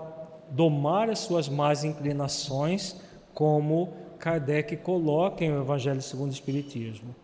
domar 0.50 1.08
as 1.08 1.20
suas 1.20 1.48
más 1.48 1.84
inclinações, 1.84 2.96
como 3.34 3.92
Kardec 4.18 4.76
coloca 4.76 5.44
em 5.44 5.52
O 5.52 5.62
Evangelho 5.62 6.02
segundo 6.02 6.30
o 6.30 6.34
Espiritismo. 6.34 7.14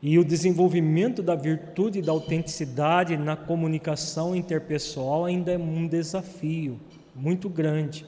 E 0.00 0.18
o 0.18 0.24
desenvolvimento 0.24 1.22
da 1.22 1.34
virtude 1.34 1.98
e 1.98 2.02
da 2.02 2.12
autenticidade 2.12 3.16
na 3.16 3.34
comunicação 3.34 4.36
interpessoal 4.36 5.24
ainda 5.24 5.52
é 5.52 5.58
um 5.58 5.86
desafio 5.88 6.78
muito 7.14 7.48
grande, 7.48 8.06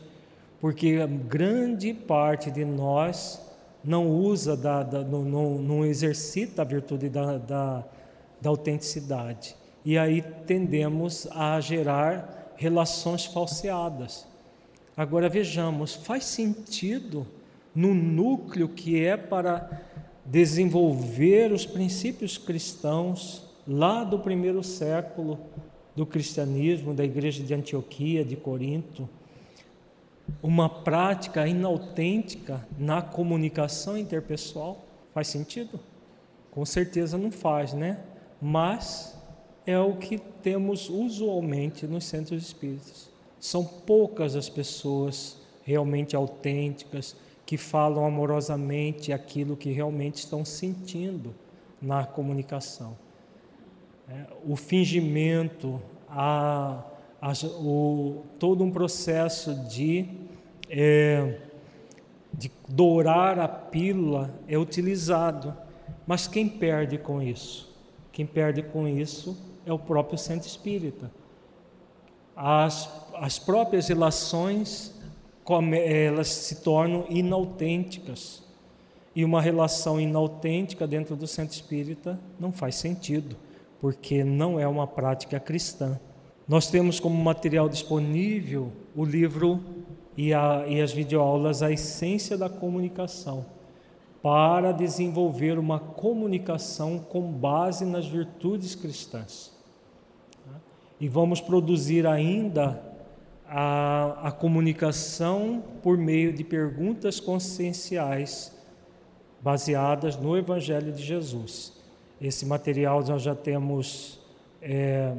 porque 0.61 1.05
grande 1.27 1.95
parte 1.95 2.51
de 2.51 2.65
nós 2.65 3.41
não 3.83 4.09
usa, 4.09 4.57
da, 4.57 4.83
da, 4.83 5.03
não, 5.03 5.25
não, 5.25 5.59
não, 5.59 5.85
exercita 5.85 6.63
a 6.63 6.65
virtude 6.65 7.09
da, 7.09 7.39
da, 7.39 7.85
da 8.41 8.51
autenticidade. 8.51 9.57
E 9.85 9.97
aí 9.97 10.23
tendemos 10.47 11.27
a 11.31 11.59
gerar 11.61 12.53
relações 12.57 13.25
falseadas. 13.25 14.27
Agora 14.97 15.29
vejamos, 15.29 15.95
faz 15.95 16.25
sentido 16.25 17.27
no 17.79 17.95
núcleo 17.95 18.68
que 18.68 19.05
é 19.05 19.16
para 19.16 19.81
desenvolver 20.26 21.53
os 21.53 21.64
princípios 21.64 22.37
cristãos 22.37 23.47
lá 23.68 24.03
do 24.03 24.18
primeiro 24.18 24.64
século 24.64 25.39
do 25.95 26.05
cristianismo, 26.05 26.93
da 26.93 27.05
igreja 27.05 27.41
de 27.41 27.55
Antioquia, 27.55 28.24
de 28.24 28.35
Corinto, 28.35 29.09
uma 30.43 30.68
prática 30.68 31.47
inautêntica 31.47 32.66
na 32.76 33.01
comunicação 33.01 33.97
interpessoal? 33.97 34.85
Faz 35.14 35.29
sentido? 35.29 35.79
Com 36.51 36.66
certeza 36.66 37.16
não 37.16 37.31
faz, 37.31 37.74
né? 37.74 38.01
Mas 38.43 39.16
é 39.64 39.79
o 39.79 39.95
que 39.95 40.18
temos 40.18 40.91
usualmente 40.91 41.87
nos 41.87 42.07
centros 42.07 42.43
espíritas. 42.43 43.09
São 43.39 43.64
poucas 43.64 44.35
as 44.35 44.49
pessoas 44.49 45.37
realmente 45.62 46.16
autênticas, 46.16 47.14
que 47.49 47.57
falam 47.57 48.05
amorosamente 48.05 49.11
aquilo 49.11 49.57
que 49.57 49.73
realmente 49.73 50.17
estão 50.17 50.45
sentindo 50.45 51.35
na 51.81 52.05
comunicação. 52.05 52.95
É, 54.07 54.27
o 54.47 54.55
fingimento, 54.55 55.81
a, 56.11 56.85
a, 57.19 57.33
o, 57.59 58.23
todo 58.39 58.63
um 58.63 58.71
processo 58.71 59.55
de, 59.67 60.07
é, 60.69 61.39
de 62.35 62.53
dourar 62.69 63.39
a 63.39 63.49
pílula 63.49 64.31
é 64.47 64.59
utilizado, 64.59 65.57
mas 66.07 66.29
quem 66.29 66.47
perde 66.47 66.99
com 66.99 67.23
isso? 67.23 67.75
Quem 68.13 68.27
perde 68.27 68.63
com 68.63 68.87
isso 68.87 69.35
é 69.65 69.73
o 69.73 69.79
próprio 69.79 70.19
centro 70.19 70.47
espírita. 70.47 71.11
As, 72.37 72.91
as 73.15 73.39
próprias 73.39 73.89
relações 73.89 74.98
elas 75.75 76.29
se 76.29 76.57
tornam 76.57 77.07
inautênticas. 77.09 78.43
E 79.15 79.25
uma 79.25 79.41
relação 79.41 80.01
inautêntica 80.01 80.87
dentro 80.87 81.17
do 81.17 81.27
centro 81.27 81.55
espírita 81.55 82.19
não 82.39 82.53
faz 82.53 82.77
sentido, 82.77 83.37
porque 83.81 84.23
não 84.23 84.61
é 84.61 84.69
uma 84.69 84.87
prática 84.87 85.41
cristã. 85.41 85.99
Nós 86.47 86.71
temos 86.71 87.01
como 87.01 87.23
material 87.23 87.69
disponível 87.69 88.71
o 88.95 89.05
livro 89.05 89.61
e, 90.17 90.33
a, 90.33 90.65
e 90.67 90.81
as 90.81 90.93
videoaulas 90.93 91.63
A 91.63 91.71
Essência 91.71 92.37
da 92.37 92.49
Comunicação, 92.49 93.47
para 94.23 94.73
desenvolver 94.73 95.59
uma 95.59 95.79
comunicação 95.79 96.99
com 96.99 97.33
base 97.33 97.85
nas 97.85 98.07
virtudes 98.07 98.75
cristãs. 98.75 99.53
E 101.01 101.09
vamos 101.09 101.41
produzir 101.41 102.07
ainda 102.07 102.88
a, 103.49 104.29
a 104.29 104.31
comunicação 104.31 105.63
por 105.83 105.97
meio 105.97 106.33
de 106.33 106.45
perguntas 106.45 107.19
conscienciais 107.19 108.53
baseadas 109.41 110.17
no 110.17 110.37
Evangelho 110.37 110.93
de 110.93 111.03
Jesus. 111.03 111.73
Esse 112.21 112.45
material 112.45 113.03
nós 113.05 113.23
já 113.23 113.35
temos 113.35 114.21
é, 114.61 115.15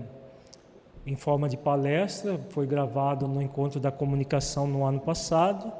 em 1.05 1.15
forma 1.15 1.49
de 1.49 1.57
palestra, 1.57 2.39
foi 2.49 2.67
gravado 2.67 3.27
no 3.27 3.41
Encontro 3.41 3.79
da 3.79 3.91
Comunicação 3.91 4.67
no 4.67 4.85
ano 4.85 4.99
passado, 4.99 5.71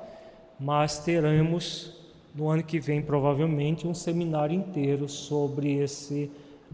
mas 0.60 1.00
teremos 1.00 1.94
no 2.34 2.50
ano 2.50 2.64
que 2.64 2.80
vem 2.80 3.02
provavelmente 3.02 3.86
um 3.86 3.94
seminário 3.94 4.56
inteiro 4.56 5.08
sobre 5.08 5.76
esse, 5.76 6.32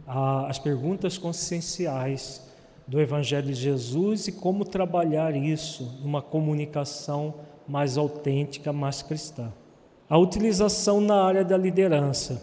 a, 0.08 0.48
as 0.48 0.60
perguntas 0.60 1.18
conscienciais 1.18 2.46
do 2.88 3.02
Evangelho 3.02 3.48
de 3.48 3.54
Jesus 3.54 4.28
e 4.28 4.32
como 4.32 4.64
trabalhar 4.64 5.36
isso 5.36 6.00
numa 6.02 6.22
comunicação 6.22 7.36
mais 7.68 7.98
autêntica, 7.98 8.72
mais 8.72 9.02
cristã. 9.02 9.52
A 10.08 10.18
utilização 10.18 11.02
na 11.02 11.24
área 11.24 11.44
da 11.44 11.58
liderança. 11.58 12.42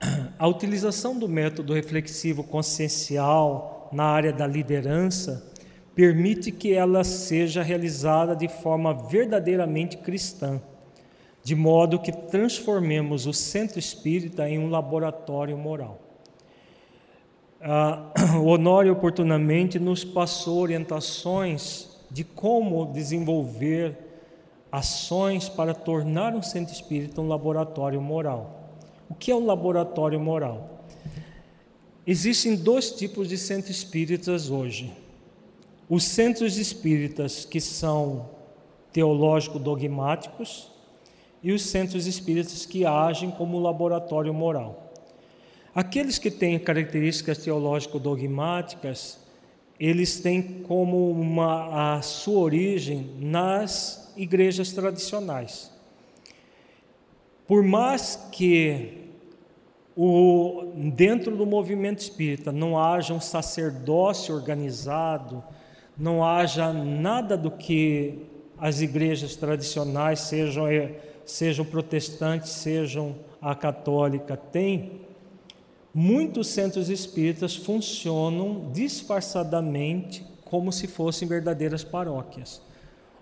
A 0.38 0.46
utilização 0.46 1.18
do 1.18 1.26
método 1.26 1.72
reflexivo 1.72 2.44
consciencial 2.44 3.88
na 3.90 4.04
área 4.04 4.34
da 4.34 4.46
liderança 4.46 5.50
permite 5.94 6.52
que 6.52 6.74
ela 6.74 7.02
seja 7.02 7.62
realizada 7.62 8.36
de 8.36 8.48
forma 8.48 8.92
verdadeiramente 8.92 9.96
cristã, 9.96 10.60
de 11.42 11.54
modo 11.54 11.98
que 11.98 12.12
transformemos 12.12 13.26
o 13.26 13.32
centro 13.32 13.78
espírita 13.78 14.46
em 14.46 14.58
um 14.58 14.68
laboratório 14.68 15.56
moral. 15.56 16.05
Ah, 17.68 18.12
Honório 18.46 18.92
oportunamente 18.92 19.76
nos 19.76 20.04
passou 20.04 20.58
orientações 20.58 21.88
de 22.08 22.22
como 22.22 22.92
desenvolver 22.92 23.98
ações 24.70 25.48
para 25.48 25.74
tornar 25.74 26.32
um 26.32 26.42
centro 26.42 26.72
espírita 26.72 27.20
um 27.20 27.26
laboratório 27.26 28.00
moral. 28.00 28.70
O 29.10 29.16
que 29.16 29.32
é 29.32 29.34
um 29.34 29.44
laboratório 29.44 30.20
moral? 30.20 30.84
Existem 32.06 32.54
dois 32.54 32.92
tipos 32.92 33.28
de 33.28 33.36
centros 33.36 33.78
espíritas 33.78 34.48
hoje. 34.48 34.92
Os 35.90 36.04
centros 36.04 36.58
espíritas 36.58 37.44
que 37.44 37.60
são 37.60 38.30
teológico-dogmáticos 38.92 40.70
e 41.42 41.50
os 41.50 41.62
centros 41.62 42.06
espíritas 42.06 42.64
que 42.64 42.86
agem 42.86 43.32
como 43.32 43.58
laboratório 43.58 44.32
moral. 44.32 44.85
Aqueles 45.76 46.18
que 46.18 46.30
têm 46.30 46.58
características 46.58 47.36
teológico-dogmáticas, 47.36 49.20
eles 49.78 50.18
têm 50.20 50.62
como 50.62 51.10
uma, 51.10 51.96
a 51.96 52.00
sua 52.00 52.38
origem 52.40 53.10
nas 53.20 54.10
igrejas 54.16 54.72
tradicionais. 54.72 55.70
Por 57.46 57.62
mais 57.62 58.16
que 58.32 59.10
o, 59.94 60.72
dentro 60.94 61.36
do 61.36 61.44
movimento 61.44 61.98
espírita 61.98 62.50
não 62.50 62.78
haja 62.78 63.12
um 63.12 63.20
sacerdócio 63.20 64.34
organizado, 64.34 65.44
não 65.94 66.24
haja 66.24 66.72
nada 66.72 67.36
do 67.36 67.50
que 67.50 68.26
as 68.56 68.80
igrejas 68.80 69.36
tradicionais, 69.36 70.20
sejam, 70.20 70.68
eh, 70.68 70.94
sejam 71.26 71.66
protestantes, 71.66 72.52
sejam 72.52 73.14
a 73.42 73.54
católica, 73.54 74.38
têm, 74.38 75.04
muitos 75.98 76.48
centros 76.48 76.90
espíritas 76.90 77.56
funcionam 77.56 78.70
disfarçadamente 78.70 80.22
como 80.44 80.70
se 80.70 80.86
fossem 80.86 81.26
verdadeiras 81.26 81.82
paróquias, 81.82 82.60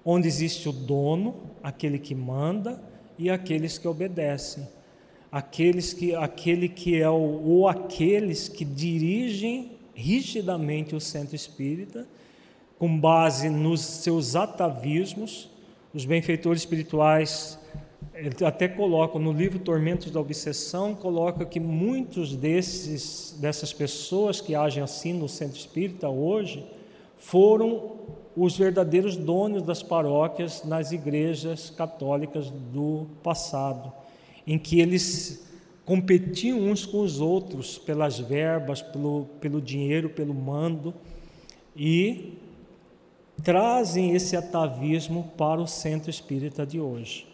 onde 0.05 0.27
existe 0.27 0.69
o 0.69 0.73
dono, 0.73 1.37
aquele 1.63 2.01
que 2.01 2.17
manda 2.17 2.83
e 3.17 3.31
aqueles 3.31 3.79
que 3.79 3.87
obedecem, 3.87 4.67
aqueles 5.31 5.93
que, 5.93 6.17
aquele 6.17 6.69
que 6.69 7.01
é 7.01 7.09
o, 7.09 7.15
ou 7.15 7.69
aqueles 7.69 8.49
que 8.49 8.65
dirigem 8.65 9.79
rigidamente 9.95 10.97
o 10.97 11.01
centro 11.01 11.37
espírita 11.37 12.05
com 12.77 12.99
base 12.99 13.49
nos 13.49 13.83
seus 13.83 14.35
atavismos. 14.35 15.49
Os 15.95 16.05
benfeitores 16.05 16.63
espirituais 16.63 17.57
até 18.47 18.69
colocam 18.69 19.21
no 19.21 19.33
livro 19.33 19.59
Tormentos 19.59 20.11
da 20.11 20.21
Obsessão, 20.21 20.95
coloca 20.95 21.45
que 21.45 21.59
muitos 21.59 22.37
desses 22.37 23.37
dessas 23.41 23.73
pessoas 23.73 24.41
que 24.41 24.55
agem 24.55 24.83
assim 24.83 25.13
no 25.13 25.29
centro 25.29 25.59
espírita 25.59 26.09
hoje 26.09 26.65
foram 27.19 27.93
os 28.37 28.57
verdadeiros 28.57 29.17
donos 29.17 29.63
das 29.63 29.83
paróquias 29.83 30.63
nas 30.65 30.93
igrejas 30.93 31.71
católicas 31.71 32.51
do 32.51 33.07
passado, 33.23 33.93
em 34.47 34.59
que 34.59 34.81
eles 34.81 35.45
competiam 35.85 36.59
uns 36.59 36.87
com 36.87 37.01
os 37.01 37.21
outros 37.21 37.79
pelas 37.79 38.19
verbas, 38.19 38.81
pelo, 38.81 39.27
pelo 39.41 39.61
dinheiro, 39.61 40.09
pelo 40.09 40.35
mando 40.35 40.95
e 41.77 42.39
trazem 43.43 44.15
esse 44.15 44.37
atavismo 44.37 45.33
para 45.37 45.61
o 45.61 45.67
centro 45.67 46.11
espírita 46.11 46.65
de 46.65 46.81
hoje. 46.81 47.34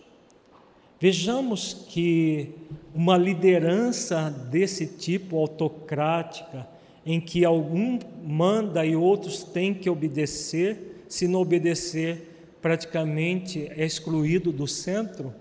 Vejamos 1.01 1.87
que 1.89 2.55
uma 2.95 3.17
liderança 3.17 4.29
desse 4.29 4.87
tipo 4.87 5.39
autocrática, 5.39 6.69
em 7.07 7.19
que 7.19 7.43
algum 7.43 7.99
manda 8.23 8.85
e 8.85 8.95
outros 8.95 9.43
têm 9.43 9.73
que 9.73 9.89
obedecer, 9.89 11.05
se 11.09 11.27
não 11.27 11.41
obedecer, 11.41 12.45
praticamente 12.61 13.67
é 13.75 13.87
excluído 13.87 14.53
do 14.53 14.67
centro, 14.67 15.33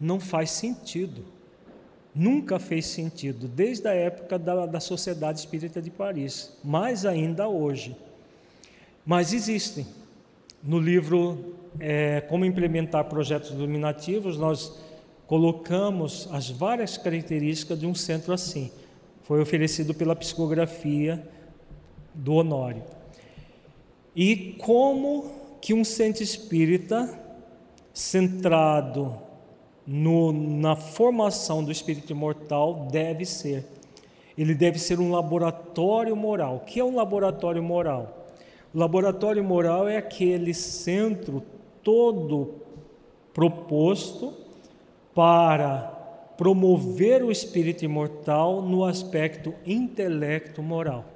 não 0.00 0.18
faz 0.18 0.50
sentido. 0.50 1.24
Nunca 2.12 2.58
fez 2.58 2.86
sentido, 2.86 3.46
desde 3.46 3.86
a 3.86 3.94
época 3.94 4.36
da, 4.36 4.66
da 4.66 4.80
Sociedade 4.80 5.38
Espírita 5.38 5.80
de 5.80 5.90
Paris, 5.90 6.52
mais 6.64 7.06
ainda 7.06 7.46
hoje. 7.46 7.94
Mas 9.04 9.32
existem. 9.32 9.86
No 10.64 10.80
livro 10.80 11.54
é, 11.78 12.22
Como 12.22 12.44
Implementar 12.44 13.04
Projetos 13.04 13.50
Iluminativos, 13.50 14.36
nós 14.36 14.85
colocamos 15.26 16.28
as 16.32 16.48
várias 16.48 16.96
características 16.96 17.78
de 17.78 17.86
um 17.86 17.94
centro 17.94 18.32
assim. 18.32 18.70
Foi 19.22 19.40
oferecido 19.40 19.92
pela 19.92 20.14
psicografia 20.14 21.26
do 22.14 22.34
Honório. 22.34 22.82
E 24.14 24.54
como 24.58 25.30
que 25.60 25.74
um 25.74 25.84
centro 25.84 26.22
espírita 26.22 27.20
centrado 27.92 29.16
no, 29.86 30.32
na 30.32 30.76
formação 30.76 31.62
do 31.64 31.72
espírito 31.72 32.12
imortal 32.12 32.88
deve 32.90 33.24
ser. 33.24 33.64
Ele 34.36 34.54
deve 34.54 34.78
ser 34.78 35.00
um 35.00 35.10
laboratório 35.10 36.14
moral. 36.14 36.56
O 36.56 36.60
que 36.60 36.80
é 36.80 36.84
um 36.84 36.94
laboratório 36.94 37.62
moral? 37.62 38.26
O 38.74 38.78
laboratório 38.78 39.42
moral 39.42 39.88
é 39.88 39.96
aquele 39.96 40.52
centro 40.52 41.42
todo 41.82 42.54
proposto 43.32 44.45
para 45.16 45.78
promover 46.36 47.24
o 47.24 47.32
espírito 47.32 47.86
imortal 47.86 48.60
no 48.60 48.84
aspecto 48.84 49.54
intelecto 49.64 50.62
moral. 50.62 51.06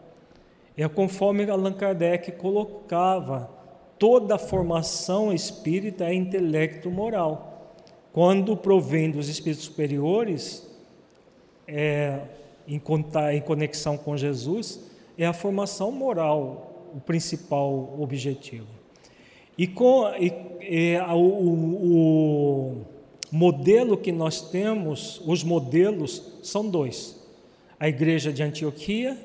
É 0.74 0.88
conforme 0.88 1.44
Allan 1.51 1.74
Kardec 1.74 2.32
colocava 2.32 3.51
toda 3.98 4.36
a 4.36 4.38
formação 4.38 5.30
espírita 5.30 6.07
é 6.07 6.14
intelecto 6.14 6.90
moral. 6.90 7.74
Quando 8.11 8.57
provém 8.57 9.11
dos 9.11 9.28
espíritos 9.28 9.66
superiores, 9.66 10.66
é, 11.68 12.20
em, 12.66 12.80
em 13.34 13.40
conexão 13.42 13.98
com 13.98 14.16
Jesus, 14.16 14.80
é 15.18 15.26
a 15.26 15.34
formação 15.34 15.92
moral, 15.92 16.88
o 16.94 17.01
principal 17.01 18.01
objetivo. 18.01 18.66
E, 19.59 19.66
com, 19.66 20.09
e, 20.18 20.32
e 20.62 20.98
o, 21.12 21.18
o, 21.18 22.86
modelo 23.31 23.97
que 23.97 24.11
nós 24.11 24.41
temos, 24.51 25.20
os 25.24 25.45
modelos 25.45 26.22
são 26.43 26.68
dois: 26.68 27.16
a 27.78 27.89
Igreja 27.89 28.33
de 28.33 28.43
Antioquia 28.43 29.16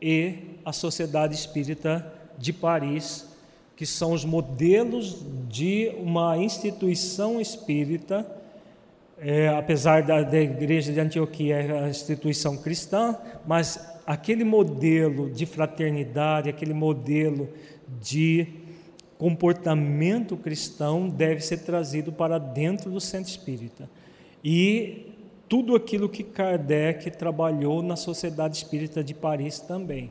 e 0.00 0.34
a 0.64 0.72
Sociedade 0.72 1.34
Espírita 1.34 2.12
de 2.38 2.52
Paris, 2.52 3.28
que 3.76 3.86
são 3.86 4.12
os 4.12 4.24
modelos 4.24 5.18
de 5.48 5.92
uma 5.98 6.36
instituição 6.38 7.40
espírita. 7.40 8.26
É, 9.18 9.48
apesar 9.48 10.02
da, 10.02 10.22
da 10.22 10.40
Igreja 10.40 10.92
de 10.92 10.98
Antioquia 10.98 11.56
é 11.56 11.84
a 11.84 11.88
instituição 11.88 12.56
cristã, 12.56 13.16
mas 13.46 13.92
aquele 14.04 14.42
modelo 14.42 15.30
de 15.30 15.46
fraternidade, 15.46 16.48
aquele 16.48 16.74
modelo 16.74 17.48
de 18.00 18.61
comportamento 19.22 20.36
cristão 20.36 21.08
deve 21.08 21.40
ser 21.42 21.58
trazido 21.58 22.10
para 22.10 22.38
dentro 22.38 22.90
do 22.90 23.00
centro 23.00 23.30
espírita. 23.30 23.88
E 24.42 25.14
tudo 25.48 25.76
aquilo 25.76 26.08
que 26.08 26.24
Kardec 26.24 27.08
trabalhou 27.12 27.84
na 27.84 27.94
Sociedade 27.94 28.56
Espírita 28.56 29.04
de 29.04 29.14
Paris 29.14 29.60
também. 29.60 30.10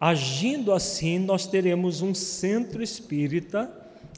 Agindo 0.00 0.72
assim, 0.72 1.20
nós 1.20 1.46
teremos 1.46 2.02
um 2.02 2.12
centro 2.12 2.82
espírita 2.82 3.70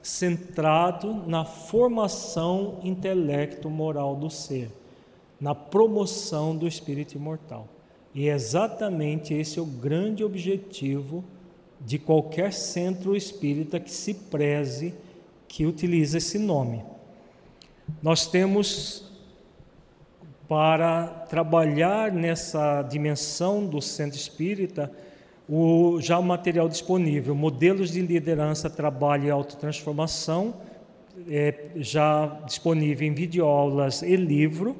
centrado 0.02 1.12
na 1.26 1.44
formação 1.44 2.80
intelecto-moral 2.82 4.16
do 4.16 4.30
ser, 4.30 4.70
na 5.38 5.54
promoção 5.54 6.56
do 6.56 6.66
espírito 6.66 7.14
imortal. 7.14 7.68
E 8.14 8.26
é 8.26 8.32
exatamente 8.32 9.34
esse 9.34 9.58
é 9.58 9.62
o 9.62 9.66
grande 9.66 10.24
objetivo 10.24 11.22
de 11.80 11.98
qualquer 11.98 12.52
centro 12.52 13.16
espírita 13.16 13.78
que 13.78 13.90
se 13.90 14.14
preze, 14.14 14.94
que 15.46 15.64
utiliza 15.64 16.18
esse 16.18 16.38
nome. 16.38 16.84
Nós 18.02 18.26
temos 18.26 19.04
para 20.48 21.06
trabalhar 21.28 22.10
nessa 22.10 22.82
dimensão 22.82 23.66
do 23.66 23.82
centro 23.82 24.18
espírita 24.18 24.90
o, 25.48 25.98
já 26.00 26.18
o 26.18 26.22
material 26.22 26.68
disponível, 26.68 27.34
modelos 27.34 27.90
de 27.90 28.02
liderança, 28.02 28.68
trabalho 28.68 29.26
e 29.26 29.30
autotransformação, 29.30 30.54
é, 31.28 31.70
já 31.76 32.26
disponível 32.46 33.08
em 33.08 33.14
videoaulas 33.14 34.02
e 34.02 34.14
livro. 34.14 34.76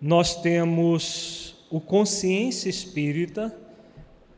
Nós 0.00 0.36
temos 0.36 1.66
o 1.70 1.80
Consciência 1.80 2.68
Espírita, 2.68 3.54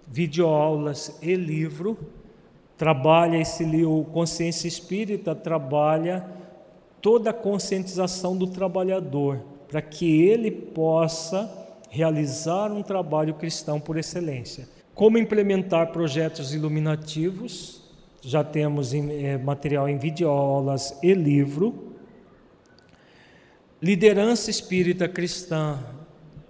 videoaulas 0.06 1.18
e 1.22 1.34
livro, 1.34 1.98
trabalha 2.76 3.38
esse 3.38 3.64
o 3.84 4.04
Consciência 4.04 4.68
Espírita 4.68 5.34
trabalha 5.34 6.24
toda 7.00 7.30
a 7.30 7.34
conscientização 7.34 8.36
do 8.36 8.46
trabalhador, 8.46 9.42
para 9.68 9.82
que 9.82 10.22
ele 10.22 10.50
possa 10.50 11.50
realizar 11.90 12.72
um 12.72 12.82
trabalho 12.82 13.34
cristão 13.34 13.78
por 13.78 13.96
excelência. 13.96 14.68
Como 14.94 15.18
implementar 15.18 15.92
projetos 15.92 16.54
iluminativos? 16.54 17.82
Já 18.20 18.42
temos 18.42 18.94
em, 18.94 19.26
é, 19.26 19.36
material 19.36 19.88
em 19.88 19.98
videoaulas 19.98 20.98
e 21.02 21.12
livro. 21.12 21.94
Liderança 23.82 24.50
espírita 24.50 25.06
cristã, 25.06 25.78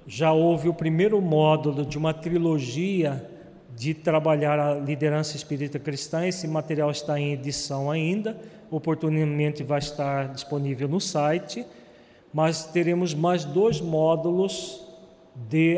já 0.06 0.32
houve 0.32 0.68
o 0.68 0.74
primeiro 0.74 1.20
módulo 1.20 1.84
de 1.84 1.98
uma 1.98 2.14
trilogia 2.14 3.28
de 3.76 3.92
trabalhar 3.92 4.58
a 4.58 4.74
liderança 4.74 5.36
espírita 5.36 5.78
cristã. 5.78 6.26
Esse 6.26 6.46
material 6.46 6.90
está 6.90 7.18
em 7.18 7.32
edição 7.32 7.90
ainda, 7.90 8.36
oportunamente 8.70 9.62
vai 9.62 9.78
estar 9.78 10.28
disponível 10.28 10.88
no 10.88 11.00
site, 11.00 11.64
mas 12.32 12.64
teremos 12.64 13.14
mais 13.14 13.44
dois 13.44 13.80
módulos 13.80 14.80
de, 15.34 15.76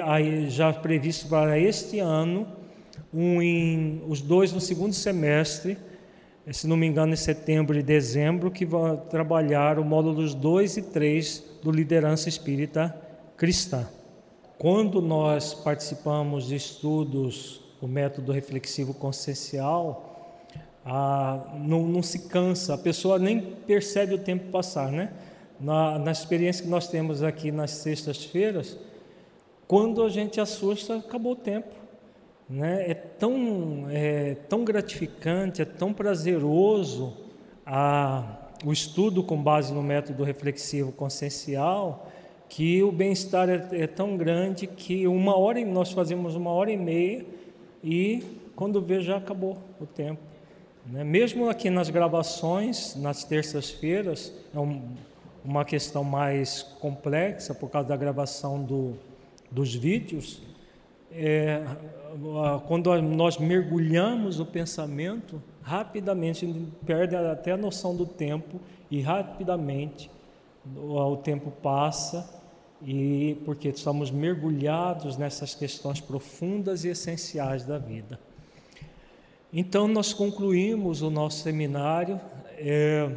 já 0.48 0.72
previstos 0.72 1.28
para 1.28 1.58
este 1.58 1.98
ano, 1.98 2.46
um 3.12 3.40
em, 3.40 4.02
os 4.06 4.20
dois 4.20 4.52
no 4.52 4.60
segundo 4.60 4.92
semestre, 4.92 5.78
se 6.52 6.66
não 6.66 6.76
me 6.76 6.86
engano, 6.86 7.12
em 7.12 7.16
setembro 7.16 7.78
e 7.78 7.82
dezembro, 7.82 8.50
que 8.50 8.64
vão 8.64 8.96
trabalhar 8.96 9.78
o 9.78 9.84
módulos 9.84 10.32
2 10.34 10.76
e 10.76 10.82
3 10.82 11.42
do 11.62 11.70
Liderança 11.72 12.28
Espírita 12.28 12.94
Cristã. 13.36 13.88
quando 14.58 15.02
nós 15.02 15.52
participamos 15.52 16.46
de 16.46 16.54
estudos 16.54 17.65
do 17.80 17.88
método 17.88 18.32
reflexivo 18.32 18.94
consciencial, 18.94 20.46
não, 21.60 21.86
não, 21.86 22.02
se 22.02 22.28
cansa, 22.28 22.74
a 22.74 22.78
pessoa 22.78 23.18
nem 23.18 23.40
percebe 23.40 24.14
o 24.14 24.18
tempo 24.18 24.50
passar, 24.50 24.90
né? 24.92 25.12
Na, 25.58 25.98
na 25.98 26.12
experiência 26.12 26.62
que 26.62 26.68
nós 26.68 26.86
temos 26.86 27.22
aqui 27.22 27.50
nas 27.50 27.72
sextas-feiras, 27.72 28.78
quando 29.66 30.02
a 30.02 30.08
gente 30.08 30.40
assusta, 30.40 30.96
acabou 30.96 31.32
o 31.32 31.36
tempo. 31.36 31.74
Né? 32.48 32.90
É, 32.90 32.94
tão, 32.94 33.86
é 33.90 34.36
tão 34.48 34.64
gratificante, 34.64 35.60
é 35.60 35.64
tão 35.64 35.92
prazeroso 35.92 37.14
a, 37.64 38.22
o 38.64 38.72
estudo 38.72 39.22
com 39.24 39.42
base 39.42 39.72
no 39.72 39.82
método 39.82 40.22
reflexivo 40.22 40.92
consciencial 40.92 42.06
que 42.48 42.82
o 42.82 42.92
bem-estar 42.92 43.48
é, 43.48 43.66
é, 43.72 43.86
tão 43.88 44.16
grande 44.16 44.68
que 44.68 45.06
uma 45.08 45.36
hora 45.36 45.64
nós 45.64 45.90
fazemos 45.90 46.36
uma 46.36 46.50
hora 46.50 46.70
e 46.70 46.76
meia 46.76 47.26
e 47.86 48.20
quando 48.56 48.82
vê 48.82 49.00
já 49.00 49.16
acabou 49.16 49.56
o 49.80 49.86
tempo. 49.86 50.20
Né? 50.84 51.04
Mesmo 51.04 51.48
aqui 51.48 51.70
nas 51.70 51.88
gravações, 51.88 52.96
nas 52.96 53.22
terças-feiras, 53.22 54.32
é 54.52 54.58
um, 54.58 54.82
uma 55.44 55.64
questão 55.64 56.02
mais 56.02 56.64
complexa 56.80 57.54
por 57.54 57.70
causa 57.70 57.88
da 57.88 57.96
gravação 57.96 58.60
do, 58.60 58.94
dos 59.52 59.72
vídeos, 59.72 60.42
é, 61.12 61.64
quando 62.66 63.00
nós 63.00 63.38
mergulhamos 63.38 64.38
no 64.38 64.46
pensamento, 64.46 65.40
rapidamente 65.62 66.44
perde 66.84 67.14
até 67.14 67.52
a 67.52 67.56
noção 67.56 67.94
do 67.94 68.04
tempo 68.04 68.60
e 68.90 69.00
rapidamente 69.00 70.10
o 70.76 71.16
tempo 71.18 71.52
passa 71.62 72.28
e 72.82 73.36
porque 73.44 73.68
estamos 73.68 74.10
mergulhados 74.10 75.16
nessas 75.16 75.54
questões 75.54 76.00
profundas 76.00 76.84
e 76.84 76.88
essenciais 76.88 77.64
da 77.64 77.78
vida. 77.78 78.18
Então 79.52 79.88
nós 79.88 80.12
concluímos 80.12 81.02
o 81.02 81.10
nosso 81.10 81.42
seminário, 81.42 82.20
é, 82.58 83.10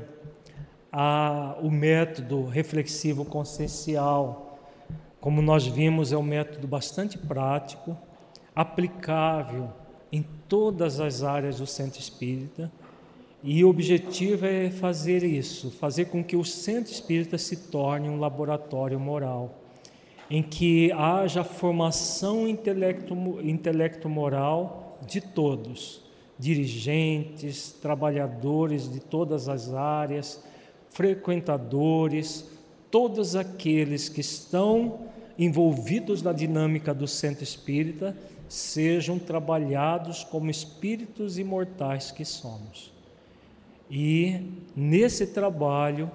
a, 0.92 1.58
o 1.62 1.70
método 1.70 2.46
reflexivo 2.46 3.26
consciencial 3.26 4.50
como 5.20 5.42
nós 5.42 5.68
vimos, 5.68 6.14
é 6.14 6.18
um 6.18 6.24
método 6.24 6.66
bastante 6.66 7.18
prático, 7.18 7.98
aplicável 8.56 9.70
em 10.12 10.24
todas 10.48 11.00
as 11.00 11.24
áreas 11.24 11.60
do 11.60 11.68
centro 11.68 12.00
espírita. 12.00 12.72
E 13.42 13.64
o 13.64 13.70
objetivo 13.70 14.46
é 14.46 14.70
fazer 14.70 15.24
isso, 15.24 15.72
fazer 15.72 16.06
com 16.06 16.22
que 16.22 16.36
o 16.36 16.44
centro 16.44 16.92
espírita 16.92 17.38
se 17.38 17.56
torne 17.56 18.10
um 18.10 18.20
laboratório 18.20 19.00
moral, 19.00 19.62
em 20.30 20.44
que 20.44 20.92
haja 20.92 21.44
formação 21.44 22.46
intelecto, 22.46 23.16
intelecto 23.42 24.10
moral 24.10 25.00
de 25.08 25.22
todos, 25.22 26.02
dirigentes, 26.38 27.72
trabalhadores 27.82 28.92
de 28.92 29.00
todas 29.00 29.48
as 29.48 29.74
áreas, 29.74 30.44
frequentadores, 30.90 32.46
todos 32.92 33.38
aqueles 33.38 34.10
que 34.10 34.20
estão 34.20 35.00
envolvidos 35.38 36.22
na 36.22 36.34
dinâmica 36.34 36.94
do 36.94 37.08
centro 37.08 37.46
espírita 37.46 38.18
sejam 38.50 39.18
trabalhados 39.18 40.26
como 40.26 40.52
espíritos 40.52 41.38
imortais 41.38 42.12
que 42.12 42.26
somos. 42.26 42.99
E 43.90 44.42
nesse 44.76 45.28
trabalho, 45.28 46.12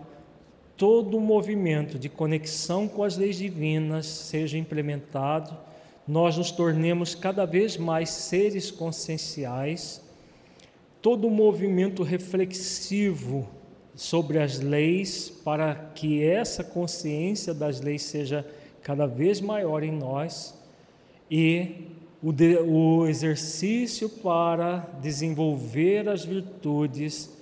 todo 0.77 1.17
o 1.17 1.21
movimento 1.21 1.99
de 1.99 2.09
conexão 2.09 2.87
com 2.87 3.03
as 3.03 3.17
leis 3.17 3.37
divinas 3.37 4.07
seja 4.07 4.57
implementado, 4.57 5.57
nós 6.07 6.37
nos 6.37 6.51
tornemos 6.51 7.15
cada 7.15 7.45
vez 7.45 7.77
mais 7.77 8.11
seres 8.11 8.71
conscienciais, 8.71 10.03
todo 11.01 11.27
o 11.27 11.31
movimento 11.31 12.03
reflexivo 12.03 13.49
sobre 13.95 14.39
as 14.39 14.61
leis, 14.61 15.31
para 15.45 15.75
que 15.75 16.23
essa 16.23 16.63
consciência 16.63 17.55
das 17.55 17.81
leis 17.81 18.03
seja 18.03 18.47
cada 18.83 19.07
vez 19.07 19.41
maior 19.41 19.83
em 19.83 19.93
nós 19.93 20.55
e 21.31 21.89
o, 22.23 22.33
de, 22.33 22.57
o 22.59 23.07
exercício 23.07 24.09
para 24.09 24.79
desenvolver 25.01 26.09
as 26.09 26.25
virtudes 26.25 27.34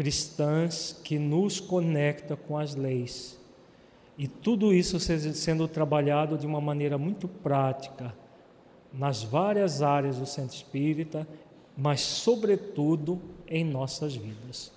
cristãs 0.00 0.98
que 1.04 1.18
nos 1.18 1.60
conecta 1.60 2.34
com 2.34 2.56
as 2.56 2.74
leis. 2.74 3.38
E 4.16 4.26
tudo 4.26 4.72
isso 4.72 4.98
sendo 4.98 5.68
trabalhado 5.68 6.38
de 6.38 6.46
uma 6.46 6.58
maneira 6.58 6.96
muito 6.96 7.28
prática 7.28 8.14
nas 8.90 9.22
várias 9.22 9.82
áreas 9.82 10.16
do 10.16 10.24
centro 10.24 10.56
espírita, 10.56 11.28
mas 11.76 12.00
sobretudo 12.00 13.20
em 13.46 13.62
nossas 13.62 14.16
vidas. 14.16 14.72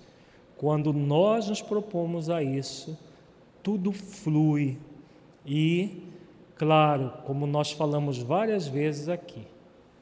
Quando 0.58 0.92
nós 0.92 1.48
nos 1.48 1.62
propomos 1.62 2.28
a 2.28 2.42
isso, 2.42 2.94
tudo 3.62 3.92
flui 3.92 4.76
e, 5.46 6.02
claro, 6.54 7.10
como 7.24 7.46
nós 7.46 7.72
falamos 7.72 8.18
várias 8.18 8.66
vezes 8.68 9.08
aqui, 9.08 9.46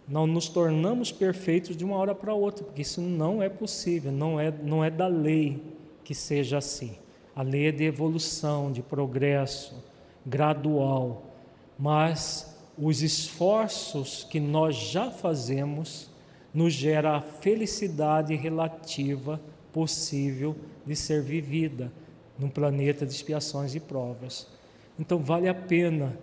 não 0.08 0.26
nos 0.26 0.48
tornamos 0.48 1.12
perfeitos 1.12 1.76
de 1.76 1.84
uma 1.84 1.96
hora 1.96 2.14
para 2.14 2.34
outra, 2.34 2.64
porque 2.64 2.82
isso 2.82 3.00
não 3.00 3.42
é 3.42 3.48
possível, 3.48 4.10
não 4.10 4.38
é, 4.38 4.50
não 4.50 4.84
é 4.84 4.90
da 4.90 5.06
lei 5.06 5.62
que 6.04 6.14
seja 6.14 6.58
assim. 6.58 6.96
A 7.34 7.42
lei 7.42 7.68
é 7.68 7.72
de 7.72 7.84
evolução, 7.84 8.70
de 8.70 8.82
progresso 8.82 9.82
gradual, 10.26 11.24
mas 11.78 12.58
os 12.76 13.02
esforços 13.02 14.24
que 14.24 14.40
nós 14.40 14.74
já 14.74 15.10
fazemos 15.10 16.10
nos 16.52 16.72
gera 16.72 17.16
a 17.16 17.20
felicidade 17.20 18.34
relativa 18.34 19.40
possível 19.72 20.54
de 20.84 20.94
ser 20.94 21.22
vivida 21.22 21.90
num 22.38 22.48
planeta 22.48 23.06
de 23.06 23.12
expiações 23.12 23.74
e 23.74 23.80
provas. 23.80 24.46
Então 24.98 25.18
vale 25.18 25.48
a 25.48 25.54
pena 25.54 26.18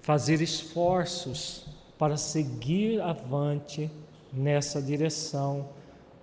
fazer 0.00 0.40
esforços 0.40 1.66
para 1.98 2.16
seguir 2.16 3.00
avante 3.00 3.90
nessa 4.32 4.82
direção, 4.82 5.68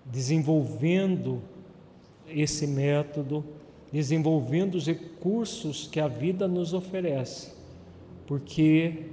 desenvolvendo 0.05 1.41
esse 2.27 2.67
método, 2.67 3.43
desenvolvendo 3.91 4.75
os 4.75 4.85
recursos 4.85 5.87
que 5.87 5.99
a 5.99 6.07
vida 6.07 6.47
nos 6.47 6.73
oferece, 6.73 7.53
porque 8.27 9.05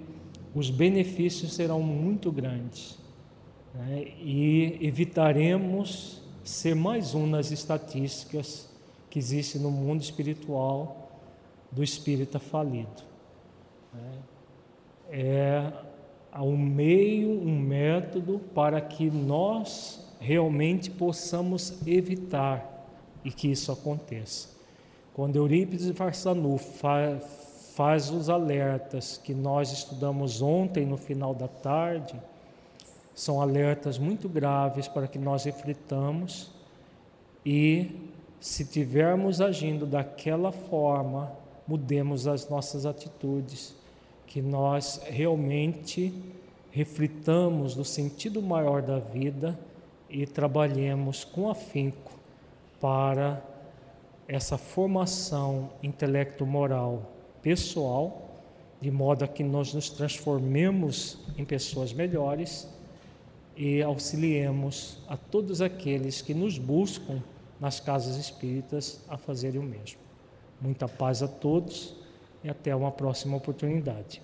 os 0.54 0.70
benefícios 0.70 1.54
serão 1.54 1.80
muito 1.80 2.30
grandes 2.30 2.98
né? 3.74 4.04
e 4.20 4.78
evitaremos 4.80 6.20
ser 6.42 6.74
mais 6.74 7.14
um 7.14 7.26
nas 7.26 7.50
estatísticas 7.50 8.68
que 9.08 9.18
existe 9.18 9.58
no 9.58 9.70
mundo 9.70 10.02
espiritual 10.02 11.10
do 11.70 11.82
espírita 11.82 12.38
falido. 12.38 13.10
É 15.10 15.72
um 16.38 16.56
meio, 16.56 17.30
um 17.30 17.58
método 17.58 18.40
para 18.54 18.80
que 18.80 19.10
nós 19.10 20.06
realmente 20.20 20.90
possamos 20.90 21.86
evitar 21.86 22.86
e 23.24 23.30
que 23.30 23.50
isso 23.50 23.72
aconteça. 23.72 24.48
Quando 25.14 25.36
Eurípides 25.36 25.90
Farsanu 25.96 26.56
fa 26.56 27.20
faz 27.74 28.10
os 28.10 28.28
alertas 28.28 29.16
que 29.16 29.32
nós 29.32 29.72
estudamos 29.72 30.42
ontem 30.42 30.84
no 30.84 30.98
final 30.98 31.34
da 31.34 31.48
tarde, 31.48 32.14
são 33.14 33.40
alertas 33.40 33.96
muito 33.96 34.28
graves 34.28 34.86
para 34.86 35.06
que 35.06 35.18
nós 35.18 35.44
reflitamos 35.44 36.50
e, 37.44 38.10
se 38.38 38.66
tivermos 38.66 39.40
agindo 39.40 39.86
daquela 39.86 40.52
forma, 40.52 41.32
mudemos 41.66 42.26
as 42.26 42.48
nossas 42.48 42.84
atitudes, 42.84 43.74
que 44.30 44.40
nós 44.40 45.02
realmente 45.06 46.14
reflitamos 46.70 47.74
no 47.74 47.84
sentido 47.84 48.40
maior 48.40 48.80
da 48.80 49.00
vida 49.00 49.58
e 50.08 50.24
trabalhemos 50.24 51.24
com 51.24 51.50
afinco 51.50 52.12
para 52.80 53.44
essa 54.28 54.56
formação 54.56 55.70
intelecto-moral 55.82 57.10
pessoal, 57.42 58.30
de 58.80 58.88
modo 58.88 59.24
a 59.24 59.28
que 59.28 59.42
nós 59.42 59.74
nos 59.74 59.90
transformemos 59.90 61.18
em 61.36 61.44
pessoas 61.44 61.92
melhores 61.92 62.68
e 63.56 63.82
auxiliemos 63.82 64.98
a 65.08 65.16
todos 65.16 65.60
aqueles 65.60 66.22
que 66.22 66.34
nos 66.34 66.56
buscam 66.56 67.20
nas 67.58 67.80
casas 67.80 68.14
espíritas 68.14 69.04
a 69.08 69.16
fazerem 69.16 69.60
o 69.60 69.64
mesmo. 69.64 69.98
Muita 70.60 70.86
paz 70.86 71.20
a 71.20 71.26
todos 71.26 71.99
e 72.42 72.48
até 72.48 72.74
uma 72.74 72.90
próxima 72.90 73.36
oportunidade. 73.36 74.22